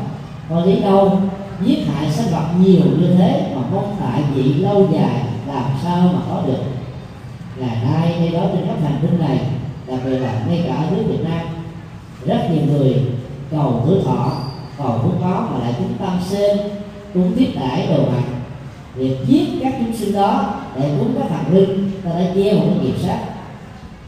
Còn 0.49 0.65
lý 0.65 0.81
đâu 0.81 1.21
giết 1.65 1.79
hại 1.87 2.13
sinh 2.13 2.33
vật 2.33 2.47
nhiều 2.61 2.85
như 2.99 3.15
thế 3.19 3.53
mà 3.57 3.63
không 3.71 3.97
tại 4.01 4.23
vị 4.35 4.55
lâu 4.55 4.89
dài 4.93 5.23
làm 5.47 5.65
sao 5.85 6.11
mà 6.15 6.21
có 6.29 6.43
được. 6.47 6.63
Ngày 7.57 7.77
nay 7.85 8.15
đây 8.19 8.29
đó 8.29 8.47
trên 8.53 8.67
khắp 8.67 8.77
hành 8.83 8.99
tinh 9.03 9.19
này 9.19 9.39
đặc 9.89 10.01
biệt 10.05 10.19
là 10.19 10.33
ngay 10.49 10.65
cả 10.69 10.75
ở 10.75 10.85
nước 10.91 11.03
Việt 11.09 11.25
Nam 11.25 11.47
rất 12.27 12.51
nhiều 12.51 12.63
người 12.67 12.95
cầu 13.51 13.83
tuổi 13.87 13.99
thọ 14.05 14.33
cầu 14.79 15.01
muốn 15.03 15.17
có 15.21 15.49
mà 15.53 15.59
lại 15.59 15.75
chúng 15.79 15.99
tâm 15.99 16.19
sen 16.29 16.59
cũng 17.15 17.33
tiếp 17.37 17.53
đãi 17.61 17.87
đồ 17.87 18.03
mặt 18.13 18.23
việc 18.95 19.17
giết 19.27 19.47
các 19.63 19.75
chúng 19.79 19.97
sinh 19.97 20.13
đó 20.13 20.55
để 20.77 20.91
cúng 20.99 21.15
các 21.19 21.29
thần 21.29 21.55
linh 21.55 21.91
ta 22.05 22.11
đã 22.11 22.35
gieo 22.35 22.55
một 22.55 22.67
cái 22.75 22.85
nghiệp 22.85 22.95
sát 23.03 23.19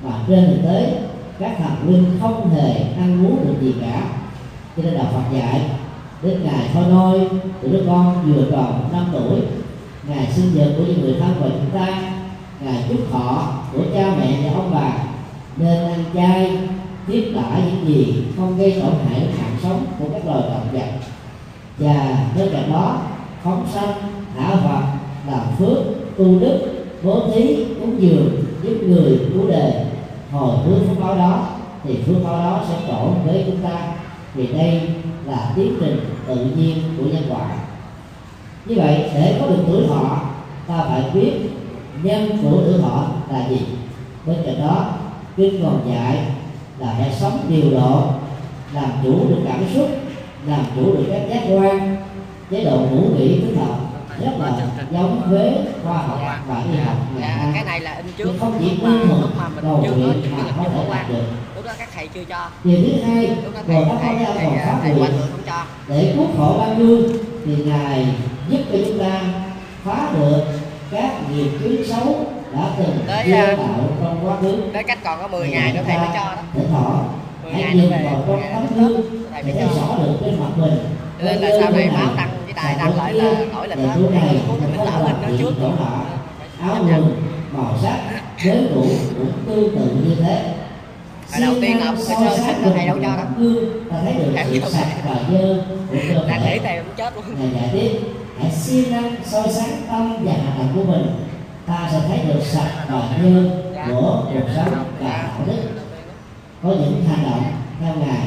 mà 0.03 0.11
trên 0.29 0.47
thực 0.47 0.69
tế, 0.69 1.01
các 1.39 1.57
thần 1.59 1.89
linh 1.89 2.05
không 2.21 2.51
hề 2.51 2.73
ăn 2.99 3.27
uống 3.27 3.47
được 3.47 3.55
gì 3.61 3.75
cả. 3.81 4.03
Cho 4.77 4.83
nên 4.83 4.95
đạo 4.95 5.07
Phật 5.13 5.37
dạy 5.37 5.61
đến 6.23 6.45
ngày 6.45 6.69
thôi 6.75 6.85
nôi 6.91 7.29
từ 7.63 7.69
đứa 7.69 7.83
con 7.87 8.23
vừa 8.27 8.45
tròn 8.51 8.89
năm 8.93 9.07
tuổi 9.13 9.41
ngày 10.09 10.29
sinh 10.33 10.55
nhật 10.55 10.69
của 10.77 10.85
những 10.87 11.01
người 11.01 11.15
thân 11.21 11.35
của 11.41 11.49
chúng 11.49 11.81
ta 11.81 12.13
ngày 12.61 12.85
chúc 12.89 13.13
thọ 13.13 13.53
của 13.73 13.83
cha 13.95 14.15
mẹ 14.19 14.39
và 14.45 14.53
ông 14.53 14.71
bà 14.75 14.93
nên 15.57 15.85
ăn 15.85 16.05
chay, 16.15 16.59
tiếp 17.07 17.33
đãi 17.35 17.63
những 17.67 17.87
gì 17.87 18.25
không 18.37 18.59
gây 18.59 18.81
tổn 18.83 18.93
hại 19.09 19.21
đến 19.21 19.31
mạng 19.39 19.57
sống 19.63 19.85
của 19.99 20.05
các 20.13 20.27
loài 20.27 20.41
động 20.41 20.69
vật. 20.73 20.89
Và 21.79 22.27
bên 22.37 22.49
cạnh 22.53 22.73
đó, 22.73 22.99
phóng 23.43 23.67
sanh, 23.75 23.93
thả 24.37 24.55
vật 24.55 24.83
làm 25.31 25.41
phước, 25.59 25.79
tu 26.17 26.39
đức, 26.41 26.59
bố 27.03 27.23
thí, 27.35 27.65
cúng 27.81 28.03
dường, 28.03 28.45
giúp 28.63 28.77
người 28.87 29.19
cứu 29.35 29.49
đề 29.49 29.85
hồi 30.33 30.57
hướng 30.65 30.89
phước 30.89 31.01
báo 31.01 31.17
đó, 31.17 31.47
thì 31.85 31.97
phước 32.07 32.25
báo 32.25 32.39
đó 32.39 32.65
sẽ 32.69 32.75
trổ 32.87 33.11
với 33.25 33.45
chúng 33.47 33.63
ta. 33.63 33.93
Vì 34.35 34.47
đây 34.47 34.83
là 35.27 35.53
tiến 35.57 35.73
trình 35.81 36.01
tự 36.27 36.37
nhiên 36.57 36.77
của 36.99 37.05
nhân 37.05 37.23
quả. 37.31 37.57
Như 38.67 38.75
vậy, 38.77 39.11
để 39.15 39.37
có 39.41 39.47
được 39.47 39.63
tuổi 39.67 39.87
thọ, 39.89 40.21
ta 40.69 40.85
phải 40.89 41.03
biết 41.15 41.33
nhân 42.03 42.39
của 42.43 42.63
tuổi 42.65 42.81
thọ 42.83 43.07
là 43.31 43.49
gì. 43.49 43.61
Bên 44.27 44.37
cạnh 44.47 44.61
đó, 44.61 44.87
kinh 45.37 45.63
còn 45.63 45.93
dạy 45.93 46.19
là 46.79 46.93
hãy 46.93 47.13
sống 47.13 47.39
điều 47.49 47.71
độ, 47.71 48.03
làm 48.73 48.91
chủ 49.03 49.29
được 49.29 49.41
cảm 49.47 49.65
xúc, 49.75 49.89
làm 50.47 50.61
chủ 50.77 50.97
được 50.97 51.05
các 51.11 51.23
giác 51.31 51.43
quan, 51.49 51.97
chế 52.51 52.65
độ 52.65 52.79
ngủ 52.79 53.09
nghỉ 53.17 53.41
thích 53.41 53.57
hợp 53.59 53.80
rất 54.25 54.33
là 54.39 54.53
giống 54.93 55.21
với 55.31 55.55
khoa 55.85 55.97
học 55.97 56.19
và 56.49 56.63
y 56.73 56.79
học 56.81 56.97
Dạ, 57.21 57.37
nay 57.37 57.51
cái 57.55 57.65
này 57.65 57.81
là 57.81 57.95
in 57.95 58.07
trước. 58.17 58.31
không 58.41 58.57
chỉ 58.61 58.79
mà 58.83 58.91
lúc 59.21 59.31
mà 59.39 59.49
mình 59.49 59.65
chưa 59.85 59.91
có 59.91 60.13
thể 60.45 60.53
khẩu 60.57 60.85
quan 60.89 60.91
đạt 60.99 61.09
được. 61.09 61.23
Lúc 61.57 61.65
đó 61.65 61.73
các 61.79 61.89
thầy 61.95 62.09
chưa 62.09 62.25
cho. 62.25 62.49
Điều 62.65 62.79
thứ 62.85 63.03
hai 63.03 63.27
lúc 63.27 63.55
đó 63.55 63.61
thầy 63.67 63.85
thầy 63.85 64.35
thầy, 64.35 64.45
còn 64.67 64.81
thầy, 64.83 64.91
quan 65.01 65.11
thượng 65.11 65.29
không 65.31 65.43
cho. 65.47 65.65
Để 65.89 66.13
cứu 66.17 66.27
khổ 66.37 66.57
ban 66.59 66.79
vui 66.79 67.03
thì 67.47 67.57
ngài 67.65 68.07
giúp 68.49 68.59
cho 68.73 68.79
chúng 68.87 68.99
ta 68.99 69.21
phá 69.85 70.09
được 70.19 70.45
các 70.91 71.11
nghiệp 71.31 71.51
chướng 71.61 71.85
xấu 71.89 72.27
đã 72.53 72.71
từng 72.79 72.99
Tới, 73.07 73.33
à, 73.33 73.57
tạo 73.57 73.81
trong 74.03 74.27
quá 74.27 74.37
khứ. 74.41 74.63
tới 74.73 74.83
cách 74.83 74.99
còn 75.05 75.21
có 75.23 75.29
10 75.29 75.49
ngày 75.49 75.73
nữa 75.73 75.81
thầy 75.87 75.97
mới 75.99 76.07
cho 76.15 76.25
đó. 76.25 76.63
thoảng 76.73 77.09
10 77.45 77.53
hãy 77.53 77.75
nhìn 77.75 77.91
vào 77.91 78.01
trong 78.05 78.27
10 78.27 78.37
ngày 78.37 78.53
tấm 78.55 78.67
gương 78.89 79.01
thầy 79.33 79.43
để 79.43 79.53
thấy 79.53 79.63
cho 79.75 79.81
rõ 79.81 79.99
được 80.05 80.13
trên 80.25 80.41
mặt 80.41 80.51
mình. 80.57 80.79
Nên 81.19 81.37
là 81.37 81.49
sau 81.61 81.71
này 81.71 81.91
báo 81.95 82.07
với 82.07 82.17
đài 82.65 82.75
đăng 82.79 82.97
lại 82.97 83.15
là 83.15 83.45
đổi 83.53 83.69
là 83.69 83.77
đó 83.77 83.95
chỗ 83.95 84.11
này 84.11 84.41
mình 84.49 84.85
lỡ 84.85 85.03
lên 85.05 85.17
nó 85.23 85.29
trước 85.39 85.53
đó? 85.63 85.73
áo 86.61 86.77
quần 86.79 87.23
màu 87.53 87.75
sắc 87.83 87.99
chế 88.43 88.69
đủ 88.75 88.87
cũng 89.19 89.33
tương 89.47 89.79
tự 89.79 89.95
như 90.05 90.15
thế 90.15 90.55
Hồi 91.33 91.41
đầu 91.41 91.55
tiên 91.61 91.79
là 91.79 91.87
ông 91.87 91.97
sơ 91.97 92.37
sách 92.37 92.57
thầy 92.75 92.87
đâu 92.87 92.97
cho 93.03 93.17
đâu. 93.17 93.27
gương 93.39 93.91
ta 93.91 93.97
thấy 94.05 94.15
được 94.15 94.33
sự 94.51 94.71
sạch 94.71 94.89
và 95.09 95.17
dơ 95.31 95.63
của 95.91 96.27
đang 96.29 96.43
thể 96.43 96.53
nghĩ 96.53 96.59
thầy 96.65 96.79
cũng 96.79 96.95
chết 96.97 97.13
luôn 97.17 97.25
ngày 97.39 97.51
giải 97.55 97.71
tiếp, 97.73 98.01
hãy 98.39 98.51
siêng 98.51 98.91
năng 98.91 99.15
soi 99.25 99.53
sáng 99.53 99.83
tâm 99.89 100.17
và 100.25 100.33
hành 100.33 100.59
động 100.59 100.69
của 100.75 100.93
mình 100.93 101.07
ta 101.67 101.89
sẽ 101.93 102.01
thấy 102.09 102.19
được 102.29 102.41
sạch 102.45 102.71
và 102.89 103.09
dơ 103.23 103.51
của 103.91 104.25
cuộc 104.33 104.49
sống 104.57 104.85
và 105.01 105.09
đạo 105.09 105.41
đức 105.47 105.63
có 106.63 106.69
những 106.69 107.05
hành 107.09 107.31
động 107.31 107.43
theo 107.81 107.95
ngài 108.07 108.27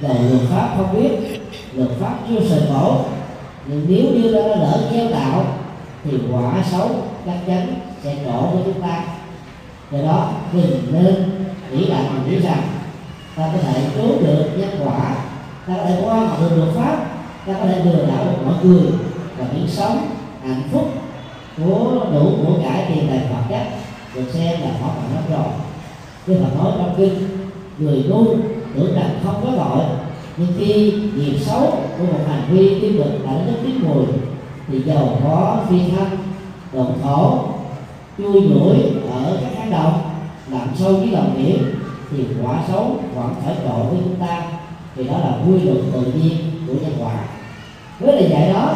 rồi 0.00 0.30
luật 0.30 0.42
pháp 0.50 0.74
không 0.76 0.94
biết 0.94 1.40
luật 1.74 1.90
pháp 2.00 2.14
chưa 2.28 2.40
sợi 2.48 2.60
khổ 2.68 3.04
nhưng 3.66 3.86
nếu 3.88 4.04
như 4.04 4.30
nó 4.30 4.40
lỡ 4.40 4.88
gieo 4.92 5.10
tạo 5.10 5.44
thì 6.04 6.18
quả 6.32 6.64
xấu 6.70 6.90
chắc 7.26 7.36
chắn 7.46 7.74
sẽ 8.02 8.16
trổ 8.24 8.40
với 8.40 8.62
chúng 8.64 8.82
ta. 8.82 9.04
Do 9.90 9.98
đó 9.98 10.30
mình 10.52 10.70
nên 10.92 11.14
nghĩ 11.70 11.86
lại 11.86 12.02
mình 12.12 12.30
nghĩ 12.30 12.40
rằng 12.40 12.62
ta 13.36 13.50
có 13.52 13.58
thể 13.62 13.82
cứu 13.94 14.08
được 14.20 14.50
nhân 14.56 14.70
quả, 14.84 15.16
ta 15.66 15.74
có 15.76 15.84
thể 15.84 16.02
qua 16.04 16.20
mặt 16.20 16.36
đường 16.40 16.58
luật 16.58 16.76
pháp, 16.76 17.06
ta 17.46 17.52
có 17.52 17.66
thể 17.66 17.84
lừa 17.84 18.06
đảo 18.06 18.24
được 18.24 18.46
mọi 18.46 18.54
người 18.64 18.82
và 19.38 19.46
những 19.54 19.68
sống 19.68 20.08
hạnh 20.42 20.62
phúc 20.72 20.90
của 21.56 22.06
đủ 22.12 22.30
của 22.42 22.62
cải 22.62 22.84
tiền 22.88 23.08
tài 23.08 23.18
vật 23.18 23.42
chất 23.48 23.62
được 24.14 24.30
xem 24.32 24.60
là 24.60 24.68
khó 24.80 24.86
bằng 24.86 25.14
lắm 25.14 25.22
rồi. 25.30 25.52
Đức 26.26 26.34
Phật 26.42 26.64
nói 26.64 26.72
trong 26.78 26.94
kinh, 26.96 27.28
người 27.78 28.04
ngu 28.08 28.24
tưởng 28.74 28.94
rằng 28.94 29.20
không 29.24 29.40
có 29.44 29.50
tội 29.56 29.84
nhưng 30.36 30.48
khi 30.58 30.92
nghiệp 31.16 31.38
xấu 31.40 31.60
của 31.98 32.04
một 32.04 32.24
hành 32.28 32.42
vi 32.50 32.80
tiêu 32.80 32.92
cực 32.96 33.24
đã 33.26 33.32
rất 33.46 33.54
tiếng 33.64 33.80
mùi, 33.88 34.04
thì 34.68 34.82
giàu 34.82 35.18
có 35.24 35.64
phi 35.68 35.78
thanh 35.96 36.16
đồn 36.72 36.92
khổ, 37.02 37.48
chui 38.18 38.48
đuổi 38.48 38.76
ở 39.12 39.38
các 39.40 39.58
hang 39.58 39.70
động, 39.70 40.00
làm 40.50 40.68
sâu 40.74 40.92
với 40.92 41.06
lòng 41.06 41.34
biển, 41.38 41.62
thì 42.10 42.24
quả 42.42 42.62
xấu 42.68 42.96
vẫn 43.14 43.34
phải 43.44 43.54
độ 43.68 43.84
với 43.84 43.98
chúng 44.04 44.16
ta. 44.20 44.42
Thì 44.96 45.04
đó 45.04 45.18
là 45.18 45.38
quy 45.46 45.60
luật 45.60 45.78
tự 45.92 46.00
nhiên 46.00 46.36
của 46.66 46.72
nhân 46.82 46.92
quả. 47.00 47.14
Với 48.00 48.12
lời 48.12 48.30
dạy 48.30 48.52
đó, 48.52 48.74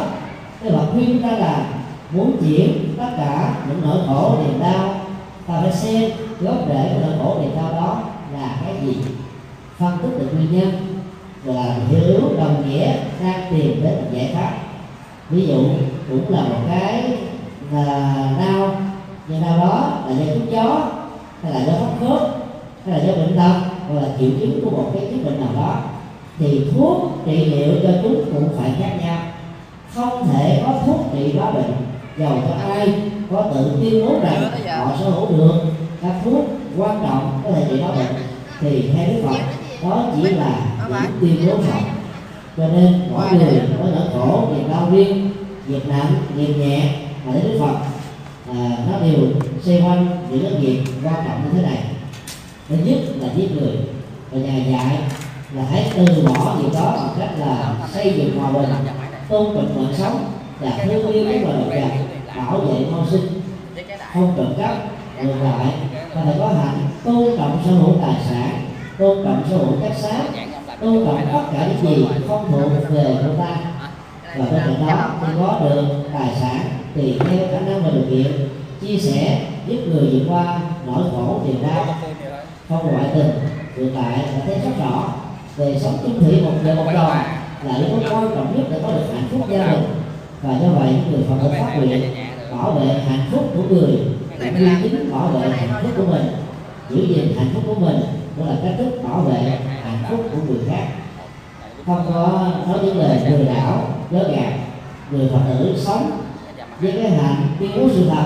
Đức 0.63 0.69
Phật 0.73 0.85
khuyên 0.91 1.05
chúng 1.05 1.21
ta 1.21 1.37
là 1.37 1.65
muốn 2.11 2.37
chuyển 2.41 2.93
tất 2.97 3.09
cả 3.17 3.55
những 3.67 3.81
nỗi 3.83 3.97
khổ 4.07 4.37
niềm 4.43 4.59
đau, 4.59 4.95
ta 5.47 5.61
phải 5.61 5.71
xem 5.71 6.11
gốc 6.41 6.55
rễ 6.67 6.89
của 6.93 6.99
nỗi 7.01 7.17
khổ 7.19 7.37
niềm 7.41 7.55
đau 7.55 7.71
đó 7.71 8.03
là 8.33 8.55
cái 8.65 8.75
gì, 8.85 8.95
phân 9.77 9.97
tích 10.01 10.19
được 10.19 10.33
nguyên 10.33 10.59
nhân 10.59 10.88
và 11.43 11.75
hiểu, 11.89 12.19
đồng 12.37 12.69
nghĩa 12.69 12.93
đang 13.23 13.41
tìm 13.51 13.83
đến 13.83 13.93
giải 14.13 14.31
pháp 14.33 14.51
ví 15.29 15.47
dụ, 15.47 15.63
cũng 16.09 16.29
là 16.29 16.41
một 16.41 16.59
cái 16.69 17.03
là 17.71 18.15
đau 18.39 18.81
nhưng 19.27 19.41
đau 19.41 19.57
đó 19.57 19.99
là 20.07 20.15
do 20.15 20.33
thuốc 20.33 20.51
gió, 20.51 20.91
hay 21.43 21.53
là 21.53 21.65
do 21.65 21.71
phát 21.71 21.91
khớp, 21.99 22.21
hay 22.85 22.99
là 22.99 23.05
do 23.05 23.13
bệnh 23.13 23.37
tâm 23.37 23.51
hoặc 23.87 24.01
là 24.01 24.07
triệu 24.19 24.29
chứng 24.39 24.61
của 24.63 24.69
một 24.69 24.91
cái 24.93 25.03
chứng 25.09 25.25
bệnh 25.25 25.39
nào 25.39 25.49
đó. 25.55 25.75
Thì 26.39 26.61
thuốc 26.73 26.97
trị 27.25 27.45
liệu 27.45 27.73
cho 27.83 27.89
chúng 28.03 28.25
cũng 28.33 28.49
phải 28.57 28.71
khác 28.79 28.91
nhau. 29.01 29.17
Không 29.95 30.27
thể 30.27 30.63
có 30.65 30.73
thuốc 30.85 30.99
trị 31.13 31.33
hóa 31.37 31.51
bệnh 31.51 31.71
giàu 32.17 32.37
cho 32.47 32.73
ai 32.73 32.93
có 33.31 33.41
tự 33.53 33.71
tuyên 33.81 34.05
bố 34.05 34.13
rằng 34.23 34.51
họ 34.85 34.91
sở 34.99 35.09
hữu 35.09 35.27
được, 35.37 35.53
các 36.01 36.13
thuốc 36.23 36.45
quan 36.77 36.99
trọng 37.03 37.41
có 37.43 37.51
thể 37.51 37.65
trị 37.69 37.81
hóa 37.81 37.91
bệnh, 37.95 38.15
thì 38.61 38.89
theo 38.93 39.07
đức 39.07 39.21
phật 39.27 39.39
đó 39.83 40.05
chỉ 40.15 40.21
là 40.29 40.55
những 40.89 41.11
tuyên 41.21 41.47
bố 41.47 41.57
phật 41.57 41.81
cho 42.57 42.67
nên 42.67 43.01
mỗi 43.11 43.31
người 43.31 43.61
có 43.79 43.85
nỗi 43.85 44.07
khổ 44.13 44.47
niềm 44.53 44.69
đau 44.69 44.89
riêng 44.91 45.31
việc 45.65 45.87
nặng 45.87 46.13
nghiệp 46.35 46.53
nhẹ 46.53 46.89
mà 47.25 47.33
đến 47.33 47.43
đức 47.43 47.57
phật. 47.59 47.75
À, 48.53 48.77
nó 48.91 48.99
đều 48.99 49.19
xoay 49.63 49.81
quanh 49.81 50.07
những 50.29 50.43
cái 50.43 50.53
việc 50.61 50.81
quan 51.03 51.15
trọng 51.27 51.43
như 51.43 51.49
thế 51.53 51.61
này. 51.61 51.83
Thứ 52.69 52.75
nhất 52.85 52.97
là 53.19 53.27
giết 53.35 53.51
người 53.51 53.77
và 54.31 54.39
nhà 54.39 54.57
dạy 54.57 54.97
là 55.53 55.63
hãy 55.71 55.91
từ 55.95 56.23
bỏ 56.27 56.55
việc 56.55 56.69
đó 56.73 56.93
bằng 56.97 57.15
cách 57.19 57.29
là 57.39 57.75
xây 57.93 58.13
dựng 58.17 58.39
hòa 58.39 58.51
bình 58.51 58.69
tôn 59.29 59.55
trọng 59.55 59.83
mạng 59.83 59.93
sống 59.97 60.25
và 60.59 60.71
thương 60.83 61.13
yêu 61.13 61.25
các 61.25 61.43
loài 61.43 61.53
động 61.53 61.69
vật 61.69 62.37
bảo 62.37 62.57
vệ 62.59 62.85
môi 62.91 63.05
sinh. 63.11 63.41
Không 64.13 64.33
trộm 64.37 64.53
cắp 64.57 64.77
ngược 65.23 65.35
lại 65.43 65.73
ta 66.15 66.21
phải 66.25 66.35
có 66.39 66.47
hạnh 66.47 66.89
tôn 67.03 67.37
trọng 67.37 67.61
sở 67.65 67.71
hữu 67.71 67.95
tài 68.01 68.15
sản 68.29 68.68
tôn 68.99 69.23
trọng 69.23 69.43
sở 69.49 69.57
hữu 69.57 69.73
chất 69.81 69.97
xác 69.97 70.23
tôn 70.81 71.05
trọng 71.05 71.27
tất 71.33 71.41
cả 71.53 71.67
những 71.67 71.95
gì 71.95 72.05
không 72.27 72.51
thuộc 72.51 72.71
về 72.89 73.15
của 73.21 73.43
ta. 73.43 73.55
Và 74.37 74.45
bên 74.45 74.61
cạnh 74.65 74.87
đó 74.87 75.09
thì 75.21 75.33
có 75.39 75.59
được 75.63 75.85
tài 76.13 76.29
sản 76.41 76.59
thì 76.95 77.19
theo 77.19 77.47
khả 77.51 77.59
năng 77.59 77.83
và 77.83 77.89
điều 77.89 78.03
kiện 78.09 78.49
chia 78.81 78.97
sẻ, 78.97 79.41
giúp 79.67 79.77
người 79.87 80.09
vượt 80.11 80.25
qua 80.29 80.59
nỗi 80.85 81.03
khổ, 81.11 81.41
niềm 81.45 81.63
đau. 81.63 81.85
Không 82.69 82.91
ngoại 82.91 83.05
tình, 83.15 83.31
hiện 83.75 83.91
tại 83.95 84.17
đã 84.17 84.41
thấy 84.45 84.55
rất 84.55 84.85
rõ 84.85 85.03
về 85.57 85.79
sống 85.79 85.97
chung 86.03 86.23
thủy 86.23 86.41
một 86.41 86.51
vợ 86.63 86.75
một 86.75 86.91
chồng 86.93 87.17
là 87.63 87.75
yếu 87.75 87.87
tố 87.89 88.15
quan 88.15 88.29
trọng 88.35 88.57
nhất 88.57 88.65
để 88.71 88.79
có 88.83 88.91
được 88.91 89.05
hạnh 89.13 89.27
phúc 89.31 89.41
gia 89.49 89.65
đình. 89.71 89.83
Và 90.41 90.59
do 90.59 90.67
vậy 90.79 90.93
người 91.11 91.23
phật 91.29 91.35
tử 91.43 91.49
phát 91.59 91.77
nguyện 91.77 92.01
bảo 92.51 92.71
vệ 92.71 92.93
hạnh 92.93 93.25
phúc 93.31 93.43
của 93.55 93.63
người 93.69 93.99
cũng 94.39 94.59
như 94.59 94.69
chính 94.83 95.11
bảo 95.11 95.27
vệ 95.27 95.49
hạnh 95.49 95.83
phúc 95.83 95.91
của 95.97 96.11
mình. 96.11 96.27
Giữ 96.89 97.07
gìn 97.07 97.37
hạnh 97.37 97.49
phúc 97.53 97.63
của 97.67 97.75
mình 97.75 98.01
đó 98.39 98.45
là 98.45 98.55
cách 98.63 98.73
thức 98.77 99.03
bảo 99.03 99.19
vệ 99.19 99.59
hạnh 99.83 100.03
phúc 100.09 100.19
của 100.31 100.37
người 100.47 100.59
khác. 100.69 100.87
Không 101.85 102.05
có 102.13 102.47
nói 102.67 102.77
những 102.83 102.97
lời 102.97 103.19
lừa 103.29 103.53
đảo 103.53 103.87
dối 104.11 104.23
gạt 104.31 104.53
người 105.11 105.29
phật 105.33 105.39
tử 105.59 105.75
sống. 105.77 106.11
Với 106.81 106.91
cái 106.91 107.11
hạnh 107.11 107.47
tuyên 107.59 107.71
bố 107.75 107.89
sự 107.89 108.09
thật, 108.09 108.23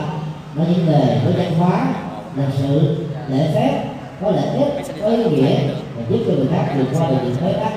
nói 0.55 0.67
những 0.69 0.89
lời 0.89 1.19
có 1.25 1.31
văn 1.37 1.53
hóa 1.59 1.93
lịch 2.35 2.55
sự 2.57 3.05
lễ 3.27 3.51
phép, 3.55 3.83
có 4.21 4.31
lợi 4.31 4.47
ích 4.47 4.85
có 5.01 5.07
ý 5.07 5.23
nghĩa 5.23 5.59
và 5.95 6.03
giúp 6.09 6.19
cho 6.27 6.33
người 6.33 6.47
khác 6.51 6.73
vượt 6.77 6.99
qua 6.99 7.09
được 7.09 7.17
những 7.23 7.35
bế 7.45 7.53
tắc. 7.53 7.73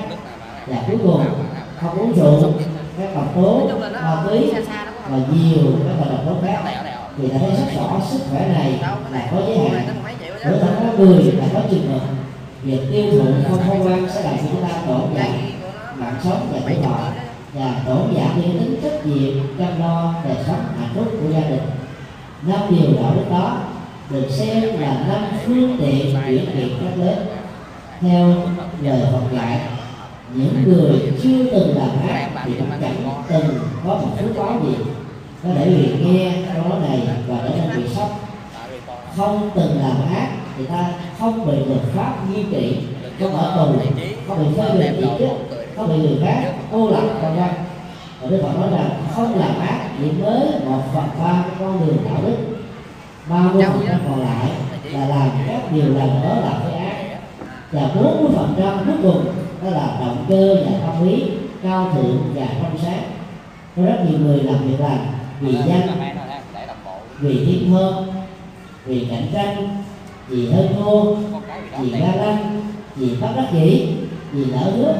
Và 0.67 0.77
cuối 0.87 0.97
cùng, 1.03 1.23
không 1.81 1.99
uống 1.99 2.13
rượu 2.13 2.51
các 2.97 3.15
độc 3.15 3.35
tố, 3.35 3.69
ma 3.93 4.23
túy 4.27 4.51
và 5.09 5.17
nhiều 5.17 5.73
các 5.87 5.95
loại 5.99 6.09
độc 6.11 6.25
tố 6.25 6.47
khác. 6.47 6.73
Thì 7.17 7.27
ta 7.27 7.37
thấy 7.39 7.49
rất 7.49 7.73
rõ 7.75 8.01
sức 8.09 8.19
khỏe 8.31 8.47
này 8.47 8.79
là 9.11 9.27
có 9.31 9.41
giới 9.47 9.57
hạn. 9.57 9.87
Bởi 10.43 10.59
với 10.59 10.69
có 10.97 11.03
người 11.03 11.31
là 11.31 11.45
có 11.53 11.59
chừng 11.69 11.93
mực 11.93 12.01
việc 12.63 12.79
tiêu 12.91 13.11
thụ 13.11 13.25
không 13.49 13.83
khôn 13.83 14.07
sẽ 14.13 14.23
làm 14.23 14.37
cho 14.37 14.43
chúng 14.51 14.61
ta 14.61 14.69
tổn 14.87 15.01
giảm 15.15 15.31
mạng 15.95 16.15
sống 16.23 16.47
và 16.51 16.59
tuổi 16.65 16.75
thọ 16.83 16.97
và 17.53 17.81
tổn 17.87 18.15
giảm 18.15 18.41
những 18.41 18.59
tính 18.59 18.79
trách 18.83 19.05
nhiệm 19.05 19.33
chăm 19.57 19.79
lo 19.79 20.13
đời 20.23 20.37
sống 20.47 20.63
hạnh 20.79 20.89
phúc 20.95 21.07
của 21.21 21.31
gia 21.33 21.49
đình. 21.49 21.61
Năm 22.47 22.59
điều 22.69 23.01
đạo 23.01 23.13
đức 23.15 23.25
đó 23.29 23.57
được 24.09 24.27
xem 24.29 24.79
là 24.79 25.05
năm 25.07 25.21
phương 25.45 25.77
tiện 25.81 26.15
chuyển 26.25 26.45
nghiệp 26.57 26.69
rất 26.83 27.05
lớn. 27.05 27.27
Theo 28.01 28.35
lời 28.81 29.01
Phật 29.11 29.35
dạy 29.35 29.59
những 30.33 30.63
người 30.65 31.13
chưa 31.23 31.43
từng 31.51 31.77
làm 31.77 31.89
ác 32.09 32.29
thì 32.45 32.53
cũng 32.53 32.69
chẳng 32.81 33.23
từng 33.27 33.59
có 33.85 33.93
một 33.93 34.07
phước 34.19 34.37
báo 34.37 34.59
gì. 34.65 34.75
Có 35.43 35.49
thể 35.55 35.69
vì 35.69 36.05
nghe 36.05 36.33
câu 36.53 36.69
nói 36.69 36.79
này 36.89 37.01
và 37.27 37.37
trở 37.43 37.49
nên 37.49 37.77
bị 37.77 37.89
sốc. 37.95 38.19
Không 39.15 39.49
từng 39.55 39.81
làm 39.81 40.15
ác 40.15 40.29
thì 40.57 40.65
ta 40.65 40.89
không 41.19 41.45
bị 41.45 41.65
luật 41.65 41.81
pháp 41.95 42.13
nghiêm 42.29 42.45
trị. 42.51 42.77
Không 43.19 43.35
ở 43.35 43.55
tù 43.57 43.79
không 44.27 44.37
bị 44.37 44.57
phê 44.57 44.69
bình 44.77 44.95
chỉ 45.01 45.07
trích 45.19 45.57
không 45.75 45.87
bị 45.89 45.97
người 45.97 46.19
khác 46.23 46.53
cô 46.71 46.89
lập 46.89 47.01
vân 47.21 47.35
vân 47.35 47.49
và 48.21 48.29
đức 48.29 48.39
phật 48.43 48.59
nói 48.59 48.69
rằng 48.71 48.89
không 49.15 49.39
làm 49.39 49.59
ác 49.59 49.89
chỉ 49.99 50.11
mới 50.11 50.39
một 50.65 50.81
phần 50.93 51.05
ba 51.19 51.43
con 51.59 51.79
đường 51.87 51.97
đạo 52.05 52.21
đức. 52.25 52.37
Ba 53.29 53.39
mươi 53.39 53.63
phần 53.63 53.81
trăm 53.87 53.99
còn 54.09 54.19
lại 54.19 54.51
là 54.83 55.07
làm 55.07 55.29
các 55.47 55.71
điều 55.71 55.93
lành 55.93 56.21
đó 56.23 56.35
là 56.35 56.59
cái 56.63 56.85
ác. 56.85 57.19
Và 57.71 57.89
bốn 57.95 58.23
mươi 58.23 58.31
phần 58.35 58.53
trăm 58.57 58.85
cuối 58.85 58.95
cùng 59.03 59.25
đó 59.63 59.69
là 59.69 59.97
động 59.99 60.25
cơ 60.29 60.55
và 60.65 60.87
tâm 60.87 61.07
lý 61.07 61.31
cao 61.63 61.91
thượng 61.93 62.33
và 62.35 62.47
trong 62.61 62.77
sáng. 62.83 63.03
Có 63.75 63.83
rất 63.83 64.05
nhiều 64.09 64.19
người 64.19 64.39
làm 64.39 64.67
việc 64.67 64.79
làm 64.79 64.97
vì 65.41 65.55
danh 65.67 65.87
vì 67.19 67.45
thiên 67.45 67.71
hơn 67.71 68.07
vì 68.85 69.07
cạnh 69.11 69.27
tranh 69.33 69.83
vì 70.27 70.51
hơi 70.51 70.69
khô, 70.79 71.15
vì 71.79 71.89
ga 71.91 72.15
lăng 72.15 72.61
vì 72.95 73.15
bất 73.21 73.27
đắc 73.35 73.47
dĩ 73.53 73.87
vì 74.31 74.45
lỡ 74.45 74.71
nước. 74.77 74.93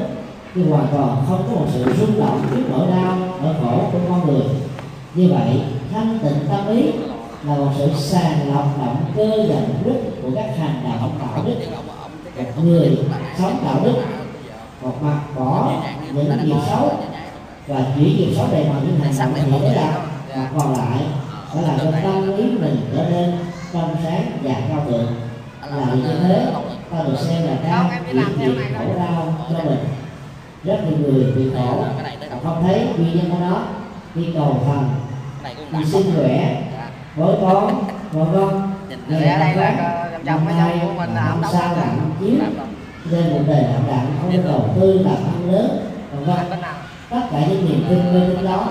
Thì 0.54 0.62
hoàn 0.70 0.86
toàn 0.92 1.24
không 1.28 1.42
có 1.46 1.60
một 1.60 1.66
sự 1.72 1.84
rung 2.00 2.20
động 2.20 2.40
trước 2.50 2.62
nỗi 2.70 2.86
đau 2.86 3.18
nỗi 3.42 3.54
khổ 3.62 3.80
của 3.92 3.98
con 4.08 4.26
người. 4.26 4.46
Như 5.14 5.28
vậy 5.32 5.60
thanh 5.92 6.18
tịnh 6.22 6.48
tâm 6.48 6.76
ý 6.76 6.82
là 7.44 7.54
một 7.54 7.70
sự 7.78 7.90
sàng 7.98 8.54
lọc 8.54 8.78
động 8.78 8.96
cơ 9.16 9.46
dần 9.48 9.74
mục 9.84 10.02
của 10.22 10.30
các 10.34 10.50
hành 10.58 10.98
động 11.00 11.18
đạo 11.20 11.44
đức. 11.46 11.54
Một 12.56 12.62
người 12.64 12.98
sống 13.38 13.56
đạo 13.64 13.80
đức 13.84 13.94
một 14.82 15.02
mặt 15.02 15.20
bỏ 15.36 15.72
những 16.14 16.46
nghiệp 16.46 16.60
xấu 16.70 16.90
và 17.66 17.86
chỉ 17.96 18.02
nghiệp 18.02 18.34
xấu 18.36 18.46
này 18.52 18.66
mà 18.68 18.80
những 18.82 19.00
hành 19.00 19.18
động 19.18 19.60
thiện 19.60 19.72
đạo 19.74 20.00
và 20.36 20.50
còn 20.58 20.72
lại 20.72 21.04
phải 21.54 21.62
là 21.62 21.78
cho 21.78 21.90
tâm 22.02 22.36
ý 22.36 22.44
mình 22.44 22.80
trở 22.96 23.08
nên 23.10 23.32
trong 23.72 23.96
sáng 24.04 24.38
và 24.42 24.54
cao 24.68 24.84
thượng 24.88 25.14
là 25.70 25.94
như 25.94 26.18
thế 26.22 26.46
ta 26.90 26.98
được 27.02 27.16
xem 27.18 27.42
là 27.46 27.56
đang 27.64 28.04
chuyển 28.08 28.38
nghiệp 28.38 28.64
khổ 28.78 28.84
đau 28.98 29.34
cho 29.50 29.64
mình. 29.64 29.78
Rất 30.64 30.78
nhiều 30.84 30.98
người 30.98 31.32
bị 31.32 31.50
khổ 31.54 31.84
không 32.44 32.62
thấy 32.66 32.86
nguyên 32.98 33.16
nhân 33.16 33.30
của 33.30 33.36
nó. 33.40 33.62
Đi 34.14 34.28
cầu 34.34 34.62
thần 34.66 34.88
đi 35.70 35.84
xin 35.84 36.02
khỏe. 36.16 36.62
Bói 37.16 37.36
toán 37.40 37.74
vân 38.12 38.32
vân 38.32 38.48
Thì 39.08 39.14
ở 39.14 39.38
đây 39.38 39.54
là 39.56 40.04
chồng 40.26 40.44
với 40.44 40.54
nhau 40.54 40.70
của 40.82 40.92
mình 40.92 41.14
là 41.14 41.26
ông 41.28 41.42
đâu 41.42 41.50
sao 41.52 41.76
đặng 41.76 42.10
chiếu 42.20 42.34
nên 43.10 43.32
một 43.32 43.40
đời 43.46 43.62
đặng 43.62 43.84
đặng 43.88 44.06
không 44.20 44.44
đầu 44.44 44.74
tư 44.80 44.98
làm 44.98 45.14
ăn 45.14 45.52
lớn 45.52 45.90
vân 46.12 46.24
vân. 46.24 46.60
Tất 47.10 47.20
cả 47.32 47.38
những 47.48 47.66
niềm 47.68 47.84
tin 47.88 47.98
tín 48.12 48.44
đó 48.44 48.68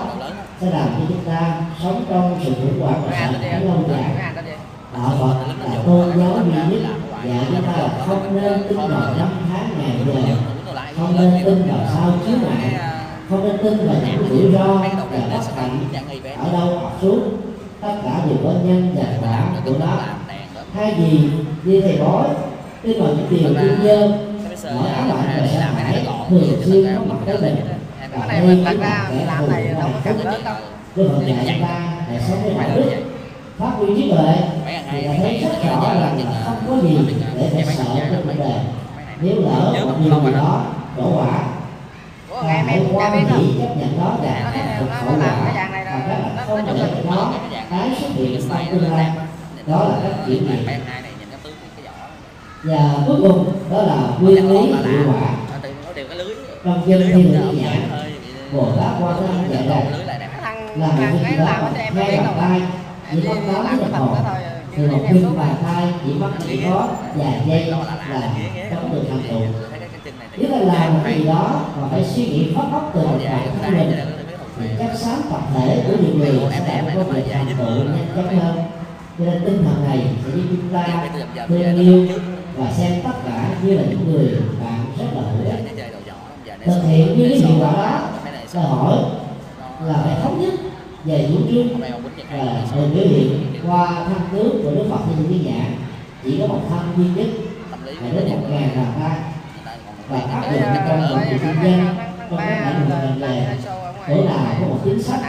sẽ 0.60 0.70
làm 0.70 0.88
cho 0.88 1.04
chúng 1.08 1.24
ta 1.24 1.54
sống 1.82 2.04
trong 2.10 2.40
sự 2.44 2.52
khủng 2.54 2.80
hoảng 2.80 3.02
và 3.10 3.30
sợ 3.32 3.48
hãi 3.48 3.64
lâu 3.64 3.84
dài 3.88 4.32
đạo 5.02 5.16
Phật 5.20 5.34
là 5.70 5.82
tôn 5.86 6.18
giáo 6.18 6.38
duy 6.70 6.80
nhất 6.80 6.90
dạy 7.24 7.44
chúng 7.48 7.62
ta 7.62 7.72
là 7.72 8.04
không 8.06 8.42
nên 8.42 8.62
tin 8.68 8.76
vào 8.76 9.14
năm 9.18 9.28
tháng 9.52 9.68
ngày 9.78 10.24
giờ 10.28 10.34
không 10.96 11.16
nên 11.16 11.44
tin 11.44 11.62
vào 11.68 11.78
sao 11.94 12.12
chiếu 12.26 12.36
mạng 12.36 12.78
không 13.30 13.48
nên 13.48 13.58
tin 13.62 13.86
vào 13.86 13.96
những 14.06 14.28
rủi 14.28 14.52
ro 14.52 14.74
và 15.10 15.26
bất 15.32 15.56
hạnh 15.56 15.78
ở 16.38 16.52
đâu 16.52 16.78
học 16.78 16.98
xuống 17.02 17.36
tất 17.80 17.94
cả 18.04 18.22
đều 18.26 18.36
có 18.44 18.50
nhân 18.64 18.94
và 18.96 19.04
quả 19.22 19.62
của 19.64 19.78
nó 19.80 19.98
thay 20.74 20.94
vì 20.98 21.30
như 21.64 21.80
thầy 21.80 21.96
bói 21.96 22.28
tin 22.82 23.02
vào 23.02 23.08
những 23.08 23.26
điều 23.30 23.54
thiên 23.54 23.82
nhân 23.82 24.12
mỗi 24.74 24.88
ám 24.88 25.10
ảnh 25.10 25.40
về 25.40 25.48
sa 25.52 25.70
thải 25.76 26.06
thường 26.30 26.62
xuyên 26.64 26.96
có 26.96 27.04
mặt 27.08 27.16
tới 27.26 27.38
mình 28.46 28.64
đặt 28.64 28.76
ra 28.80 29.10
làm 29.26 29.50
này 29.50 29.68
đâu 29.68 29.88
có 29.94 30.00
cần 30.04 30.24
lớn 30.24 30.40
đâu 30.44 30.56
với 30.94 31.08
phần 31.08 31.46
dạy 31.46 31.58
ta 31.62 31.92
để 32.10 32.20
sống 32.28 32.42
với 32.42 32.54
đạo 32.54 32.76
đức 32.76 33.17
phát 33.58 33.70
huy 33.76 33.86
trí 33.96 34.10
tuệ 34.10 34.34
thì 34.90 35.02
ta 35.02 35.12
thấy 35.18 35.38
rất 35.38 35.68
rõ 35.68 35.92
là 35.92 36.12
không 36.44 36.56
có 36.68 36.88
gì 36.88 36.98
để 37.36 37.62
phải 37.64 37.74
sợ 37.76 37.84
trên 37.94 38.22
cuộc 38.24 38.32
đời 38.38 38.60
nếu 39.20 39.36
lỡ 39.40 39.84
một 39.84 39.94
điều 40.04 40.20
gì 40.24 40.32
đó 40.32 40.64
đổ 40.96 41.16
quả 41.16 41.42
ta 42.42 42.62
hãy 42.66 42.86
quan 42.92 43.26
hỷ 43.26 43.60
chấp 43.60 43.76
nhận 43.76 44.00
đó 44.00 44.16
phục 44.78 44.88
nó 44.88 44.96
hậu 44.96 45.16
làm 45.18 45.44
cái 45.44 45.54
quả 45.54 45.84
và 45.84 45.84
là 45.84 46.02
cái 46.06 46.18
là 46.18 46.32
nó 46.36 46.42
không 46.46 46.66
để 46.66 46.88
nó 47.10 47.32
tái 47.70 47.90
xuất 48.00 48.08
hiện 48.14 48.40
trong 48.48 48.66
tương 48.70 48.92
lai 48.92 49.10
đó 49.66 49.84
là 49.88 49.98
cách 50.02 50.16
chuyển 50.26 50.48
cái 50.48 50.58
cái 50.66 50.80
vỏ 51.84 51.90
và 52.62 52.94
cuối 53.06 53.16
cùng 53.22 53.52
đó 53.70 53.82
là 53.82 53.96
nguyên 54.20 54.50
lý 54.50 54.58
hiệu 54.58 55.12
quả. 55.12 55.30
Cái 55.94 56.16
lưới. 56.16 56.34
Trong 56.64 56.82
cái 56.86 56.98
kinh 56.98 57.12
thiên 57.12 57.32
không 57.32 57.32
nữ 57.32 57.38
được 57.38 57.58
nhã 57.62 57.70
hơi 57.90 58.12
bồ 58.52 58.72
tát 58.76 58.92
quan 59.00 59.16
âm 59.16 59.50
dạy 59.50 59.68
rằng 59.68 59.86
làm 60.76 60.96
việc 60.96 61.24
ấy 61.24 61.30
gì 61.30 61.36
đó 61.36 61.70
ngay 61.94 62.16
đâu 62.16 62.34
tay 62.40 62.60
chỉ 63.12 63.28
mất 63.28 63.34
tám 63.46 63.64
làm 63.64 63.78
tiếng 63.78 63.78
cái 63.78 63.90
đồng 63.92 63.92
phần 63.92 63.92
hồ 63.92 64.14
đó 64.14 64.20
thôi 64.24 64.58
thì 64.76 64.86
một 64.86 64.98
xuống 65.22 65.38
bàn 65.38 65.54
tay 65.62 65.92
chỉ 66.04 66.12
mất 66.12 66.30
chỉ 66.46 66.60
có 66.64 66.88
vài 67.16 67.40
giây 67.48 67.66
là 67.66 67.76
có 68.70 68.88
được 68.92 69.02
thành 69.10 69.22
tựu 69.30 69.40
nếu 70.36 70.50
ta 70.50 70.58
làm 70.58 70.94
một 70.94 71.00
gì 71.16 71.24
đó 71.24 71.60
mà 71.80 71.88
phải 71.90 72.04
suy 72.04 72.26
nghĩ 72.26 72.52
phát 72.54 72.64
óc 72.72 72.90
từ 72.94 73.00
một 73.00 73.18
bản 73.24 73.48
thân 73.62 73.78
mình 73.78 73.92
thì 74.60 74.66
chắc 74.78 74.90
sáng 74.94 75.20
tập 75.30 75.40
thể 75.54 75.84
của 75.86 75.96
nhiều 76.02 76.14
người 76.14 76.50
sẽ 76.50 76.82
đạt 76.84 76.94
có 76.94 77.02
việc 77.02 77.24
thành 77.32 77.56
tựu 77.58 77.66
nhanh 77.66 78.06
chóng 78.16 78.38
hơn 78.38 78.56
cho 79.18 79.24
nên 79.24 79.42
tinh 79.44 79.64
thần 79.64 79.84
này 79.88 80.06
sẽ 80.24 80.30
giúp 80.34 80.42
chúng 80.50 80.72
ta 80.72 81.08
thương 81.48 81.78
yêu 81.78 82.06
và 82.56 82.72
xem 82.72 83.02
tất 83.04 83.12
cả 83.26 83.50
như 83.62 83.74
là 83.74 83.82
những 83.82 84.12
người 84.12 84.32
bạn 84.60 84.84
rất 84.98 85.06
là 85.14 85.22
hữu 85.22 85.52
ích 85.52 85.78
thực 86.64 86.82
hiện 86.88 87.18
như 87.18 87.28
cái 87.28 87.38
hiệu 87.38 87.56
quả 87.60 87.72
đó 87.72 88.00
đòi 88.54 88.64
hỏi 88.64 88.96
là 89.84 89.94
phải 90.04 90.16
thống 90.22 90.40
nhất 90.40 90.54
về 91.04 91.28
chủ 91.32 91.38
trương 91.50 91.80
và 92.30 92.62
được 92.74 92.88
biểu 92.94 93.08
hiện 93.08 93.54
qua 93.66 94.04
thân 94.06 94.20
tướng 94.32 94.62
của 94.62 94.70
đức 94.70 94.84
phật 94.90 94.98
như 95.08 95.24
những 95.28 95.46
nhã 95.46 95.64
chỉ 96.24 96.38
có 96.40 96.46
một 96.46 96.60
thân 96.68 96.80
duy 96.96 97.22
nhất 97.22 97.30
là 98.02 98.10
đến 98.12 98.28
một 98.30 98.48
ngàn 98.50 98.68
bàn 98.76 98.92
tay 99.00 99.18
và 100.08 100.20
áp 100.20 100.52
dụng 100.52 100.62
trong 100.74 101.00
vận 101.00 101.30
dụng 101.30 101.38
kinh 101.40 101.62
doanh 101.62 101.96
trong 102.30 102.38
các 102.38 102.72
lĩnh 102.78 102.88
vực 102.88 102.98
ngành 103.02 103.20
nghề 103.20 103.56
chỗ 104.08 104.24
nào 104.24 104.56
có 104.60 104.66
một 104.66 104.78
chính 104.84 105.02
sách 105.02 105.20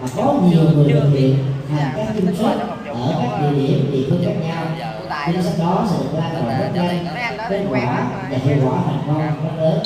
mà 0.00 0.08
có 0.16 0.34
nhiều 0.48 0.62
người 0.62 0.92
thực 0.92 1.10
hiện 1.12 1.36
thành 1.68 1.92
các 1.96 2.06
chính 2.14 2.36
sách 2.36 2.56
ở 2.86 3.14
các 3.22 3.40
địa 3.40 3.58
điểm 3.58 3.90
địa 3.92 4.04
phương 4.10 4.22
khác 4.24 4.48
nhau. 4.48 4.64
Chính 5.26 5.42
sách 5.42 5.54
đó 5.58 5.86
sẽ 5.90 5.96
được 5.98 6.18
lan 6.18 6.42
tỏa 6.42 6.58
rất 6.58 6.70
nhanh 6.74 7.06
kết 7.48 7.64
quả 7.70 8.06
và 8.30 8.38
hiệu 8.38 8.56
quả 8.64 8.78
thành 8.86 9.02
công 9.06 9.18
rất 9.18 9.62
lớn. 9.62 9.80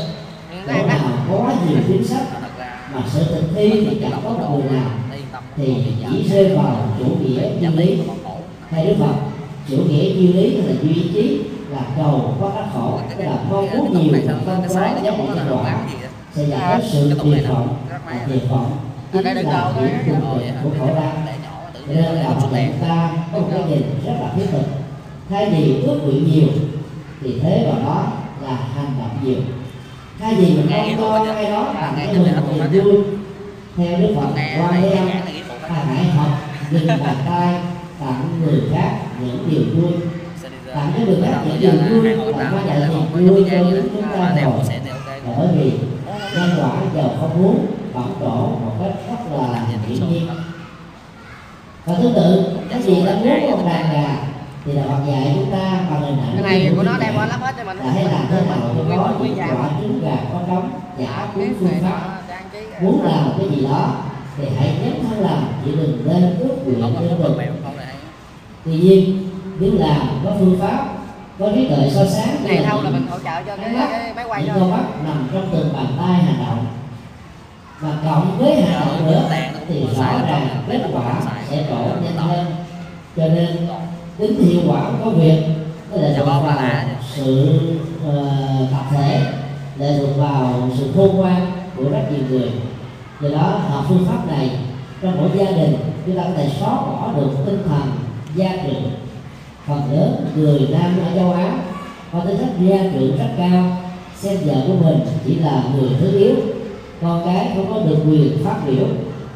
Chỗ 0.66 0.86
nào 0.86 0.98
có 1.28 1.52
nhiều 1.68 1.78
chính 1.88 2.04
sách 2.04 2.26
mà 2.94 3.00
sự 3.12 3.24
thực 3.34 3.44
thi 3.54 3.86
thì 3.90 3.98
chẳng 4.00 4.20
có 4.24 4.30
một 4.30 4.60
người 4.62 4.70
nào 4.70 4.90
thì 5.56 5.74
chỉ 6.10 6.28
rơi 6.28 6.56
vào 6.56 6.76
chủ 6.98 7.04
nghĩa 7.20 7.48
duy 7.60 7.76
lý. 7.76 7.98
Theo 8.70 8.84
đức 8.84 8.94
phật 8.98 9.14
chủ 9.70 9.76
nghĩa 9.76 10.14
duy 10.14 10.32
lý 10.32 10.56
là 10.56 10.72
duy 10.82 10.94
trí 11.14 11.40
là 11.70 11.80
cầu 11.96 12.36
có 12.40 12.52
các 12.54 12.64
khổ 12.74 13.00
tức 13.10 13.24
là 13.24 13.36
mong 13.50 13.70
muốn 13.70 14.02
nhiều 14.02 14.20
không 14.26 14.46
có 14.46 14.68
giá 14.68 14.94
trị 15.02 15.10
kết 15.34 15.42
quả 15.50 15.76
sẽ 16.34 16.44
dẫn 16.46 16.60
đến 16.60 16.80
sự 16.92 17.20
tuyệt 17.24 17.48
vọng 17.48 17.76
và 18.06 18.26
tuyệt 18.28 18.42
vọng. 18.50 18.78
Chính 19.12 19.24
là 19.24 19.72
điểm 19.80 19.92
cùng 20.06 20.40
cực 20.40 20.54
của 20.62 20.70
khổ 20.78 20.86
đau 20.86 21.12
nên 21.88 22.04
Phật 22.26 22.34
chúng 22.42 22.52
ta 22.80 23.10
có 23.32 23.38
một 23.38 23.48
cái 23.50 23.62
nhìn 23.68 23.82
rất 24.06 24.12
là 24.20 24.32
thiết 24.36 24.46
thực. 24.50 24.62
Thay 25.28 25.50
vì 25.50 25.82
ước 25.82 26.00
nguyện 26.04 26.30
nhiều 26.32 26.48
thì 27.20 27.40
thế 27.42 27.66
vào 27.70 27.82
đó 27.84 28.12
là 28.42 28.54
hành 28.74 28.92
động 28.98 29.16
nhiều. 29.24 29.42
Thay 30.20 30.34
vì 30.34 30.46
mình 30.46 30.66
mong 30.70 31.26
cho 31.26 31.32
ai 31.32 31.44
đó 31.44 31.74
tặng 31.74 32.08
cho 32.14 32.22
mình 32.22 32.36
một 32.36 32.42
niềm 32.72 32.84
vui 32.84 32.98
theo 33.76 33.98
đức 33.98 34.14
phật 34.16 34.28
thế 34.36 34.90
âm 34.90 35.08
ta 35.74 35.94
hãy 35.94 36.04
học 36.04 36.28
dừng 36.70 36.86
bàn 36.86 37.16
tay 37.26 37.54
tặng 38.00 38.40
người 38.40 38.60
khác 38.72 38.98
những 39.20 39.48
điều 39.50 39.62
vui. 39.74 39.92
Tặng 40.74 40.92
cho 40.98 41.04
người 41.04 41.22
khác 41.22 41.38
những 41.46 41.60
điều 41.60 41.70
vui 41.70 42.16
là 42.36 42.50
có 42.52 42.58
đại 42.68 42.88
niềm 42.88 43.26
vui 43.26 43.44
cho 43.50 43.56
chúng 43.92 44.02
ta 44.02 44.34
rồi 44.42 44.52
bởi 45.26 45.48
vì 45.56 45.72
nhân 46.34 46.50
quả 46.60 46.70
giàu 46.94 47.10
không 47.20 47.42
muốn 47.42 47.66
bẩm 47.94 48.12
trổ 48.20 48.36
một 48.36 48.72
cách 48.82 48.92
rất 49.08 49.36
là 49.36 49.66
hiển 49.68 50.10
nhiên. 50.10 50.28
Và 51.84 51.94
tương 52.02 52.14
tự 52.14 52.58
cái 52.70 52.82
gì 52.82 53.02
ta 53.06 53.12
muốn 53.12 53.50
một 53.50 53.62
đàn 53.66 53.92
gà 53.92 54.16
thì 54.64 54.72
là 54.72 54.82
Phật 54.88 54.98
dạy 55.06 55.32
chúng 55.34 55.50
ta 55.52 55.80
bằng 55.90 56.00
hình 56.02 56.18
ảnh 56.20 56.32
cái 56.32 56.42
này 56.42 56.72
của 56.76 56.82
nó 56.82 56.92
đem 57.00 57.14
qua 57.16 57.26
lắp 57.26 57.40
hết 57.40 57.52
cho 57.58 57.64
mình. 57.64 57.76
là 57.76 57.92
hãy 57.92 58.04
làm 58.04 58.26
thế 58.30 58.42
nào? 58.46 58.58
Cho 58.88 58.96
có 58.96 59.24
những 59.24 59.36
quả 59.38 59.68
trứng 59.80 60.00
gà 60.00 60.16
có 60.32 60.40
trống 60.48 60.70
giả 60.98 61.26
cuốn 61.34 61.54
phương 61.60 61.82
pháp. 61.82 62.22
muốn 62.82 63.02
làm 63.04 63.32
cái 63.38 63.48
gì 63.48 63.64
đó 63.64 63.94
thì 64.36 64.44
hãy 64.58 64.74
nhấn 64.84 65.04
thân 65.04 65.20
làm 65.20 65.42
chỉ 65.64 65.70
đừng 65.76 66.02
nên 66.04 66.38
ước 66.38 66.56
nguyện 66.64 66.80
đơn 66.80 67.22
độc 67.22 67.72
tuy 68.64 68.72
nhiên 68.72 69.28
nếu 69.60 69.72
làm 69.78 70.20
có 70.24 70.32
phương 70.38 70.58
pháp 70.60 70.88
có 71.38 71.50
trí 71.54 71.68
tuệ 71.68 71.90
so 71.94 72.04
sáng 72.06 72.44
này 72.44 72.64
thâu 72.66 72.82
là 72.82 72.90
mình 72.90 73.06
hỗ 73.10 73.18
trợ 73.18 73.42
cho 73.46 73.56
cái, 73.56 73.74
cái 73.90 74.14
máy 74.14 74.24
quay 74.28 74.48
thôi 74.54 74.70
mắt 74.70 74.84
nằm 75.04 75.28
trong 75.32 75.48
từng 75.52 75.72
bàn 75.72 75.86
tay 75.98 76.22
hành 76.22 76.44
động. 76.46 76.66
Và 77.80 77.96
cộng 78.04 78.38
với 78.38 78.62
hành 78.62 78.80
động 78.80 79.06
nữa 79.06 79.28
thì 79.68 79.86
rõ 79.96 80.18
ràng 80.28 80.48
kết 80.68 80.80
quả 80.92 81.14
sẽ 81.50 81.66
trổ 81.70 81.76
nhanh 81.76 82.16
hơn. 82.16 82.46
Cho 83.16 83.28
nên 83.28 83.68
tính 84.18 84.44
hiệu 84.44 84.60
quả 84.66 84.90
của 85.04 85.10
việc 85.10 85.42
nó 85.90 85.96
lệ 85.96 86.14
thuộc 86.16 86.26
vào 86.26 86.60
sự 87.14 87.60
uh, 88.08 88.70
tập 88.70 88.84
thể 88.90 89.20
lệ 89.78 89.98
thuộc 89.98 90.16
vào 90.16 90.70
sự 90.78 90.92
khôn 90.96 91.16
ngoan 91.16 91.52
của 91.76 91.84
rất 91.90 92.02
nhiều 92.10 92.22
người 92.30 92.50
do 93.22 93.28
đó 93.28 93.60
học 93.68 93.84
phương 93.88 94.06
pháp 94.08 94.28
này. 94.28 94.50
Trong 95.02 95.16
mỗi 95.16 95.30
gia 95.38 95.50
đình 95.50 95.76
chúng 96.06 96.16
ta 96.16 96.22
có 96.22 96.30
thể 96.36 96.48
xóa 96.60 96.68
bỏ 96.68 97.12
được 97.16 97.30
tinh 97.46 97.62
thần 97.68 97.92
gia 98.34 98.48
trưởng. 98.48 98.90
Phần 99.66 99.92
lớn 99.92 100.26
người 100.36 100.68
nam 100.70 100.98
ở 101.06 101.16
châu 101.16 101.32
á 101.32 101.52
có 102.12 102.20
tính 102.20 102.36
cách 102.40 102.50
gia 102.60 102.76
trưởng 102.76 103.18
rất 103.18 103.28
cao. 103.38 103.76
Xem 104.16 104.38
vợ 104.44 104.54
của 104.66 104.74
mình 104.84 105.00
chỉ 105.26 105.34
là 105.34 105.62
người 105.74 105.90
thứ 106.00 106.18
yếu 106.18 106.34
con 107.02 107.22
cái 107.24 107.52
không 107.54 107.74
có 107.74 107.80
được 107.80 107.98
quyền 108.06 108.44
phát 108.44 108.56
biểu. 108.66 108.86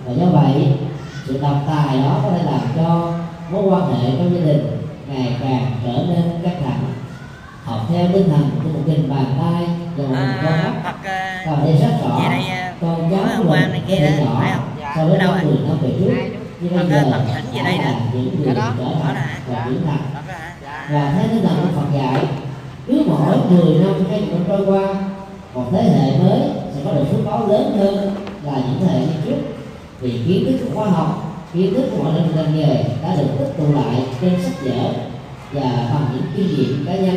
Và 0.04 0.12
do 0.12 0.26
vậy 0.26 0.68
sự 1.26 1.38
độc 1.42 1.56
tài 1.66 1.98
đó 1.98 2.20
có 2.22 2.30
thể 2.30 2.42
làm 2.44 2.60
cho 2.76 3.12
mối 3.50 3.62
quan 3.62 3.94
hệ 3.94 4.10
trong 4.18 4.34
gia 4.34 4.40
đình 4.46 4.80
ngày 5.08 5.36
càng 5.40 5.72
trở 5.84 5.92
nên 5.92 6.22
căng 6.42 6.62
thẳng. 6.64 6.84
Học 7.64 7.80
theo 7.88 8.06
tinh 8.12 8.28
thần 8.28 8.50
của 8.64 8.68
một 8.68 8.80
nghìn 8.86 9.08
bàn 9.08 9.24
tay 9.38 9.68
và 9.96 10.04
một 10.08 10.32
con 10.42 10.44
mắt. 10.44 10.92
Phật 11.46 11.56
và 11.56 11.56
thấy 11.62 11.76
rất 11.76 11.90
rõ 12.02 12.16
à, 12.16 12.65
con 12.80 13.10
cháu 13.10 13.36
hôm 13.36 13.46
qua 13.48 13.60
này 13.60 13.82
kia 13.88 13.96
đó, 13.96 14.26
phải 14.40 14.52
không? 14.54 14.64
so 14.96 15.06
với 15.06 15.18
Đâu 15.18 15.32
bây 15.32 15.40
Phật 15.40 15.50
giờ 15.50 15.50
ơi, 15.50 15.68
Phật 15.68 15.76
thỉnh 15.82 16.04
về 16.06 17.62
đây 17.64 17.78
là 17.78 18.00
Dạ 18.46 18.54
đó. 18.54 18.72
trở 18.78 18.84
Đó 18.84 18.90
thành 19.02 19.16
nè. 19.84 19.96
và 20.90 21.14
tinh 21.32 21.42
thần 21.42 21.56
của 21.62 21.80
Phật 21.80 21.98
dạy. 21.98 22.24
Cứ 22.86 23.02
mỗi 23.06 23.36
10 23.50 23.74
năm 23.74 23.94
hay 24.10 24.20
năm 24.20 24.44
trôi 24.48 24.66
qua 24.66 24.94
một 25.54 25.64
thế 25.72 25.82
hệ 25.82 26.18
mới 26.18 26.40
sẽ 26.74 26.80
có 26.84 26.92
được 26.92 27.04
phước 27.10 27.24
báo 27.24 27.46
lớn 27.46 27.76
hơn 27.78 28.14
là 28.42 28.52
những 28.52 28.88
thế 28.88 28.98
hệ 28.98 29.06
trước. 29.24 29.36
Vì 30.00 30.10
kiến 30.26 30.44
thức 30.46 30.66
của 30.66 30.80
khoa 30.80 30.90
học 30.90 31.22
kiến 31.54 31.74
thức 31.74 31.84
của 31.90 32.04
mọi 32.04 32.12
lĩnh 32.14 32.36
vực 32.36 32.46
nghề 32.54 32.84
đã 33.02 33.16
được 33.18 33.26
tích 33.38 33.52
tụ 33.58 33.74
lại 33.74 34.02
trên 34.20 34.42
sách 34.42 34.64
vở 34.64 34.90
và 35.52 35.62
bằng 35.94 36.06
những 36.14 36.24
kinh 36.36 36.56
nghiệm 36.56 36.86
cá 36.86 36.94
nhân. 36.94 37.16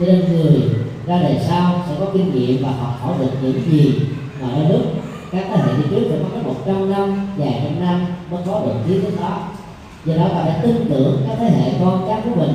Cho 0.00 0.06
nên 0.06 0.24
người 0.32 0.62
ra 1.06 1.18
đời 1.22 1.38
sau 1.48 1.84
sẽ 1.88 1.94
có 2.00 2.06
kinh 2.14 2.34
nghiệm 2.34 2.62
và 2.64 2.70
học 2.80 2.98
hỏi 3.02 3.14
được 3.20 3.30
những 3.42 3.62
gì 3.70 3.92
mà 4.40 4.48
ở 4.48 4.68
nước 4.68 4.82
các 5.32 5.44
thế 5.48 5.56
hệ 5.56 5.72
đi 5.76 5.82
trước 5.90 6.06
phải 6.10 6.18
mất 6.18 6.28
đến 6.34 6.44
một 6.44 6.56
trăm 6.66 6.90
năm, 6.90 7.28
vài 7.36 7.60
trăm 7.64 7.84
năm 7.84 8.06
mới 8.30 8.42
có 8.46 8.60
được 8.66 8.74
kiến 8.88 9.00
thức 9.00 9.20
đó. 9.20 9.38
Do 10.04 10.16
đó 10.16 10.28
ta 10.28 10.44
đã 10.44 10.60
tin 10.62 10.76
tưởng 10.88 11.22
các 11.28 11.36
thế 11.40 11.48
hệ 11.50 11.72
con 11.80 12.04
cháu 12.08 12.20
của 12.24 12.40
mình, 12.40 12.54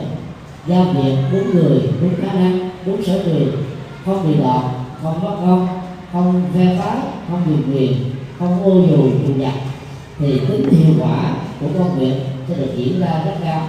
giao 0.68 0.84
việc 0.84 1.16
đúng 1.32 1.56
người, 1.56 1.82
đúng 2.02 2.14
khả 2.22 2.34
năng, 2.34 2.70
đúng 2.86 3.04
sở 3.04 3.24
trường. 3.24 3.64
Không 4.06 4.28
bị 4.28 4.36
lọt 4.36 4.62
không 5.04 5.24
bất 5.24 5.36
công, 5.42 5.68
không 6.12 6.42
phe 6.54 6.78
phái 6.80 6.98
không 7.30 7.42
dùng 7.48 7.76
quyền 7.76 7.94
không 8.40 8.64
ô 8.64 8.72
dù 8.72 9.10
trù 9.28 9.34
dập 9.38 9.54
thì 10.20 10.40
tính 10.40 10.70
hiệu 10.70 10.94
quả 11.00 11.34
của 11.60 11.68
công 11.80 12.00
việc 12.00 12.14
sẽ 12.48 12.56
được 12.56 12.74
diễn 12.76 13.00
ra 13.00 13.22
rất 13.26 13.36
cao. 13.44 13.68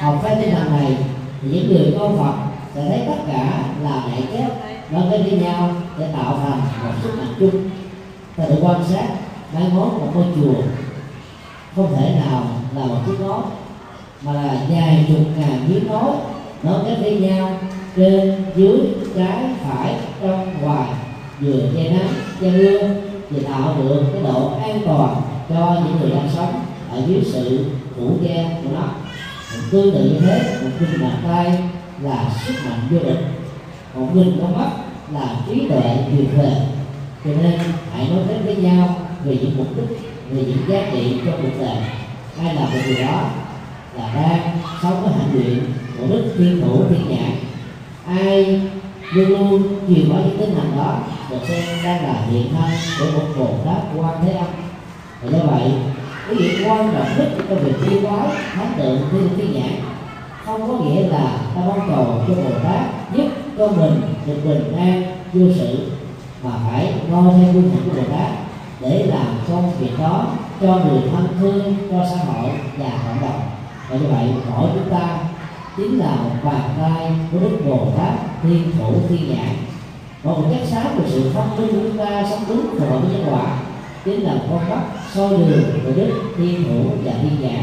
Học 0.00 0.20
phép 0.22 0.38
tinh 0.40 0.54
thần 0.54 0.70
này, 0.70 0.96
thì 1.42 1.48
những 1.48 1.68
người 1.68 1.94
con 1.98 2.18
Phật 2.18 2.34
sẽ 2.74 2.84
thấy 2.88 3.00
tất 3.06 3.22
cả 3.32 3.64
là 3.82 4.04
đại 4.10 4.22
kép 4.32 4.69
gắn 4.92 5.08
kết 5.10 5.22
với 5.30 5.40
nhau 5.40 5.70
để 5.98 6.08
tạo 6.12 6.38
thành 6.42 6.60
một 6.84 6.92
sức 7.02 7.10
mạnh 7.18 7.34
chung. 7.40 7.70
Ta 8.36 8.44
thể 8.48 8.56
quan 8.62 8.84
sát 8.88 9.08
mái 9.54 9.62
mốt 9.74 9.92
một 9.92 10.10
ngôi 10.14 10.24
chùa. 10.34 10.62
Không 11.76 11.96
thể 11.96 12.14
nào 12.24 12.46
là 12.74 12.84
một 12.86 12.96
chiếc 13.06 13.20
nốt 13.20 13.42
mà 14.22 14.32
là 14.32 14.66
dài 14.70 15.04
chục 15.08 15.26
ngàn 15.36 15.68
miếng 15.68 15.86
nối 15.88 16.12
nó 16.62 16.72
kết 16.86 16.96
với 17.00 17.20
nhau 17.20 17.58
trên, 17.96 18.44
dưới, 18.56 18.78
trái, 19.16 19.44
phải, 19.64 19.94
trong, 20.22 20.62
ngoài, 20.62 20.88
vừa 21.40 21.60
che 21.76 21.90
nắng, 21.90 22.08
che 22.40 22.50
mưa 22.50 22.78
thì 23.30 23.42
tạo 23.42 23.74
được 23.78 24.04
cái 24.12 24.22
độ 24.22 24.52
an 24.62 24.80
toàn 24.86 25.22
cho 25.48 25.82
những 25.84 26.00
người 26.00 26.10
đang 26.10 26.28
sống 26.36 26.64
ở 26.90 27.02
dưới 27.06 27.24
sự 27.32 27.70
phủ 27.96 28.16
che 28.24 28.60
của 28.64 28.70
nó. 28.74 28.88
Tương 29.70 29.94
tự 29.94 30.00
như 30.00 30.20
thế, 30.20 30.58
một 30.62 30.70
kinh 30.80 31.00
bàn 31.00 31.16
tay 31.24 31.58
là 32.02 32.30
sức 32.46 32.54
mạnh 32.64 32.80
vô 32.90 32.98
địch 32.98 33.39
còn 33.94 34.14
nhìn 34.14 34.38
con 34.40 34.58
mắt 34.58 34.70
là 35.12 35.36
trí 35.46 35.68
tuệ 35.68 35.96
tuyệt 36.10 36.28
vời 36.36 36.54
cho 37.24 37.30
nên, 37.42 37.60
hãy 37.92 38.08
nói 38.08 38.18
đến 38.28 38.42
với 38.44 38.56
nhau 38.56 38.96
về 39.24 39.38
những 39.42 39.58
mục 39.58 39.66
đích, 39.76 39.98
về 40.30 40.44
những 40.44 40.68
giá 40.68 40.78
trị 40.92 41.20
cho 41.26 41.32
cuộc 41.42 41.60
đời. 41.60 41.76
Ai 42.44 42.54
làm 42.54 42.68
được 42.72 42.80
điều 42.86 43.06
đó 43.06 43.22
là 43.96 44.14
đang 44.14 44.58
sống 44.82 45.02
với 45.02 45.12
hạnh 45.12 45.30
nguyện 45.32 45.60
của 45.98 46.06
đức 46.06 46.34
thiên 46.38 46.60
thủ 46.60 46.84
thiên 46.90 47.08
nhãn 47.08 47.32
ai 48.06 48.60
luôn 49.12 49.28
luôn 49.28 49.62
truyền 49.88 50.08
bá 50.10 50.16
những 50.16 50.38
tinh 50.38 50.54
thần 50.54 50.76
đó 50.76 50.98
được 51.30 51.38
xem 51.48 51.62
đang 51.84 52.02
là 52.02 52.26
hiện 52.30 52.46
thân 52.52 52.70
của 52.98 53.18
một 53.18 53.26
bồ 53.38 53.48
tát 53.64 53.82
quan 53.96 54.14
thế 54.24 54.32
âm. 54.32 54.46
Và 55.22 55.30
do 55.30 55.44
vậy 55.44 55.72
cái 56.26 56.34
việc 56.34 56.64
quan 56.66 56.92
trọng 56.92 57.18
nhất 57.18 57.32
trong 57.48 57.58
việc 57.64 57.72
thiên 57.86 58.06
quái 58.06 58.28
thánh 58.54 58.72
tượng 58.78 58.98
thiên 59.12 59.28
thiên 59.36 59.52
nhãn 59.52 59.72
không 60.44 60.68
có 60.68 60.84
nghĩa 60.84 61.08
là 61.08 61.38
ta 61.54 61.60
mong 61.66 61.88
cầu 61.88 62.24
cho 62.28 62.34
bồ 62.34 62.50
tát 62.64 63.14
giúp 63.14 63.28
cho 63.58 63.68
mình 63.68 64.00
được 64.26 64.36
bình 64.44 64.76
an, 64.76 65.02
vô 65.32 65.46
sự, 65.58 65.90
mà 66.42 66.50
phải 66.66 66.94
noi 67.10 67.34
theo 67.34 67.54
quy 67.54 67.60
định 67.60 67.80
của 67.84 68.00
bồ 68.00 68.16
tát 68.16 68.32
để 68.80 69.06
làm 69.06 69.26
công 69.48 69.72
việc 69.80 69.90
đó 69.98 70.26
cho 70.60 70.66
người 70.66 71.02
thân 71.12 71.28
thương, 71.40 71.74
cho 71.90 72.06
xã 72.10 72.24
hội 72.24 72.50
và 72.78 72.90
cộng 73.06 73.20
đồng. 73.20 73.40
Và 73.90 73.96
như 73.96 74.06
vậy, 74.12 74.28
mỗi 74.50 74.70
chúng 74.74 74.90
ta 74.90 75.18
chính 75.76 75.98
là 75.98 76.16
một 76.16 76.30
bàn 76.44 76.70
tay 76.80 77.12
của 77.32 77.38
đức 77.38 77.58
bồ 77.66 77.86
tát 77.98 78.14
thiên 78.42 78.72
thủ 78.78 78.94
thiên 79.08 79.28
nhãn. 79.28 79.48
Một 80.24 80.36
chất 80.50 80.68
xám 80.68 80.86
của 80.96 81.04
sự 81.06 81.30
phát 81.34 81.46
minh 81.58 81.68
của 81.68 81.78
chúng 81.82 81.98
ta 81.98 82.24
sống 82.30 82.44
đúng 82.48 82.66
phù 82.70 82.86
hợp 82.86 82.98
với 82.98 83.10
nhân 83.12 83.26
quả, 83.30 83.58
chính 84.04 84.20
là 84.20 84.32
con 84.50 84.70
mắt 84.70 84.82
soi 85.14 85.30
đường 85.30 85.64
của 85.84 85.92
đức 85.96 86.12
thiên 86.36 86.64
thủ 86.64 86.90
và 87.04 87.12
thiên 87.22 87.40
nhãn. 87.40 87.62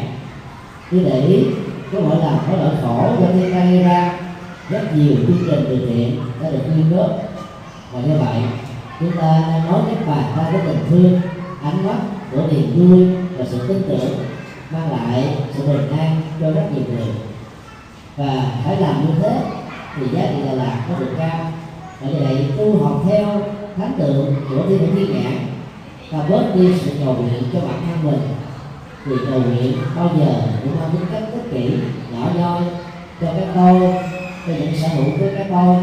Cứ 0.92 1.00
để 1.04 1.26
ý 1.28 1.44
có 1.92 2.00
mỗi 2.00 2.18
lần 2.18 2.38
có 2.48 2.58
nỗi 2.58 2.76
khổ 2.82 3.16
do 3.22 3.28
thiên 3.34 3.54
tai 3.54 3.72
gây 3.72 3.84
ra 3.84 4.20
rất 4.70 4.96
nhiều 4.96 5.16
chương 5.16 5.38
trình 5.48 5.66
từ 5.70 5.88
thiện 5.90 6.20
đã 6.42 6.50
được 6.50 6.60
quyên 6.66 6.98
góp. 6.98 7.10
Và 7.92 8.00
như 8.00 8.20
vậy, 8.20 8.42
chúng 9.00 9.12
ta 9.12 9.44
đang 9.48 9.72
nói 9.72 9.82
các 9.90 10.08
bài 10.08 10.24
tay 10.36 10.52
của 10.52 10.60
tình 10.68 10.80
thương, 10.90 11.22
ánh 11.64 11.88
mắt 11.88 11.98
của 12.32 12.42
niềm 12.52 12.74
vui 12.76 13.08
và 13.38 13.46
sự 13.52 13.68
tin 13.68 13.82
tưởng 13.88 14.18
mang 14.72 14.92
lại 14.92 15.38
sự 15.54 15.68
bình 15.68 15.92
an 16.00 16.22
cho 16.42 16.52
rất 16.52 16.64
nhiều 16.74 16.84
người. 16.90 17.08
Và 18.18 18.46
phải 18.66 18.82
làm 18.82 19.06
như 19.06 19.14
thế 19.22 19.42
thì 19.96 20.06
giá 20.14 20.22
trị 20.22 20.42
Đà 20.46 20.54
Lạt 20.54 20.82
có 20.90 21.00
được 21.00 21.12
cao. 21.18 21.52
Bởi 22.02 22.14
vậy, 22.14 22.46
tu 22.58 22.84
học 22.84 23.02
theo 23.10 23.42
thánh 23.78 23.94
tượng 23.98 24.36
của 24.50 24.64
thiên 24.70 24.82
nữ 24.82 24.88
thiên 24.96 25.24
nhãn 25.24 25.38
và 26.12 26.20
bớt 26.30 26.56
đi 26.56 26.74
sự 26.80 26.92
cầu 27.06 27.14
nguyện 27.14 27.44
cho 27.54 27.60
bản 27.60 27.82
thân 27.88 28.12
mình 28.12 28.20
thì 29.10 29.16
thầy 29.30 29.40
nguyện 29.40 29.78
bao 29.96 30.10
giờ 30.20 30.42
cũng 30.64 30.80
mang 30.80 30.90
tính 30.92 31.06
cách 31.12 31.24
tích 31.34 31.52
kỷ, 31.52 31.78
nhỏ 32.12 32.28
nhoi 32.40 32.62
cho 33.22 33.28
các 33.28 33.48
tôi 33.56 33.82
cho 34.48 34.54
những 34.54 34.76
sở 34.82 34.88
hữu 34.88 35.06
của 35.20 35.28
các 35.38 35.48
tôi 35.50 35.76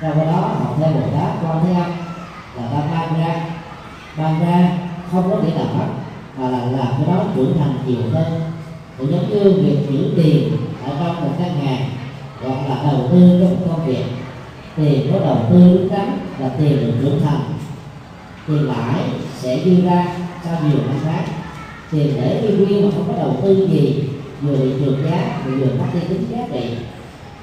qua 0.00 0.24
đó 0.24 0.40
học 0.40 0.76
theo 0.80 0.92
bồ 0.92 1.00
tát 1.00 1.30
quan 1.42 1.64
thế 1.64 1.74
âm 1.74 1.90
là 2.56 2.68
ta 2.72 2.82
ban 2.92 3.20
ra. 3.20 3.44
Ban 4.16 4.40
ra 4.40 4.68
không 5.12 5.30
có 5.30 5.36
nghĩa 5.36 5.54
là 5.54 5.64
mất 5.64 5.86
mà 6.38 6.48
là 6.48 6.58
làm 6.58 6.88
cái 6.96 7.06
đó 7.06 7.24
trưởng 7.36 7.58
thành 7.58 7.74
nhiều 7.86 8.02
hơn. 8.12 8.40
Cũng 8.98 9.10
giống 9.10 9.30
như 9.30 9.62
việc 9.62 9.78
giữ 9.90 10.12
tiền 10.16 10.56
ở 10.86 10.96
trong 10.98 11.20
một 11.20 11.32
căn 11.38 11.66
hàng 11.66 11.90
hoặc 12.42 12.68
là 12.68 12.90
đầu 12.90 13.08
tư 13.12 13.40
trong 13.40 13.60
một 13.60 13.66
công 13.68 13.86
việc 13.86 14.04
tiền 14.76 15.12
có 15.12 15.18
đầu 15.18 15.38
tư 15.50 15.78
đúng 15.78 15.88
đắn 15.90 16.18
là 16.38 16.48
tiền 16.58 16.80
được 16.80 16.92
trưởng 17.02 17.20
thành. 17.24 17.40
Tiền 18.46 18.68
lãi 18.68 19.00
sẽ 19.38 19.60
dư 19.64 19.84
ra 19.84 20.06
sau 20.44 20.54
nhiều 20.62 20.78
năm 20.86 20.96
khác 21.04 21.24
thì 21.90 22.10
để 22.16 22.42
đi 22.42 22.54
nguyên 22.54 22.84
mà 22.84 22.90
không 22.94 23.08
có 23.08 23.22
đầu 23.22 23.36
tư 23.42 23.68
gì 23.70 24.04
vừa 24.40 24.56
bị 24.56 24.70
trượt 24.80 24.94
giá 25.04 25.42
vừa 25.46 25.66
mất 25.78 25.86
đi 25.94 26.00
tính 26.08 26.26
giá 26.30 26.38
trị 26.52 26.76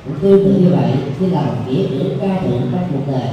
cũng 0.05 0.19
tương 0.21 0.45
tự 0.45 0.59
như 0.59 0.69
vậy 0.69 0.91
khi 1.19 1.25
là 1.25 1.41
một 1.41 1.55
nghĩa 1.67 1.87
cử 1.89 2.17
cao 2.21 2.37
thượng 2.41 2.61
trong 2.71 2.87
cuộc 2.93 3.11
đời. 3.11 3.27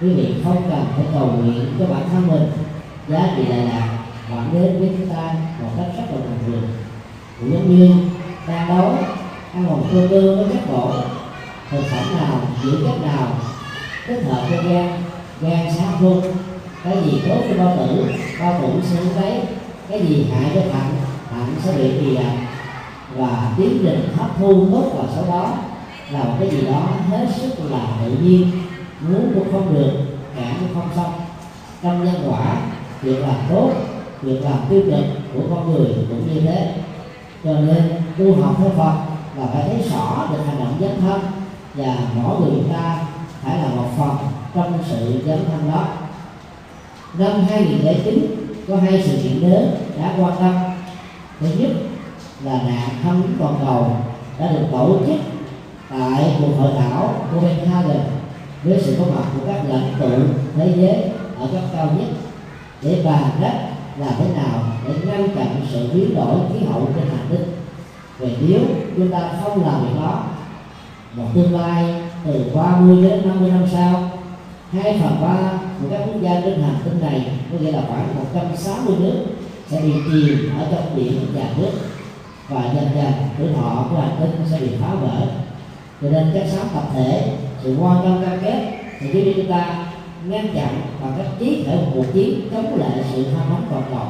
Quý 0.00 0.08
vị 0.14 0.34
không 0.44 0.62
cần 0.70 0.84
phải 0.96 1.04
cầu 1.14 1.26
nguyện 1.26 1.66
cho 1.78 1.86
bản 1.86 2.02
thân 2.12 2.28
mình. 2.28 2.50
Giá 3.08 3.34
trị 3.36 3.42
đại 3.48 3.64
lạc 3.64 3.98
vẫn 4.30 4.48
đến 4.52 4.78
với 4.78 4.90
chúng 4.98 5.08
ta 5.08 5.34
một 5.62 5.68
cách 5.76 5.86
rất 5.96 6.04
là 6.10 6.20
bình 6.20 6.38
thường. 6.46 6.62
Cũng 7.40 7.52
giống 7.52 7.78
như 7.78 7.94
đang 8.48 8.68
đấu 8.68 8.94
ăn 9.54 9.66
một 9.66 9.78
cơ 9.92 10.08
cơ 10.10 10.36
với 10.36 10.46
chất 10.52 10.72
bổ 10.72 10.92
thực 11.70 11.82
phẩm 11.84 12.18
nào 12.18 12.40
dưỡng 12.64 12.82
chất 12.84 13.02
nào, 13.02 13.28
kết 14.06 14.22
hợp 14.22 14.46
cho 14.50 14.62
gan 14.62 14.88
gan 15.40 15.66
sáng 15.76 16.02
luôn. 16.02 16.22
cái 16.84 16.96
gì 17.04 17.20
tốt 17.28 17.40
cho 17.48 17.64
bao 17.64 17.76
tử 17.76 18.04
bao 18.40 18.60
tử 18.62 18.68
sẽ 18.82 19.20
lấy 19.20 19.40
cái 19.90 20.06
gì 20.06 20.26
hại 20.30 20.50
cho 20.54 20.60
thận 20.60 20.96
thận 21.30 21.54
sẽ 21.62 21.72
bị 21.72 22.00
gì 22.00 22.16
à? 22.16 22.32
Và 23.16 23.52
tiến 23.56 23.78
trình 23.82 24.08
hấp 24.16 24.30
thu 24.38 24.66
tốt 24.72 24.92
và 24.96 25.04
xấu 25.14 25.24
đó 25.26 25.52
là 26.10 26.24
một 26.24 26.34
cái 26.40 26.50
gì 26.50 26.66
đó 26.66 26.88
hết 27.10 27.26
sức 27.36 27.70
là 27.70 27.86
tự 28.04 28.10
nhiên. 28.10 28.50
Muốn 29.00 29.32
cũng 29.34 29.52
không 29.52 29.74
được 29.74 29.90
cản 30.36 30.54
cũng 30.60 30.74
không 30.74 30.88
xong. 30.96 31.12
Trong 31.82 32.04
nhân 32.04 32.30
quả, 32.30 32.56
việc 33.02 33.18
làm 33.18 33.36
tốt, 33.50 33.70
việc 34.22 34.40
làm 34.42 34.58
tiêu 34.68 34.82
cực 34.86 35.04
của 35.34 35.40
con 35.50 35.72
người 35.72 35.94
cũng 36.08 36.34
như 36.34 36.40
thế. 36.40 36.74
Cho 37.44 37.52
nên, 37.52 37.92
tu 38.18 38.42
học 38.42 38.54
theo 38.58 38.70
Phật 38.70 38.94
là 39.38 39.46
phải 39.54 39.62
thấy 39.68 39.90
rõ 39.90 40.28
được 40.32 40.38
hành 40.46 40.58
động 40.58 40.76
dấn 40.80 41.00
thân. 41.00 41.20
Và 41.74 41.96
mỗi 42.14 42.40
người 42.40 42.62
ta 42.72 42.98
phải 43.42 43.58
là 43.58 43.68
một 43.68 43.88
phần 43.98 44.16
trong 44.54 44.78
sự 44.88 45.22
dấn 45.26 45.38
thân 45.50 45.70
đó. 45.72 45.84
Năm 47.18 47.44
2009 47.50 48.49
có 48.70 48.76
hai 48.76 49.02
sự 49.06 49.18
kiện 49.22 49.50
lớn 49.50 49.74
đã 49.98 50.14
quan 50.18 50.32
tâm. 50.40 50.54
Thứ 51.40 51.46
nhất 51.58 51.70
là 52.44 52.52
nạn 52.52 52.88
tham 53.02 53.20
nhũng 53.20 53.38
toàn 53.38 53.54
cầu 53.64 53.96
đã 54.38 54.52
được 54.52 54.66
tổ 54.72 54.98
chức 55.06 55.16
tại 55.90 56.36
cuộc 56.40 56.52
hội 56.58 56.72
thảo 56.78 57.26
Copenhagen 57.34 58.00
với 58.62 58.80
sự 58.82 58.96
có 58.98 59.04
mặt 59.14 59.24
của 59.34 59.46
các 59.46 59.62
lãnh 59.68 59.94
tụ 60.00 60.08
thế 60.56 60.72
giới 60.76 61.10
ở 61.40 61.48
cấp 61.52 61.62
cao 61.72 61.88
nhất 61.98 62.08
để 62.82 63.02
bàn 63.04 63.30
đất 63.40 63.52
làm 63.98 64.14
thế 64.18 64.24
nào 64.36 64.62
để 64.86 64.94
ngăn 65.04 65.28
chặn 65.36 65.66
sự 65.72 65.90
biến 65.94 66.14
đổi 66.14 66.36
khí 66.52 66.66
hậu 66.66 66.88
trên 66.94 67.04
hành 67.08 67.26
tinh 67.30 67.44
về 68.18 68.36
nếu 68.40 68.60
chúng 68.96 69.10
ta 69.10 69.30
không 69.42 69.64
làm 69.66 69.82
việc 69.82 70.00
đó. 70.00 70.24
Một 71.14 71.24
tương 71.34 71.60
lai 71.60 72.02
từ 72.26 72.44
30 72.54 73.02
đến 73.02 73.28
50 73.28 73.50
năm 73.50 73.64
sau 73.72 74.09
hai 74.72 74.98
phần 75.02 75.22
ba 75.22 75.58
của 75.82 75.88
các 75.90 76.00
quốc 76.06 76.22
gia 76.22 76.40
trên 76.40 76.62
hành 76.62 76.76
tinh 76.84 77.00
này, 77.00 77.26
có 77.52 77.58
nghĩa 77.58 77.72
là 77.72 77.82
khoảng 77.88 78.14
160 78.16 78.96
nước, 79.00 79.24
sẽ 79.68 79.80
bị 79.80 79.92
chìm 79.92 80.50
ở 80.58 80.66
trong 80.70 80.96
biển 80.96 81.26
và 81.34 81.44
nước. 81.56 81.70
Và 82.48 82.62
dần 82.74 82.88
dần, 82.94 83.12
tuổi 83.38 83.48
thọ 83.56 83.86
của 83.90 84.00
hành 84.00 84.16
tinh 84.20 84.30
sẽ 84.50 84.60
bị 84.60 84.68
phá 84.80 84.94
vỡ. 84.94 85.26
Cho 86.02 86.08
nên 86.10 86.30
các 86.34 86.44
sáng 86.52 86.68
tập 86.74 86.84
thể, 86.94 87.32
sự 87.62 87.76
quan 87.80 88.02
tâm 88.04 88.22
cam 88.24 88.38
kết 88.44 88.70
thì 89.00 89.12
giúp 89.12 89.20
cho 89.24 89.32
chúng 89.36 89.50
ta 89.50 89.86
ngăn 90.26 90.54
chặn 90.54 90.80
bằng 91.02 91.14
cách 91.18 91.26
chiến 91.38 91.64
khởi 91.66 91.76
một 91.76 91.90
cuộc 91.94 92.06
chiến 92.14 92.48
chống 92.52 92.78
lại 92.78 93.04
sự 93.12 93.24
tham 93.24 93.48
nóng 93.50 93.64
toàn 93.70 93.82
cầu 93.90 94.06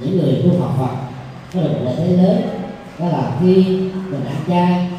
những 0.00 0.18
người 0.18 0.42
tu 0.44 0.60
học 0.60 0.74
Phật 0.78 0.96
có 1.54 1.60
được 1.60 1.78
lợi 1.84 1.94
thế 1.98 2.06
lớn, 2.06 2.42
đó 2.98 3.06
là 3.06 3.32
khi 3.40 3.54
mình 4.10 4.24
ăn 4.26 4.36
chay 4.48 4.90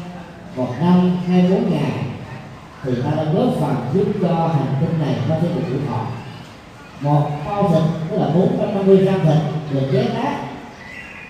một 0.56 0.68
năm 0.80 1.10
hai 1.26 1.46
bốn 1.50 1.70
ngày 1.70 1.92
thì 2.84 2.92
ta 3.04 3.10
đã 3.10 3.24
góp 3.24 3.54
phần 3.60 3.76
giúp 3.94 4.06
cho 4.22 4.28
hành 4.28 4.74
tinh 4.80 4.98
này 5.00 5.16
có 5.28 5.34
thể 5.42 5.48
được 5.48 5.62
tuổi 5.68 5.78
thọ 5.88 6.00
một 7.00 7.30
bao 7.46 7.68
thịt, 7.68 7.82
tức 8.10 8.16
là 8.16 8.28
450 8.34 8.96
gram 8.96 9.20
thịt 9.20 9.36
được 9.70 9.88
chế 9.92 10.08
tác. 10.14 10.36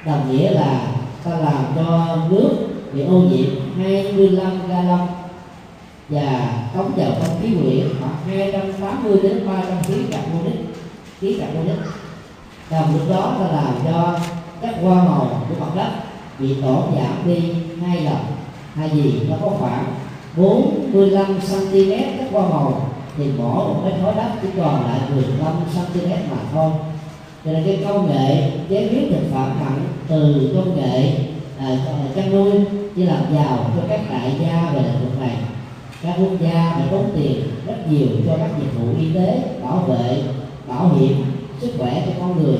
Đồng 0.07 0.30
nghĩa 0.30 0.51
là 0.51 0.80
ta 1.24 1.30
làm 1.30 1.64
cho 1.76 2.16
nước 2.30 2.51
bị 2.92 3.03
ô 3.03 3.18
nhiễm 3.18 3.51
25 3.76 4.68
gallon 4.68 5.09
và 6.09 6.53
cống 6.74 6.92
vào 6.96 7.11
không 7.20 7.40
khí 7.42 7.48
quyển 7.55 7.88
khoảng 8.01 8.16
280 8.26 9.18
đến 9.22 9.46
300 9.46 9.82
kg 9.86 10.11
carbonic, 10.11 10.55
khí 11.20 11.36
carbonic. 11.40 11.76
Đồng 12.70 12.92
lúc 12.92 13.11
đó 13.11 13.34
ta 13.38 13.46
làm 13.46 13.74
cho 13.84 14.18
các 14.62 14.74
hoa 14.82 14.94
màu 14.94 15.42
của 15.48 15.55
mặt 15.61 15.70
đất 15.76 15.90
bị 16.38 16.62
tổn 16.62 16.82
giảm 16.96 17.26
đi 17.26 17.55
hai 17.86 18.01
lần. 18.01 18.18
Hay 18.74 18.90
gì 18.90 19.20
nó 19.30 19.36
có 19.42 19.48
khoảng 19.59 19.84
45 20.37 21.41
cm 21.41 21.91
các 22.18 22.28
hoa 22.33 22.49
màu 22.49 22.91
thì 23.16 23.24
bỏ 23.39 23.45
một 23.45 23.81
cái 23.85 23.93
khối 24.03 24.14
đất 24.14 24.31
chỉ 24.43 24.49
còn 24.57 24.85
lại 24.85 25.01
15 25.14 25.53
cm 25.74 26.11
mà 26.31 26.37
thôi. 26.53 26.70
Cho 27.45 27.53
nên 27.53 27.64
cái 27.64 27.78
công 27.89 28.11
nghệ 28.11 28.51
chế 28.68 28.89
biến 28.89 29.12
thực 29.12 29.35
phẩm 29.35 29.61
mặn 29.61 29.78
từ 30.09 30.51
công 30.55 30.76
nghệ 30.76 31.12
à, 31.59 31.76
chăn 32.16 32.31
nuôi 32.31 32.53
chỉ 32.97 33.03
làm 33.03 33.22
giàu 33.35 33.70
cho 33.76 33.83
các 33.89 34.01
đại 34.11 34.33
gia 34.41 34.72
về 34.74 34.83
lĩnh 34.83 35.05
vực 35.05 35.20
này. 35.20 35.37
Các 36.03 36.14
quốc 36.18 36.33
gia 36.41 36.72
phải 36.74 36.87
tốn 36.91 37.11
tiền 37.16 37.43
rất 37.66 37.91
nhiều 37.91 38.09
cho 38.26 38.37
các 38.37 38.51
dịch 38.61 38.81
vụ 38.81 38.87
y 39.01 39.14
tế 39.14 39.43
bảo 39.62 39.76
vệ 39.76 40.22
bảo 40.68 40.91
hiểm 40.95 41.24
sức 41.61 41.70
khỏe 41.78 42.03
cho 42.07 42.12
con 42.20 42.43
người. 42.43 42.59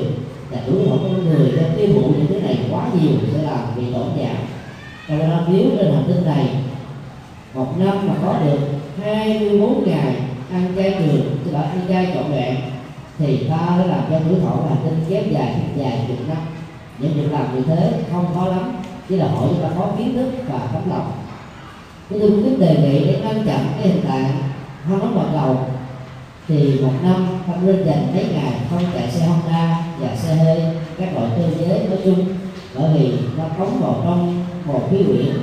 Và 0.51 0.57
tuổi 0.67 0.85
thọ 0.89 0.95
con 1.03 1.25
người 1.25 1.51
cho 1.55 1.63
tiêu 1.77 1.87
thụ 1.93 2.01
những 2.01 2.27
thứ 2.27 2.39
này 2.39 2.57
quá 2.71 2.85
nhiều 2.93 3.11
sẽ 3.33 3.43
làm 3.43 3.59
bị 3.75 3.83
tổn 3.93 4.07
giảm 4.17 4.35
cho 5.07 5.15
nên 5.15 5.29
nếu 5.47 5.69
trên 5.77 5.93
hành 5.93 6.03
tinh 6.07 6.25
này 6.25 6.45
một 7.61 7.79
năm 7.79 8.07
mà 8.07 8.13
có 8.25 8.35
được 8.45 8.59
24 9.03 9.83
ngày 9.85 10.15
ăn 10.51 10.73
chay 10.75 10.95
trường 10.99 11.37
tức 11.45 11.51
là 11.51 11.61
ăn 11.61 11.79
chay 11.89 12.11
trọn 12.13 12.31
vẹn, 12.31 12.55
thì 13.17 13.47
ta 13.49 13.77
sẽ 13.77 13.87
làm 13.87 14.01
cho 14.09 14.19
tuổi 14.29 14.39
thọ 14.39 14.55
là 14.69 14.75
tinh 14.83 14.99
kéo 15.09 15.23
dài 15.31 15.55
dài 15.77 16.05
chục 16.07 16.17
năm. 16.27 16.37
Những 16.99 17.13
việc 17.13 17.31
làm 17.31 17.55
như 17.55 17.61
thế 17.67 17.93
không 18.11 18.25
khó 18.35 18.47
lắm, 18.47 18.71
chỉ 19.09 19.15
là 19.15 19.27
hỏi 19.27 19.47
chúng 19.49 19.63
ta 19.63 19.69
có 19.77 19.87
kiến 19.97 20.13
thức 20.13 20.31
và 20.49 20.59
tấm 20.73 20.89
lòng. 20.89 21.11
Chúng 22.09 22.19
tôi 22.19 22.29
cũng 22.29 22.59
đề 22.59 22.75
nghị 22.75 23.05
để 23.05 23.21
ngăn 23.23 23.45
chặn 23.45 23.65
cái 23.77 23.87
hiện 23.87 24.01
tượng 24.01 24.23
không 24.89 24.99
nói 24.99 25.09
toàn 25.15 25.33
đầu 25.33 25.57
thì 26.47 26.79
một 26.81 26.93
năm 27.03 27.27
ta 27.47 27.53
nên 27.63 27.85
dành 27.85 28.07
mấy 28.13 28.25
ngày 28.33 28.53
không 28.69 28.83
chạy 28.93 29.11
xe 29.11 29.25
Honda 29.25 29.77
và 29.99 30.15
xe 30.15 30.35
hơi 30.35 30.61
các 30.99 31.13
loại 31.13 31.27
cơ 31.37 31.43
giới 31.59 31.79
nói 31.79 31.97
chung, 32.05 32.25
bởi 32.75 32.89
vì 32.93 33.13
nó 33.37 33.43
phóng 33.57 33.79
vào 33.81 34.01
trong 34.03 34.45
một 34.65 34.87
khí 34.91 34.97
quyển 35.03 35.35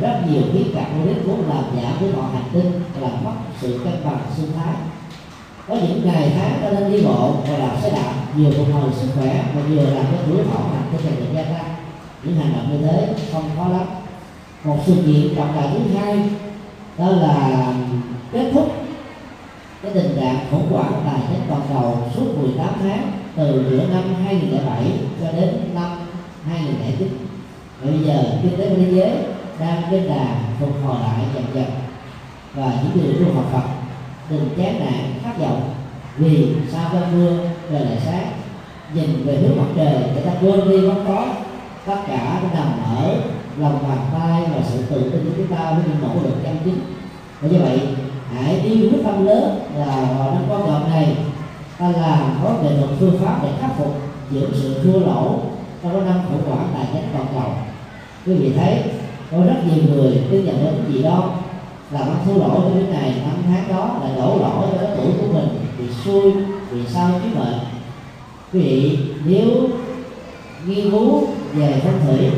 rất 0.00 0.20
nhiều 0.30 0.42
khí 0.52 0.64
carbonic 0.74 1.16
cũng 1.26 1.48
làm 1.48 1.64
giảm 1.76 1.92
cái 2.00 2.08
mọi 2.16 2.32
hành 2.32 2.50
tinh 2.52 2.72
và 2.94 3.08
làm 3.08 3.24
mất 3.24 3.32
sự 3.60 3.80
cân 3.84 3.94
bằng 4.04 4.20
sinh 4.36 4.52
thái. 4.56 4.74
Có 5.68 5.74
những 5.74 6.00
ngày 6.04 6.32
tháng 6.34 6.60
ta 6.62 6.80
nên 6.80 6.92
đi 6.92 7.04
bộ 7.04 7.34
và 7.48 7.58
làm 7.58 7.80
xe 7.82 7.90
đạp, 7.90 8.12
vừa 8.36 8.50
phục 8.50 8.74
hồi 8.74 8.90
sức 9.00 9.08
khỏe 9.14 9.44
và 9.54 9.62
vừa 9.68 9.82
làm 9.82 10.04
cái 10.04 10.20
tuổi 10.26 10.44
thọ 10.44 10.58
hành 10.58 10.88
tinh 10.92 11.00
ngày 11.04 11.20
được 11.20 11.26
gia 11.34 11.42
tăng. 11.42 11.74
Những 12.22 12.36
hành 12.36 12.52
động 12.56 12.70
như 12.70 12.86
thế 12.86 13.14
không 13.32 13.50
khó 13.56 13.68
lắm. 13.68 13.86
Một 14.64 14.78
sự 14.86 14.94
kiện 14.94 15.34
trọng 15.36 15.54
đại 15.56 15.68
thứ 15.72 15.98
hai, 15.98 16.30
đó 16.98 17.08
là 17.08 17.74
kết 18.32 18.50
thúc 18.54 18.72
cái 19.82 19.92
tình 19.94 20.16
trạng 20.20 20.38
khủng 20.50 20.72
hoảng 20.72 21.02
tài 21.06 21.20
chính 21.28 21.40
toàn 21.48 21.60
cầu 21.68 21.98
suốt 22.14 22.38
18 22.38 22.68
tháng 22.82 23.12
từ 23.36 23.70
giữa 23.70 23.86
năm 23.92 24.02
2007 24.24 24.92
cho 25.20 25.32
đến 25.32 25.54
năm 25.74 25.90
2009 26.48 27.08
bây 27.84 27.98
giờ 28.06 28.24
kinh 28.42 28.58
tế 28.58 28.74
thế 28.74 28.90
giới 28.90 29.10
đang 29.60 29.82
trên 29.90 30.08
đà 30.08 30.34
phục 30.60 30.74
hồi 30.84 30.96
lại 31.00 31.20
dần 31.34 31.44
dần. 31.54 31.64
Và 32.54 32.72
những 32.82 33.04
người 33.04 33.14
tu 33.14 33.34
học 33.34 33.44
Phật 33.52 33.68
đừng 34.30 34.48
chán 34.56 34.78
nản, 34.78 35.14
khát 35.24 35.38
vọng, 35.38 35.74
vì 36.16 36.48
sau 36.72 36.90
cơn 36.92 37.02
mưa, 37.12 37.38
trời 37.70 37.84
lại 37.84 37.98
sáng. 38.04 38.32
Nhìn 38.94 39.26
về 39.26 39.36
hướng 39.36 39.56
mặt 39.56 39.68
trời 39.76 39.94
để 40.14 40.22
ta 40.22 40.32
quên 40.40 40.68
đi 40.68 40.80
vắng 40.80 41.04
có 41.06 41.26
tất 41.86 41.96
cả 42.08 42.40
nó 42.42 42.60
nằm 42.60 42.72
ở 42.96 43.20
lòng 43.58 43.78
bàn 43.88 43.98
tay 44.12 44.42
và 44.54 44.62
sự 44.68 44.82
tự 44.82 45.10
tin 45.10 45.24
của 45.24 45.30
chúng 45.36 45.56
ta 45.56 45.72
với 45.72 45.82
những 45.86 46.02
nỗ 46.02 46.22
lực 46.22 46.34
chân 46.42 46.56
chính. 46.64 46.80
Và 47.40 47.48
như 47.48 47.58
vậy, 47.58 47.80
hãy 48.34 48.60
đi 48.60 48.88
quyết 48.88 49.02
tâm 49.04 49.26
lớn 49.26 49.60
là 49.76 50.14
vào 50.18 50.30
năm 50.30 50.42
quan 50.48 50.62
trọng 50.66 50.90
này. 50.90 51.16
Ta 51.78 51.88
làm 51.88 52.38
có 52.42 52.54
nghệ 52.62 52.70
thuật 52.78 52.90
phương 53.00 53.18
pháp 53.24 53.38
để 53.42 53.48
khắc 53.60 53.70
phục 53.78 54.00
những 54.30 54.50
sự 54.54 54.82
thua 54.82 55.00
lỗ 55.00 55.40
trong 55.82 56.06
năm 56.06 56.20
khủng 56.28 56.50
hoảng 56.50 56.68
tài 56.74 56.86
chính 56.92 57.02
toàn 57.12 57.26
cầu. 57.34 57.52
Quý 58.26 58.34
vị 58.34 58.52
thấy 58.56 58.82
có 59.30 59.38
rất 59.46 59.60
nhiều 59.66 59.84
người 59.94 60.22
cứ 60.30 60.38
nhận 60.38 60.64
đến 60.64 60.92
gì 60.92 61.02
đó 61.02 61.30
làm 61.90 62.02
ăn 62.02 62.16
thua 62.24 62.34
lỗ 62.34 62.48
cho 62.48 62.70
cái 62.74 63.00
này 63.00 63.14
năm 63.26 63.42
tháng 63.46 63.68
đó, 63.68 63.98
là 64.02 64.14
đổ 64.16 64.38
lỗi 64.38 64.66
cho 64.72 64.78
cái 64.78 64.96
tuổi 64.96 65.12
của 65.20 65.32
mình, 65.32 65.48
bị 65.78 65.84
xui 66.04 66.32
vì 66.70 66.86
sao 66.86 67.10
chứ 67.22 67.38
mệnh 67.38 67.58
quý 68.52 68.60
vị, 68.60 68.98
nếu 69.24 69.68
nghiên 70.66 70.90
cứu 70.90 71.26
về 71.52 71.80
phong 71.84 72.00
thủy 72.06 72.30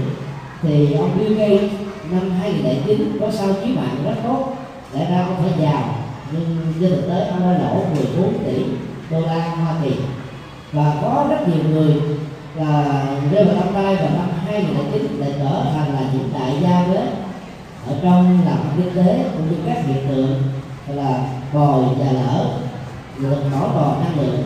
thì 0.62 0.92
ông 0.92 1.10
Bill 1.18 1.34
Gates 1.34 1.70
năm 2.10 2.30
2009 2.40 3.18
có 3.20 3.30
sao 3.30 3.48
chí 3.64 3.74
mạng 3.74 3.96
rất 4.04 4.14
tốt, 4.22 4.56
lẽ 4.94 5.10
ra 5.10 5.24
không 5.26 5.36
phải 5.42 5.66
giàu, 5.66 5.94
nhưng 6.32 6.56
trên 6.80 6.90
thực 6.90 7.08
tế 7.08 7.28
ông 7.28 7.40
đã 7.40 7.58
lỗ 7.58 7.74
14 8.16 8.32
tỷ 8.44 8.64
đô 9.10 9.20
la 9.20 9.48
Hoa 9.48 9.74
Kỳ 9.82 9.90
và 10.72 10.94
có 11.02 11.26
rất 11.30 11.48
nhiều 11.48 11.64
người 11.70 11.94
là 12.54 13.04
rơi 13.32 13.44
vào 13.44 13.54
năm 13.54 13.74
nay 13.74 13.96
và 13.96 14.08
năm 14.08 14.28
2009 14.46 15.06
để 15.20 15.34
trở 15.38 15.64
thành 15.74 15.94
là 15.94 16.12
gì 16.12 16.18
đại 16.34 16.52
gia 16.62 16.86
lớn 16.94 17.08
ở 17.86 17.91
trong 18.02 18.38
làm 18.46 18.58
kinh 18.76 18.94
tế 18.94 19.24
cũng 19.32 19.50
như 19.50 19.56
các 19.66 19.86
hiện 19.86 20.08
tượng 20.08 20.42
là 20.86 21.24
bồi 21.52 21.84
và 21.98 22.12
lỡ 22.12 22.46
lượng 23.18 23.50
bảo 23.52 23.70
tròn 23.74 24.04
năng 24.04 24.20
lượng. 24.20 24.42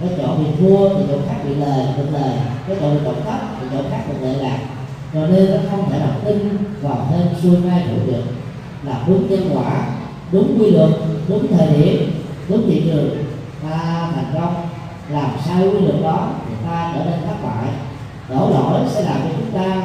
Cái 0.00 0.10
chỗ 0.18 0.34
bị 0.34 0.44
thua 0.60 0.88
thì 0.88 1.04
chỗ 1.08 1.18
khác 1.28 1.36
bị 1.44 1.54
lời 1.54 1.86
được 1.96 2.06
lời 2.12 2.32
cái 2.68 2.76
chỗ 2.80 2.90
bị 2.90 2.98
tổn 3.04 3.14
thất 3.24 3.38
thì 3.60 3.66
chỗ 3.72 3.78
khác 3.90 4.02
được 4.08 4.18
lợi 4.22 4.34
lạc. 4.34 4.58
Cho 5.14 5.26
nên 5.26 5.50
nó 5.50 5.56
không 5.70 5.90
thể 5.90 5.98
nào 5.98 6.12
tin 6.24 6.58
vào 6.82 7.08
thêm 7.10 7.26
xuôi 7.42 7.56
mai 7.56 7.82
đủ 7.88 8.12
được. 8.12 8.22
Là 8.82 9.04
đúng 9.06 9.30
nhân 9.30 9.50
quả, 9.54 9.86
đúng 10.32 10.58
quy 10.60 10.70
luật, 10.70 10.90
đúng 11.28 11.56
thời 11.56 11.68
điểm, 11.68 12.10
đúng 12.48 12.70
thị 12.70 12.82
trường. 12.84 13.24
Ta 13.62 14.10
thành 14.14 14.32
công, 14.34 14.54
làm 15.08 15.30
sai 15.46 15.68
quy 15.68 15.80
luật 15.80 16.02
đó 16.02 16.28
thì 16.48 16.54
ta 16.66 16.92
trở 16.94 17.04
nên 17.04 17.20
thất 17.26 17.36
bại. 17.42 17.68
Đổ 18.28 18.50
lỗi 18.50 18.80
sẽ 18.88 19.02
làm 19.02 19.16
cho 19.22 19.28
chúng 19.36 19.60
ta 19.60 19.82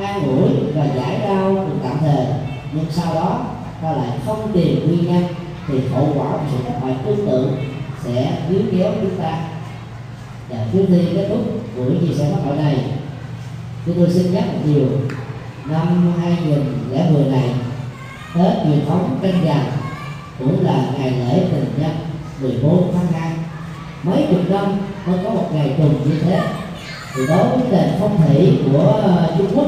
an 0.00 0.22
ủi 0.24 0.50
và 0.74 0.86
giải 0.96 1.20
đau 1.20 1.54
được 1.54 1.78
tạm 1.82 1.98
thời. 2.00 2.26
Nhưng 2.72 2.84
sau 2.90 3.14
đó, 3.14 3.40
ta 3.82 3.92
lại 3.92 4.18
không 4.26 4.52
tìm 4.52 4.88
nguyên 4.88 5.06
nhân 5.06 5.24
thì 5.68 5.80
hậu 5.94 6.08
quả 6.14 6.30
của 6.32 6.38
sự 6.50 6.56
thất 6.66 6.78
bại 6.82 6.94
tương 7.04 7.26
tự 7.26 7.50
sẽ 8.04 8.38
níu 8.48 8.60
kéo 8.72 8.92
chúng 9.00 9.18
ta. 9.18 9.38
Và 10.48 10.58
trước 10.72 10.84
khi 10.88 11.06
kết 11.14 11.26
thúc 11.28 11.38
buổi 11.76 11.94
chia 12.00 12.14
sẻ 12.14 12.30
pháp 12.32 12.40
hội 12.44 12.56
này, 12.56 12.76
chúng 13.86 13.94
tôi 13.96 14.10
xin 14.10 14.34
nhắc 14.34 14.44
một 14.46 14.60
điều. 14.64 14.88
Năm 15.66 16.12
2010 16.22 17.24
này, 17.24 17.50
Tết 18.34 18.52
truyền 18.64 18.86
thống 18.86 19.18
canh 19.22 19.44
gần 19.44 19.58
cũng 20.38 20.64
là 20.64 20.84
ngày 20.98 21.10
lễ 21.10 21.44
tình 21.50 21.64
nhân 21.78 21.96
14 22.40 22.92
tháng 22.94 23.20
2 23.20 23.32
mấy 24.02 24.26
chục 24.30 24.50
năm 24.50 24.78
mới 25.06 25.18
có 25.24 25.30
một 25.30 25.48
ngày 25.54 25.74
trùng 25.78 25.94
như 26.04 26.20
thế. 26.22 26.40
Thì 27.14 27.26
đối 27.26 27.48
với 27.48 27.58
nền 27.70 27.90
phong 28.00 28.18
thủy 28.22 28.58
của 28.72 29.02
Trung 29.38 29.46
Quốc 29.54 29.66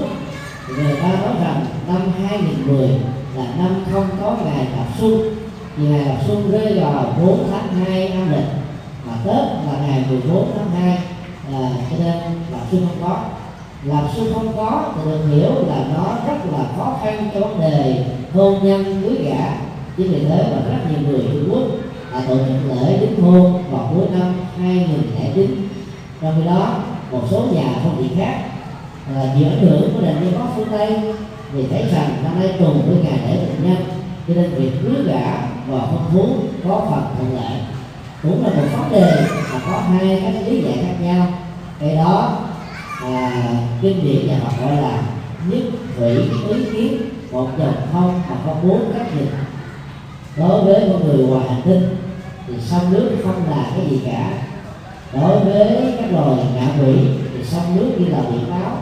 người 0.68 0.96
ta 1.02 1.08
nói 1.08 1.34
rằng 1.44 1.66
năm 1.88 2.02
2010 2.28 2.88
là 3.36 3.44
năm 3.58 3.84
không 3.92 4.08
có 4.20 4.36
ngày 4.44 4.66
lập 4.76 4.86
xuân 4.98 5.34
ngày 5.76 6.04
lập 6.04 6.16
xuân 6.26 6.50
rơi 6.50 6.80
vào 6.80 7.14
4 7.22 7.50
tháng 7.50 7.84
2 7.84 8.08
âm 8.08 8.32
lịch. 8.32 8.46
Mà 9.06 9.12
Tết 9.24 9.34
là 9.34 9.86
ngày 9.86 10.04
14 10.10 10.52
tháng 10.56 10.70
2 10.70 10.98
à, 11.52 11.70
cho 11.90 11.96
nên 12.04 12.16
lập 12.50 12.60
xuân 12.70 12.86
không 12.88 13.08
có. 13.08 13.22
Lập 13.84 14.08
xuân 14.16 14.26
không 14.34 14.56
có 14.56 14.92
thì 14.94 15.10
được 15.10 15.20
hiểu 15.30 15.54
là 15.68 15.84
nó 15.94 16.16
rất 16.26 16.38
là 16.52 16.64
khó 16.76 16.98
khăn 17.04 17.30
cho 17.34 17.40
vấn 17.40 17.60
đề 17.60 18.04
hôn 18.34 18.58
nhân 18.62 19.02
cưới 19.02 19.24
gả. 19.24 19.54
Chính 19.96 20.12
vì 20.12 20.24
thế 20.24 20.44
mà 20.50 20.70
rất 20.70 20.78
nhiều 20.90 21.08
người 21.08 21.20
Trung 21.32 21.48
Quốc 21.50 21.62
là 22.12 22.20
tổ 22.28 22.36
chức 22.36 22.76
lễ 22.82 22.98
đính 23.00 23.22
hôn 23.22 23.62
vào 23.70 23.92
cuối 23.94 24.06
năm 24.18 24.34
2009 24.58 25.68
trong 26.22 26.34
khi 26.36 26.46
đó 26.46 26.76
một 27.10 27.20
số 27.30 27.44
nhà 27.52 27.72
phong 27.84 27.96
thủy 27.96 28.10
khác 28.16 28.51
là 29.14 29.34
chịu 29.38 29.48
ảnh 29.48 29.60
hưởng 29.60 29.92
của 29.94 30.00
nền 30.00 30.14
văn 30.14 30.32
hóa 30.32 30.46
phương 30.56 30.68
Tây 30.70 31.00
thì 31.52 31.66
thấy 31.70 31.82
rằng 31.92 32.24
năm 32.24 32.40
nay 32.40 32.54
trùng 32.58 32.82
với 32.86 32.96
ngày 33.04 33.18
lễ 33.26 33.38
tình 33.46 33.68
nhân 33.68 33.84
cho 34.28 34.34
nên 34.34 34.50
việc 34.50 34.70
cưới 34.82 35.04
gả 35.06 35.48
và 35.68 35.78
hôn 35.78 36.00
thú 36.12 36.36
có 36.68 36.86
phần 36.90 37.04
thuận 37.16 37.34
lợi. 37.34 37.58
Cũng 38.22 38.44
là 38.44 38.50
một 38.50 38.68
vấn 38.72 38.92
đề 38.92 39.26
mà 39.52 39.60
có 39.66 39.80
hai 39.80 40.20
cái 40.22 40.44
lý 40.44 40.62
giải 40.62 40.78
khác 40.86 40.94
nhau. 41.00 41.26
Cái 41.80 41.96
đó 41.96 42.38
à, 43.02 43.44
kinh 43.82 44.04
điển 44.04 44.26
nhà 44.26 44.38
họ 44.44 44.52
gọi 44.60 44.76
là 44.76 45.02
nhất 45.48 45.62
thủy 45.96 46.16
ý 46.48 46.64
kiến 46.72 47.02
một 47.32 47.48
dòng 47.58 47.74
thông 47.92 48.22
mà 48.30 48.36
có 48.46 48.54
bốn 48.62 48.92
cách 48.94 49.06
nhìn. 49.16 49.26
Đối 50.36 50.64
với 50.64 50.88
con 50.92 51.06
người 51.06 51.26
ngoài 51.26 51.48
hành 51.48 51.62
tinh 51.64 51.96
thì 52.46 52.54
sông 52.60 52.92
nước 52.92 53.16
không 53.24 53.50
là 53.50 53.66
cái 53.76 53.86
gì 53.90 54.00
cả. 54.06 54.30
Đối 55.12 55.44
với 55.44 55.94
các 55.98 56.12
loài 56.12 56.36
ngạ 56.54 56.68
quỷ 56.80 56.94
thì 57.34 57.44
sông 57.44 57.76
nước 57.76 57.90
như 57.98 58.06
là 58.08 58.18
biển 58.30 58.50
báo 58.50 58.78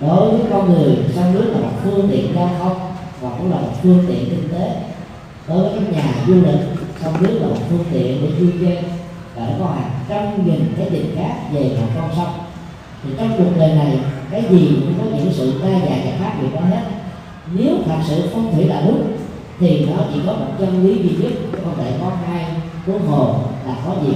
đối 0.00 0.30
với 0.30 0.40
con 0.50 0.72
người, 0.72 0.96
sông 1.14 1.34
nước 1.34 1.50
là 1.52 1.60
một 1.60 1.72
phương 1.84 2.08
tiện 2.10 2.34
giao 2.34 2.50
thông 2.58 2.76
và 3.20 3.30
cũng 3.38 3.50
là 3.50 3.56
một 3.56 3.72
phương 3.82 4.04
tiện 4.08 4.30
kinh 4.30 4.48
tế. 4.52 4.72
Đối 5.48 5.58
với 5.58 5.72
các 5.74 5.92
nhà 5.92 6.14
du 6.26 6.34
lịch, 6.34 6.60
sông 7.02 7.14
nước 7.20 7.38
là 7.40 7.46
một 7.46 7.60
phương 7.68 7.84
tiện 7.92 8.22
để 8.22 8.28
du 8.40 8.46
chơi 8.60 8.78
và 9.36 9.46
nó 9.46 9.52
có 9.58 9.66
hàng 9.66 9.90
trăm 10.08 10.46
nghìn 10.46 10.74
cái 10.76 10.86
tiền 10.90 11.16
khác 11.16 11.34
về 11.52 11.62
một 11.62 11.86
con 11.96 12.10
sông. 12.16 12.32
Thì 13.04 13.10
trong 13.18 13.34
cuộc 13.38 13.58
đời 13.58 13.74
này, 13.74 13.98
cái 14.30 14.44
gì 14.50 14.68
cũng 14.80 14.94
có 14.98 15.16
những 15.16 15.32
sự 15.32 15.60
đa 15.62 15.70
dạng 15.70 16.00
và 16.04 16.12
khác 16.18 16.32
biệt 16.42 16.48
đó 16.54 16.60
hết. 16.60 16.82
Nếu 17.54 17.74
thật 17.86 17.96
sự 18.08 18.28
phong 18.34 18.54
thủy 18.54 18.64
là 18.64 18.82
đúng, 18.86 19.12
thì 19.58 19.86
nó 19.86 19.96
chỉ 20.14 20.20
có 20.26 20.32
một 20.32 20.46
chân 20.58 20.84
lý 20.84 21.02
duy 21.02 21.16
nhất 21.22 21.32
không 21.64 21.74
thể 21.76 21.92
có 22.00 22.12
hai 22.26 22.44
cuốn 22.86 22.98
hồ 23.08 23.34
là 23.66 23.76
có 23.86 23.94
gì. 24.06 24.12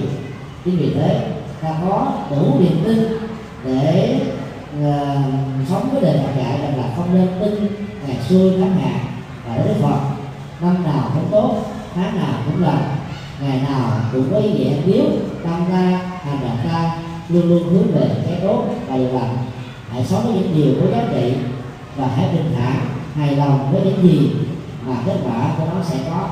Chính 0.64 0.76
vì 0.76 0.94
thế, 0.94 1.26
ta 1.62 1.74
có 1.88 2.12
đủ 2.30 2.60
niềm 2.60 2.78
tin 2.84 2.98
để 3.64 4.20
Ờ, 4.82 5.16
sống 5.68 5.88
với 5.92 6.02
đời 6.02 6.18
Phật 6.18 6.32
dạy 6.36 6.58
rằng 6.58 6.76
là 6.76 6.84
không 6.96 7.14
nên 7.14 7.28
tin 7.40 7.66
ngày 8.06 8.16
xưa 8.28 8.56
tháng 8.60 8.76
ngày 8.78 9.00
và 9.48 9.56
Đức 9.56 9.74
Phật. 9.82 9.98
Năm 10.60 10.84
nào 10.84 11.10
cũng 11.14 11.28
tốt, 11.30 11.56
tháng 11.94 12.16
nào 12.16 12.34
cũng 12.46 12.62
lành. 12.62 12.96
Ngày 13.40 13.60
nào 13.68 13.90
cũng 14.12 14.30
có 14.30 14.38
ý 14.38 14.52
nghĩa 14.52 14.76
nếu 14.86 15.04
tâm 15.44 15.64
ta 15.72 16.00
hành 16.24 16.38
động 16.42 16.58
ta 16.68 16.96
luôn 17.28 17.48
luôn 17.48 17.62
hướng 17.62 17.92
về 17.92 18.08
cái 18.26 18.40
tốt 18.42 18.64
và 18.88 18.96
điều 18.96 19.12
lành. 19.12 19.36
Hãy 19.90 20.04
sống 20.04 20.24
với 20.24 20.34
những 20.34 20.54
điều 20.54 20.74
có 20.80 20.96
giá 20.96 21.04
trị 21.12 21.34
và 21.96 22.08
hãy 22.16 22.28
bình 22.32 22.54
thản, 22.58 22.86
hài 23.14 23.36
lòng 23.36 23.72
với 23.72 23.82
những 23.84 24.02
gì 24.02 24.30
mà 24.86 24.96
kết 25.06 25.16
quả 25.24 25.54
của 25.58 25.64
nó 25.74 25.82
sẽ 25.82 25.96
có. 26.10 26.28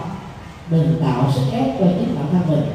Đừng 0.70 1.02
tạo 1.04 1.32
sức 1.34 1.42
ép 1.52 1.78
cho 1.78 1.86
chính 1.98 2.14
bản 2.14 2.26
thân 2.32 2.42
mình 2.48 2.66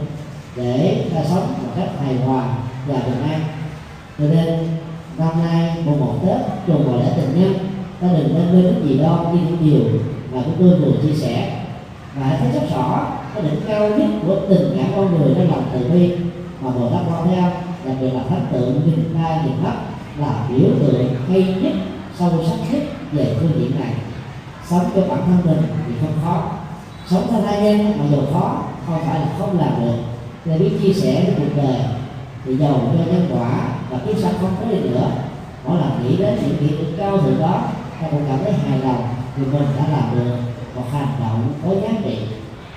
để 0.56 1.06
ta 1.16 1.24
sống 1.30 1.54
một 1.64 1.72
cách 1.76 1.90
hài 2.04 2.16
hòa 2.16 2.44
và 2.88 2.96
bình 2.96 3.32
an. 3.32 3.40
Cho 4.18 4.26
nên 4.26 4.68
năm 5.18 5.44
nay 5.46 5.76
mùng 5.86 6.00
một 6.00 6.14
tết 6.26 6.38
trùng 6.68 6.92
vào 6.92 7.00
lễ 7.00 7.12
tình 7.16 7.42
nhân 7.42 7.54
ta 8.02 8.08
đừng 8.08 8.34
nên 8.34 8.48
quên 8.52 8.64
những 8.64 8.88
gì 8.88 8.98
đó 8.98 9.26
như 9.34 9.40
những 9.40 9.58
điều 9.64 10.00
mà 10.34 10.42
chúng 10.46 10.56
tôi 10.60 10.80
vừa 10.80 11.02
chia 11.02 11.14
sẻ. 11.14 11.64
Và 12.16 12.26
hãy 12.26 12.38
thấy 12.40 12.52
rất 12.52 12.76
rõ 12.76 13.08
cái 13.34 13.44
đỉnh 13.44 13.62
cao 13.68 13.90
nhất 13.90 14.08
của 14.26 14.36
tình 14.50 14.78
cảm 14.78 14.92
con 14.96 15.18
người 15.18 15.34
trong 15.36 15.52
lòng 15.52 15.64
từ 15.74 15.90
bi, 15.94 16.12
mà 16.62 16.72
bồ 16.72 16.90
tát 16.90 17.02
quan 17.10 17.28
theo 17.28 17.52
đặc 17.86 17.96
biệt 18.02 18.10
là 18.14 18.24
thánh 18.30 18.46
tượng 18.52 18.82
minh 18.86 19.04
ba 19.14 19.42
nhìn 19.44 19.64
mắt 19.64 19.76
là 20.20 20.48
biểu 20.50 20.70
tượng 20.80 21.16
hay 21.30 21.56
nhất 21.64 21.74
sâu 22.20 22.30
sắc 22.50 22.72
nhất 22.72 22.84
về 23.12 23.36
phương 23.40 23.52
diện 23.60 23.80
này. 23.80 23.94
Sống 24.70 24.90
cho 24.96 25.02
bản 25.02 25.20
thân 25.26 25.38
mình 25.46 25.64
thì 25.88 25.94
không 26.02 26.14
khó. 26.24 26.52
Sống 27.08 27.28
cho 27.32 27.38
tha 27.46 27.60
nhân 27.60 27.94
mà 28.00 28.06
dù 28.12 28.18
khó, 28.34 28.64
không 28.86 29.00
phải 29.06 29.20
là 29.20 29.28
không 29.40 29.60
làm 29.60 29.74
được. 29.82 29.98
Để 30.46 30.58
biết 30.58 30.72
chia 30.82 30.94
sẻ 30.94 31.24
với 31.26 31.34
cuộc 31.38 31.62
đời 31.64 31.80
thì 32.46 32.58
giàu 32.58 32.74
cho 32.74 33.12
nhân 33.12 33.30
quả 33.34 33.70
và 33.90 33.98
kiếp 33.98 34.18
sau 34.18 34.32
không 34.42 34.56
có 34.60 34.72
đi 34.72 34.90
nữa 34.90 35.12
mỗi 35.68 35.78
lần 35.78 35.92
nghĩ 36.04 36.18
đến 36.18 36.40
những 36.42 36.58
kỷ 36.58 36.76
niệm 36.76 36.94
cao 36.98 37.18
thượng 37.18 37.40
đó 37.40 37.62
ta 38.02 38.08
cũng 38.12 38.26
cảm 38.28 38.40
thấy 38.44 38.54
hài 38.54 38.80
lòng 38.80 39.08
vì 39.36 39.46
mình 39.46 39.68
đã 39.78 39.84
làm 39.92 40.16
được 40.16 40.38
một 40.76 40.84
hành 40.92 41.08
động 41.20 41.54
có 41.66 41.82
giá 41.82 42.00
trị. 42.04 42.18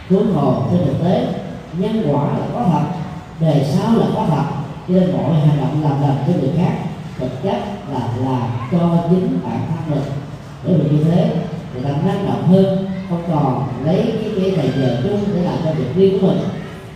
Hướng 0.08 0.34
hồ 0.34 0.62
trên 0.70 0.80
thực 0.86 1.04
tế, 1.04 1.26
nhân 1.78 2.02
quả 2.08 2.22
là 2.22 2.46
có 2.54 2.64
thật, 2.72 2.82
đề 3.40 3.66
sau 3.74 3.96
là 3.96 4.06
có 4.14 4.26
thật, 4.28 4.44
cho 4.88 4.94
nên 4.94 5.12
mọi 5.12 5.34
hành 5.34 5.60
động 5.60 5.82
làm 5.82 6.02
lành 6.02 6.16
cho 6.26 6.32
người 6.32 6.50
khác 6.58 6.72
thực 7.18 7.42
chất 7.42 7.58
là 7.92 8.00
làm 8.24 8.50
cho 8.72 9.04
chính 9.10 9.38
bản 9.44 9.60
thân 9.68 9.90
mình. 9.90 10.12
Để 10.64 10.74
vì 10.74 10.96
như 10.96 11.04
thế, 11.04 11.36
người 11.74 11.84
ta 11.84 11.90
năng 11.90 12.26
động 12.26 12.48
hơn, 12.48 12.86
không 13.08 13.22
còn 13.28 13.68
lấy 13.84 13.96
cái 13.96 14.30
cái 14.36 14.50
này 14.56 14.70
giờ 14.76 15.00
chung 15.02 15.20
để 15.34 15.42
làm 15.42 15.54
cho 15.64 15.72
việc 15.72 15.94
riêng 15.96 16.20
của 16.20 16.26
mình 16.26 16.38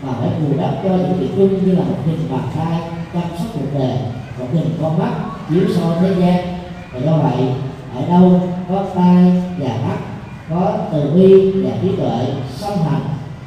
mà 0.07 0.13
phải 0.21 0.29
bù 0.41 0.59
đắp 0.59 0.71
cho 0.85 0.91
những 0.91 1.17
cái 1.19 1.29
chung 1.37 1.67
như 1.67 1.73
là 1.73 1.83
một 1.83 1.97
hình 2.07 2.29
bàn 2.31 2.43
tay 2.57 2.81
chăm 3.13 3.23
sóc 3.39 3.47
cuộc 3.55 3.79
đời, 3.79 3.99
một 4.39 4.47
hình 4.53 4.79
con 4.83 4.99
mắt 4.99 5.13
chiếu 5.51 5.63
soi 5.77 5.97
thế 6.01 6.15
gian. 6.19 6.47
Và 6.93 7.01
do 7.01 7.17
vậy, 7.17 7.49
ở 7.97 8.09
đâu 8.09 8.41
có 8.69 8.85
tai 8.95 9.43
và 9.59 9.69
mắt, 9.89 9.99
có 10.51 10.73
từ 10.93 11.11
bi 11.11 11.51
và 11.63 11.71
trí 11.83 11.97
tuệ 11.97 12.35
song 12.57 12.85
hành, 12.85 13.03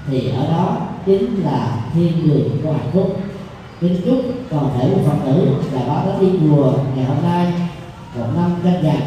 thì 0.08 0.30
ở 0.30 0.48
đó 0.48 0.78
chính 1.06 1.44
là 1.44 1.78
thiên 1.94 2.28
đường 2.28 2.50
của 2.64 2.72
hạnh 2.72 2.92
phúc. 2.94 3.20
Kính 3.82 4.02
chúc 4.06 4.22
toàn 4.50 4.70
thể 4.78 4.90
của 4.96 5.02
phật 5.10 5.18
tử 5.26 5.56
và 5.72 5.82
báo 5.88 6.06
đã 6.08 6.20
đi 6.22 6.28
chùa 6.40 6.74
ngày 6.96 7.06
hôm 7.06 7.18
nay 7.24 7.54
một 8.16 8.26
năm 8.36 8.56
canh 8.64 8.84
dần 8.84 9.02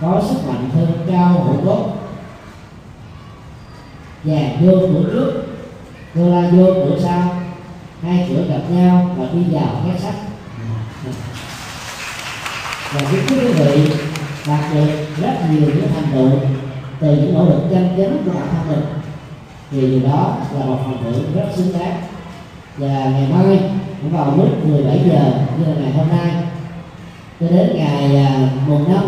có 0.00 0.22
sức 0.28 0.36
mạnh 0.48 0.70
hơn 0.74 0.88
cao 1.10 1.44
hữu 1.44 1.66
tốt. 1.66 1.86
Và 4.24 4.40
vô 4.60 4.72
của 4.72 5.02
trước 5.12 5.47
tương 6.18 6.34
lai 6.34 6.50
vô 6.50 6.64
cửa 6.74 6.98
sau, 7.02 7.36
hai 8.02 8.26
cửa 8.28 8.44
gặp 8.48 8.60
nhau 8.70 9.10
và 9.16 9.26
đi 9.32 9.40
vào 9.52 9.82
cái 9.86 9.98
sách. 10.00 10.14
Và 12.92 13.00
kính 13.10 13.20
quý 13.28 13.52
vị 13.52 13.92
đạt 14.46 14.74
được 14.74 14.90
rất 15.20 15.32
nhiều 15.50 15.60
những 15.60 15.88
thành 15.94 16.12
tựu 16.12 16.30
từ 17.00 17.16
những 17.16 17.34
nỗ 17.34 17.44
lực 17.44 17.60
chân 17.70 17.88
chính 17.96 18.22
của 18.24 18.30
bản 18.38 18.48
thân 18.52 18.68
mình. 18.68 18.84
Thì 19.70 19.80
điều 19.80 20.10
đó 20.10 20.36
là 20.54 20.66
một 20.66 20.78
phần 20.84 20.98
thưởng 21.02 21.32
rất 21.34 21.46
xứng 21.56 21.78
đáng. 21.78 22.02
Và 22.76 22.88
ngày 22.88 23.28
mai, 23.32 23.60
cũng 24.02 24.16
vào 24.16 24.36
lúc 24.36 24.66
17 24.66 24.98
giờ 24.98 25.32
như 25.58 25.64
là 25.64 25.80
ngày 25.80 25.92
hôm 25.92 26.08
nay, 26.08 26.34
cho 27.40 27.46
đến 27.48 27.70
ngày 27.74 28.16
à, 28.16 28.50
mùng 28.66 28.92
năm, 28.92 29.04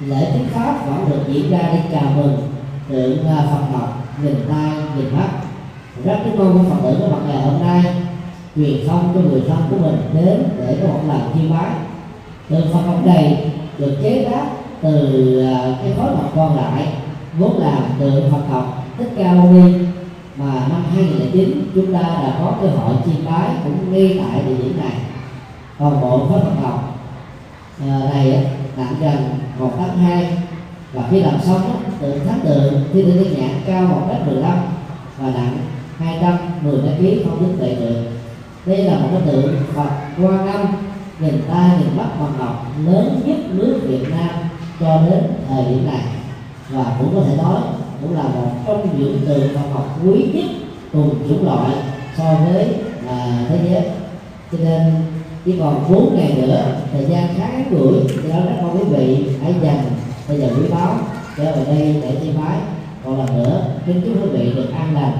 lễ 0.00 0.30
tiếp 0.34 0.44
pháp 0.54 0.86
vẫn 0.86 1.10
được 1.10 1.32
diễn 1.32 1.50
ra 1.50 1.58
để 1.58 1.80
chào 1.92 2.12
mừng 2.16 2.52
tượng 2.88 3.28
à, 3.28 3.46
Phật 3.50 3.78
học 3.78 4.06
nhìn 4.22 4.34
tay 4.48 4.70
nhìn 4.96 5.16
mắt 5.16 5.28
rất 6.04 6.18
chúng 6.24 6.38
mong 6.38 6.58
các 6.58 6.74
Phật 6.74 6.82
tử 6.82 6.96
có 7.00 7.16
mặt 7.16 7.22
ngày 7.28 7.42
hôm 7.42 7.60
nay. 7.60 7.82
Truyền 8.56 8.88
thông 8.88 9.12
cho 9.14 9.20
người 9.20 9.42
thân 9.48 9.58
của 9.70 9.76
mình 9.76 9.96
đến 10.14 10.42
để 10.58 10.78
có 10.82 10.88
một 10.88 11.00
lần 11.08 11.20
chiêm 11.34 11.50
bái. 11.50 11.70
Tượng 12.48 12.72
Phật 12.72 12.80
học 12.80 13.06
này 13.06 13.50
được 13.78 13.96
chế 14.02 14.28
tác 14.30 14.46
từ 14.82 15.38
à, 15.46 15.76
cái 15.82 15.92
khối 15.96 16.16
mặt 16.16 16.28
còn 16.34 16.56
lại, 16.56 16.88
vốn 17.38 17.58
là 17.58 17.78
tượng 17.98 18.30
Phật 18.30 18.42
học 18.50 18.84
Thích 18.98 19.12
Ca 19.18 19.32
Mâu 19.32 19.52
Ni. 19.52 19.72
Mà 20.36 20.52
năm 20.70 20.84
2009 20.94 21.70
chúng 21.74 21.92
ta 21.94 22.00
đã 22.00 22.36
có 22.38 22.54
cơ 22.62 22.68
hội 22.68 22.94
chiêm 23.04 23.24
bái 23.26 23.48
cũng 23.64 23.92
ngay 23.92 24.20
tại 24.24 24.42
địa 24.46 24.54
điểm 24.54 24.80
này. 24.80 24.92
Còn 25.78 26.00
bộ 26.00 26.18
khối 26.18 26.40
Phật 26.40 26.62
học 26.62 26.98
à, 27.80 28.00
này 28.12 28.46
nặng 28.76 28.94
gần 29.00 29.16
một 29.58 29.70
tấn 29.78 29.98
hai. 29.98 30.38
Và 30.92 31.02
khi 31.10 31.20
làm 31.20 31.40
xong 31.42 31.60
tượng 32.00 32.26
thánh 32.26 32.40
tượng 32.40 32.84
thiên 32.92 33.06
tượng 33.06 33.24
thiên 33.24 33.40
nhãn 33.40 33.60
cao 33.66 33.82
một 33.82 34.00
mét 34.08 34.26
mười 34.26 34.42
lăm 34.42 34.58
và 35.18 35.30
nặng 35.30 35.58
210 36.04 36.72
kg 36.80 37.28
không 37.28 37.38
tính 37.38 37.58
dậy 37.60 37.76
được. 37.80 38.02
Đây 38.66 38.78
là 38.78 38.98
một 38.98 39.08
cái 39.12 39.20
tượng 39.26 39.56
Phật 39.74 39.90
quan 40.22 40.46
âm 40.46 40.66
nhìn 41.20 41.42
ta 41.50 41.76
nhìn 41.78 41.96
mắt 41.96 42.08
bằng 42.20 42.32
ngọc 42.38 42.66
lớn 42.86 43.20
nhất 43.24 43.36
nước 43.50 43.80
Việt 43.82 44.10
Nam 44.10 44.30
cho 44.80 45.02
đến 45.10 45.24
thời 45.48 45.64
điểm 45.64 45.86
này. 45.86 46.02
Và 46.70 46.96
cũng 46.98 47.14
có 47.14 47.22
thể 47.28 47.36
nói 47.36 47.60
cũng 48.02 48.14
là 48.14 48.22
một 48.22 48.50
trong 48.66 48.98
những 48.98 49.20
tượng 49.26 49.48
Phật 49.54 49.68
học 49.72 49.98
quý 50.04 50.30
nhất 50.34 50.44
cùng 50.92 51.14
chủng 51.28 51.44
loại 51.44 51.70
so 52.16 52.34
với 52.34 52.68
à, 53.08 53.46
thế 53.48 53.58
giới. 53.70 53.82
Cho 54.52 54.58
nên 54.64 54.94
chỉ 55.44 55.54
còn 55.60 55.92
4 55.92 56.16
ngày 56.16 56.34
nữa 56.36 56.64
thời 56.92 57.04
gian 57.04 57.28
khá 57.36 57.48
ngắn 57.48 57.64
ngủi 57.70 57.92
do 58.28 58.34
đó 58.34 58.42
các 58.48 58.66
quý 58.74 58.84
vị 58.84 59.26
hãy 59.42 59.54
dành 59.62 59.84
bây 60.28 60.38
giờ 60.40 60.48
quý 60.56 60.68
báo 60.70 60.98
trở 61.36 61.44
về 61.44 61.64
đây 61.64 61.96
để 62.02 62.16
chi 62.22 62.28
phái. 62.38 62.58
còn 63.04 63.18
lần 63.18 63.42
nữa 63.42 63.64
kính 63.86 64.00
chúc 64.04 64.14
quý 64.22 64.38
vị 64.38 64.52
được 64.54 64.72
an 64.74 64.94
lành. 64.94 65.12